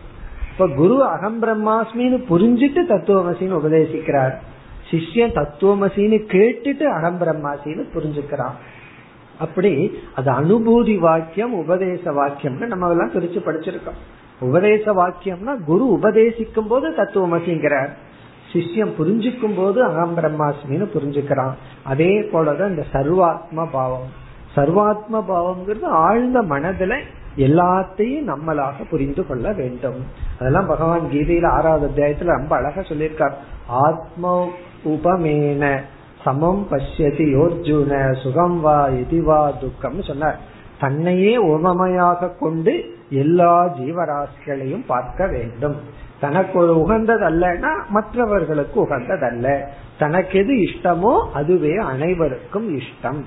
இப்ப 0.53 0.69
குரு 0.77 1.05
அகம் 1.05 1.39
பிரம்மாஸ்மின்னு 1.43 2.19
புரிஞ்சிட்டு 2.31 2.83
தத்துவமசின்னு 2.93 3.59
உபதேசிக்கிறார். 3.61 4.35
சிஷ்யன் 4.91 5.37
தத்துவமசின்னு 5.39 6.19
கேட்டுட்டு 6.35 6.85
அகம் 6.97 7.21
பிரம்மாசின்னு 7.21 7.85
புரிஞ்சுக்கிறான். 7.95 8.57
அப்படி 9.39 9.99
அது 10.15 10.31
அனுபூதி 10.31 10.99
வாக்கியம் 10.99 11.55
உபதேச 11.55 12.11
வாக்கியம்னு 12.11 12.67
நம்ம 12.67 12.91
எல்லாம் 12.91 13.13
பிரிச்சு 13.13 13.39
படிச்சிருக்கோம். 13.39 13.99
உபதேச 14.41 14.93
வாக்கியம்னா 14.93 15.65
குரு 15.65 15.99
உபதேசிக்கும் 16.03 16.69
போது 16.69 16.91
தத்துவமசிங்கிறார். 16.91 17.89
சிஷ்யம் 18.53 18.93
புரிஞ்சுக்கும் 18.99 19.57
போது 19.57 19.83
அகம் 19.83 20.17
பிரம்மாஸ்மின்னு 20.17 20.89
புரிஞ்சுக்கிறான். 20.95 21.53
அதே 21.83 22.21
போலதான் 22.21 22.69
இந்த 22.69 22.85
சர்வாத்ம 22.93 23.69
பாவம். 23.73 24.27
சர்வாத்ம 24.57 25.25
பாவம்ங்கிறது 25.29 25.85
ஆழ்ந்த 25.85 26.43
மனதுல 26.43 26.99
எல்லாத்தையும் 27.37 28.27
நம்மளாக 28.27 28.89
புரிந்து 28.91 29.27
கொள்ள 29.27 29.53
வேண்டும். 29.53 30.05
அதெல்லாம் 30.41 30.67
பகவான் 30.67 31.09
கீதையில 31.13 31.47
ஆறாவது 31.47 31.87
அத்தியாயத்துல 31.87 32.25
ரொம்ப 32.25 32.57
அழகா 32.57 32.81
சொல்லியிருக்கார். 32.81 33.33
ஆத்ம 33.67 34.51
உபமேன. 34.85 35.81
சமம் 36.25 36.67
பசியதி 36.71 37.25
யோர்ஜுன 37.35 38.23
சுகம் 38.23 38.61
வா 38.61 38.89
எதிவா 38.89 39.53
துக்கம் 39.61 40.03
சொன்னார். 40.03 40.39
தன்னையே 40.81 41.37
உவமையாக 41.37 42.29
கொண்டு 42.29 42.95
எல்லா 43.11 43.67
ஜீவராசிகளையும் 43.67 44.85
பார்க்க 44.87 45.27
வேண்டும். 45.27 45.77
தனக்கு 46.21 46.59
ஒரு 46.59 46.81
உகந்தது 46.81 47.25
அல்லனா 47.29 47.73
மற்றவர்களுக்கு 47.89 48.87
உகந்ததல்ல. 48.87 49.65
தனக்கு 49.99 50.39
எது 50.39 50.55
இஷ்டமோ 50.55 51.31
அதுவே 51.33 51.77
அனைவருக்கும் 51.77 52.79
இஷ்டம். 52.79 53.21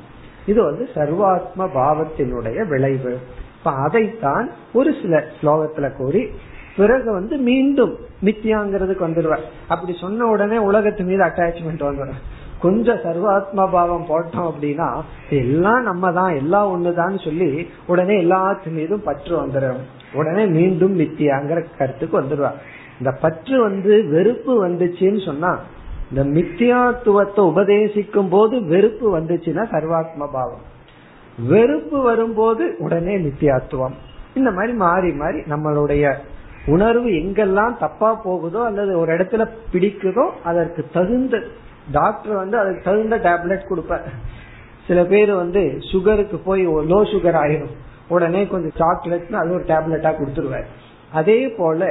இது 0.45 0.63
வந்து 0.63 0.89
சர்வாத்ம 0.95 1.67
பாவத்தினுடைய 1.75 2.67
விளைவு. 2.67 3.19
இப்ப 3.57 3.71
அதைத்தான் 3.71 4.51
ஒரு 4.73 4.95
சில 5.01 5.23
ஸ்லோகத்துல 5.41 5.95
கூறி 5.95 6.27
பிறகு 6.77 7.11
வந்து 7.11 7.37
மீண்டும் 7.37 7.95
மித்தியாங்கிறதுக்கு 8.23 9.05
வந்துடுவார். 9.07 9.45
அப்படி 9.67 9.97
சொன்ன 10.01 10.25
உடனே 10.25 10.57
உலகத்து 10.57 11.03
மீது 11.03 11.23
அட்டாச்மெண்ட் 11.23 11.83
வந்துடும். 11.89 12.21
கொஞ்சம் 12.61 12.97
சர்வாத்மா 12.97 13.71
பாவம் 13.71 14.05
போட்டோம் 14.09 14.49
அப்படின்னா 14.51 14.89
எல்லாம் 15.29 15.83
நம்ம 15.83 16.11
தான் 16.11 16.35
எல்லாம் 16.35 16.69
ஒண்ணுதான் 16.71 17.23
சொல்லி 17.23 17.67
உடனே 17.87 18.21
எல்லாத்து 18.21 18.69
மீதும் 18.71 19.03
பற்று 19.03 19.41
வந்துடும் 19.41 19.81
உடனே 20.13 20.45
மீண்டும் 20.45 20.99
மித்தியாங்கிற 20.99 21.65
கருத்துக்கு 21.77 22.21
வந்துடுவா 22.21 22.51
இந்த 22.99 23.11
பற்று 23.21 23.61
வந்து 23.61 24.07
வெறுப்பு 24.07 24.67
வந்துச்சுன்னு 24.67 25.25
சொன்னா 25.25 25.59
இந்த 26.11 26.39
மித்தியாத்துவத்தை 26.39 27.41
உபதேசிக்கும் 27.51 28.29
போது 28.29 28.63
வெறுப்பு 28.63 29.19
வந்துச்சுன்னா 29.19 29.63
சர்வாத்ம 29.71 30.27
பாவம். 30.31 30.63
வெறுப்பு 31.47 32.01
வரும்போது 32.01 32.75
உடனே 32.79 33.15
மித்தியாத்துவம். 33.17 33.95
இந்த 34.33 34.51
மாதிரி 34.51 34.73
மாறி 34.73 35.11
மாறி 35.11 35.39
நம்மளுடைய 35.39 36.13
உணர்வு 36.65 37.09
எங்கெல்லாம் 37.09 37.77
தப்பா 37.77 38.13
போகுதோ 38.13 38.63
அல்லது 38.63 38.99
ஒரு 38.99 39.13
இடத்துல 39.13 39.45
பிடிக்குதோ 39.73 40.29
அதற்கு 40.43 40.85
தகுந்த 40.93 41.43
டாக்டர் 41.92 42.34
வந்து 42.34 42.56
அதுக்கு 42.58 42.82
தகுந்த 42.82 43.16
டேப்லெட் 43.26 43.68
கொடுப்பார் 43.68 44.06
சில 44.86 45.00
பேர் 45.04 45.32
வந்து 45.34 45.62
சுகருக்கு 45.90 46.36
போய் 46.44 46.62
லோ 46.90 47.00
சுகர் 47.12 47.38
ஆயிரும் 47.42 47.74
உடனே 48.08 48.42
கொஞ்சம் 48.46 48.76
சாக்லேட் 48.76 49.40
அது 49.40 49.54
ஒரு 49.54 49.64
டேப்லெட்டா 49.64 50.10
கொடுத்துருவார் 50.14 50.68
அதே 51.12 51.40
போல 51.56 51.82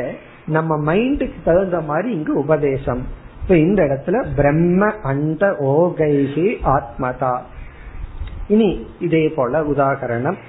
நம்ம 0.47 0.71
மைண்டுக்கு 0.85 1.39
தகுந்த 1.43 1.77
மாதிரி 1.81 2.09
இங்கு 2.11 2.33
உபதேசம் 2.35 3.03
இப்ப 3.41 3.55
இந்த 3.57 3.79
இடத்துல 3.83 4.17
பிரம்ம 4.35 4.91
அண்ட 5.03 5.49
ஓகைகி 5.71 6.47
ஆத்மதா 6.73 7.33
இனி 8.47 8.71
இதே 8.99 9.23
போல 9.35 9.61
உதாகரணம் 9.73 10.39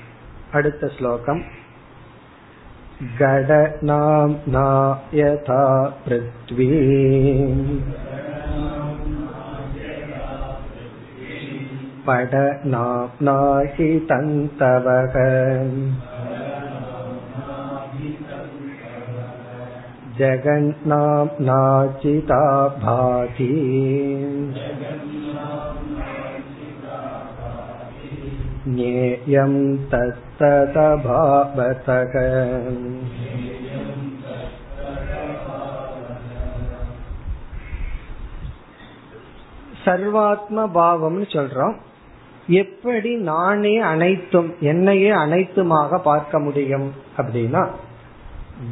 அடுத்த 0.52 0.88
ஸ்லோகம் 0.96 1.42
गडनाम्ना 3.16 4.68
यथा 5.12 5.58
पृथ्वी 6.04 6.68
पडनाम्ना 12.08 13.38
हि 13.74 13.88
तन्तवः 14.10 15.16
जगन्नाम्नाचिता 20.18 21.48
भाति 22.82 23.48
ज्ञेयं 28.76 29.54
तत्तदभावतः 29.90 30.54
சர்வாத்ம 39.84 40.58
பாவம்னு 40.76 41.26
சொல்றோம் 41.34 41.76
எப்படி 42.51 43.11
நானே 43.15 43.73
அனைத்தும் 43.91 44.49
என்னையே 44.59 45.11
அனைத்துமாக 45.11 45.99
பார்க்க 46.03 46.39
முடியும்? 46.39 46.87
அப்படின்னா 47.17 47.63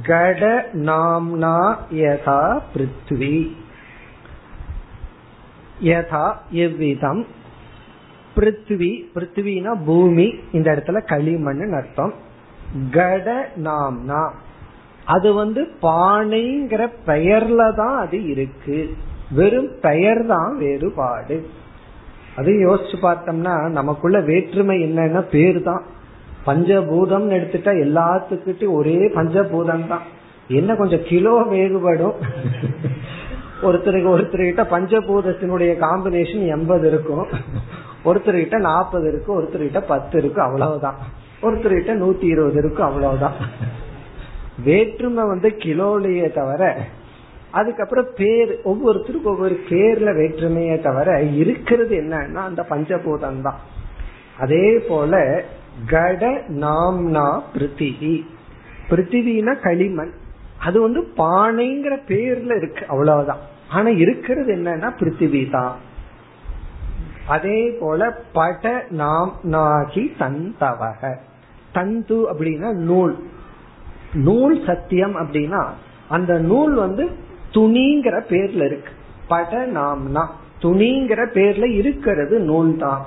கட 0.03 0.69
நாம்னா 0.73 1.57
யதா 1.93 2.41
பிருத்வி. 2.73 3.36
யதா 5.82 6.25
எவ்விதம்? 6.51 7.21
பிருத்வி 8.36 8.91
பிருத்வினா 9.15 9.71
பூமி 9.86 10.27
இந்த 10.51 10.67
இடத்துல 10.71 11.05
களிமண் 11.05 11.73
அர்த்தம். 11.73 12.13
கட 12.91 13.51
நாம்னா 13.63 14.23
அது 15.05 15.34
வந்து 15.34 15.61
பானைங்கிற 15.82 16.82
பெயர்ல 17.07 17.75
தான் 17.75 17.97
அது 17.99 18.17
இருக்கு. 18.25 18.77
வெறும் 19.32 19.71
பெயர் 19.82 20.25
தான் 20.25 20.57
வேறுபாடு. 20.57 21.38
அதையும் 22.40 22.66
யோசிச்சு 22.68 22.98
பார்த்தோம்னா 23.02 23.56
நமக்குள்ள 23.78 24.20
வேற்றுமை 24.30 24.78
என்னன்னா 24.84 25.22
பேர் 25.32 25.60
தான் 25.64 25.84
பஞ்சபூதம் 26.46 27.28
எடுத்துட்டா 27.38 27.72
எல்லாத்துக்கிட்டையும் 27.86 28.78
ஒரே 28.80 29.00
பஞ்சபூதம் 29.18 29.88
தான் 29.88 30.06
என்ன 30.60 30.76
கொஞ்சம் 30.76 31.04
கிலோ 31.08 31.34
வேறுபடும். 31.52 32.16
ஒருத்தருக்கு 33.68 34.10
ஒருத்தர்கிட்ட 34.16 34.64
பஞ்சபூதத்தினுடைய 34.74 35.72
காம்பினேஷன் 35.84 36.46
எண்பது 36.56 36.86
இருக்கும். 36.88 37.26
ஒருத்தர்கிட்ட 38.06 38.58
நாற்பது 38.68 39.08
இருக்கும் 39.08 39.38
ஒருத்தர்கிட்ட 39.40 39.80
பத்து 39.88 40.16
இருக்கும் 40.18 40.46
அவ்வளவுதான். 40.46 40.98
ஒருத்தர்கிட்ட 41.42 41.94
நூத்தி 42.04 42.28
இருபது 42.34 42.58
இருக்கும் 42.62 42.88
அவ்வளவுதான். 42.88 43.36
வேற்றுமை 44.64 45.24
வந்து 45.28 45.50
கிலோலயே 45.64 46.28
தவிர 46.34 46.64
அதுக்கப்புறம் 47.52 48.08
பேர் 48.16 48.52
ஒவ்வொருத்தருக்கும் 48.64 49.32
ஒவ்வொரு 49.34 49.60
பேர்ல 49.70 50.10
வேற்றுமையே 50.20 50.82
தவிர 50.82 51.22
இருக்கிறது 51.22 51.97
என்னன்னா 51.97 52.41
அந்த 52.50 52.66
பஞ்சபூதம் 52.70 53.41
தான் 53.41 53.60
அதே 54.38 54.80
போல 54.80 55.43
கட 55.86 56.41
நாம்னா 56.50 57.41
பிருத்திவி 57.54 58.16
பிருத்திவினா 58.89 59.54
களிமண். 59.60 60.12
அது 60.58 60.82
வந்து 60.82 61.02
பானைங்கிற 61.18 61.93
பேர்ல 62.08 62.58
இருக்கு 62.58 62.88
அவ்வளவுதான். 62.88 63.38
ஆனா 63.70 63.89
இருக்கிறது 63.89 64.56
என்னன்னா 64.56 64.89
பிருத்திவி 65.00 65.50
தான் 65.50 65.76
அதே 67.28 67.70
போல 67.80 68.24
பட 68.34 68.86
நாம் 68.89 69.34
நாகி 69.52 70.04
தந்தவக. 70.20 71.16
தந்து 71.74 72.18
அப்படின்னா 72.32 72.74
நூல். 72.74 73.16
நூல் 74.14 74.66
சத்தியம் 74.66 75.16
அப்படின்னா 75.16 75.66
அந்த 76.08 76.38
நூல் 76.39 76.74
வந்து 76.74 77.10
துணிங்கிற 77.52 78.22
பேர்ல 78.30 78.66
இருக்கு. 78.66 78.91
பட 79.28 79.68
நாம்னா 79.68 80.28
துணிங்கிற 80.62 81.26
பேர்ல 81.34 81.74
இருக்கிறது 81.74 82.39
நூல் 82.39 82.78
தான் 82.78 83.06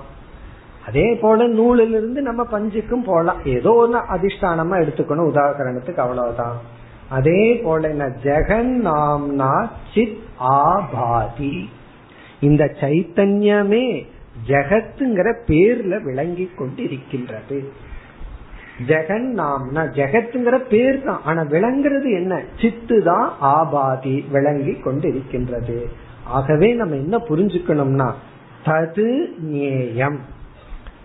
அதே 0.86 1.14
போல 1.14 1.46
நூலிலிருந்து 1.46 2.22
நம்ம 2.22 2.46
பஞ்சுக்கும் 2.52 3.04
போலாம். 3.04 3.44
ஏதோ 3.44 3.72
ஒன்னு 3.72 3.98
அதிஷ்டானமா 3.98 4.78
எடுத்துக்கணும். 4.82 5.30
உதாரணத்துக்கு 5.34 5.96
அவ்வளவுதான். 5.96 6.60
அதே 7.08 7.60
போல 7.64 7.88
என்ன? 7.88 8.06
ஜெகன் 8.06 8.72
நாம்னா 8.84 9.68
சித் 9.94 10.18
ஆபாதி. 10.40 11.64
இந்த 12.40 12.64
சைத்தன்யமே 12.64 14.06
ஜெகத்துங்கிற 14.46 15.34
பேர்ல 15.46 16.02
விளங்கி 16.02 16.50
கொண்டிருக்கின்றது. 16.58 17.68
ஜெகன் 18.86 19.38
நாம்னா 19.38 19.82
ஜெகத்துங்கிற 19.90 20.56
பேர் 20.56 21.04
தான் 21.04 21.20
ஆனா 21.24 21.42
விளங்குறது 21.42 22.12
என்ன? 22.12 22.42
சித்து 22.60 23.02
தான் 23.02 23.32
ஆபாதி 23.42 24.30
விளங்கி 24.30 24.70
கொண்டிருக்கின்றது. 24.70 25.84
ஆகவே 26.24 26.72
நம்ம 26.72 26.94
என்ன 26.94 27.16
புரிஞ்சுக்கணும்னா 27.16 28.12
தது 28.64 29.38
நேயம் 29.38 30.18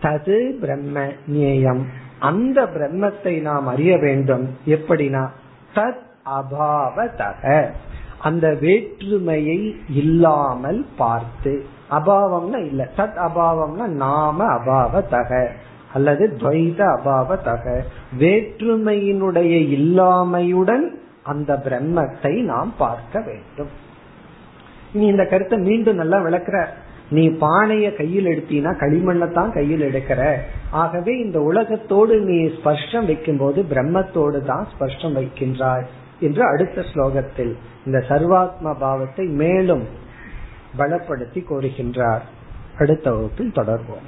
தது 0.01 0.51
பிரம்ம 0.59 1.05
நேயம் 1.28 1.86
அந்த 2.20 2.63
பிரம்மத்தை 2.63 3.41
நாம் 3.41 3.68
அறிய 3.68 3.97
வேண்டும். 3.97 4.57
எப்படினா 4.65 5.28
தத் 5.76 6.05
அபாவதக. 6.26 7.70
அந்த 8.18 8.57
வேற்றுமையை 8.61 9.76
இல்லாமல் 9.89 10.86
பார்த்து. 10.97 11.65
அபாவம்னா 11.91 12.65
இல்ல. 12.65 12.89
தத் 12.97 13.20
அபாவம்னா 13.28 13.86
நாம 13.86 14.55
அபாவதக. 14.55 15.47
அல்லது 15.94 16.38
துவைத 16.40 16.80
அபாவதக 16.98 17.84
வேற்றுமையினுடைய 18.20 19.54
இல்லாமையுடன் 19.78 20.86
அந்த 21.24 21.62
பிரம்மத்தை 21.66 22.44
நாம் 22.44 22.74
பார்க்க 22.78 23.20
வேண்டும். 23.20 23.72
நீ 24.94 25.06
இந்த 25.08 25.26
கருத்தை 25.26 25.58
மீண்டும் 25.60 25.96
நல்லா 25.96 26.18
விளக்குற. 26.18 26.66
நீ 27.10 27.30
பானைய 27.30 27.96
கையில் 27.96 28.26
எடுத்தீனா 28.26 28.72
களிமண்ணை 28.84 29.32
தான் 29.32 29.52
கையில் 29.52 29.82
எடுக்கிற. 29.82 30.22
ஆகவே 30.72 31.18
இந்த 31.18 31.40
உலகத்தோடு 31.40 32.20
நீ 32.20 32.46
ஸ்பர்ஷம் 32.48 33.06
வைக்கும் 33.06 33.38
போது 33.38 33.62
பிரம்மத்தோடு 33.64 34.44
தான் 34.44 34.68
ஸ்பர்ஷம் 34.74 35.18
வைக்கின்றாய் 35.20 35.86
என்று 36.20 36.44
அடுத்த 36.46 36.82
ஸ்லோகத்தில் 36.82 37.56
இந்த 37.86 38.00
சர்வாத்ம 38.10 38.78
பாவத்தை 38.80 39.26
மேலும் 39.26 39.86
பலப்படுத்தி 40.78 41.42
கோருகின்றார். 41.50 42.22
அடுத்த 42.78 43.12
வகுப்பில் 43.12 43.52
தொடர்வோம். 43.52 44.08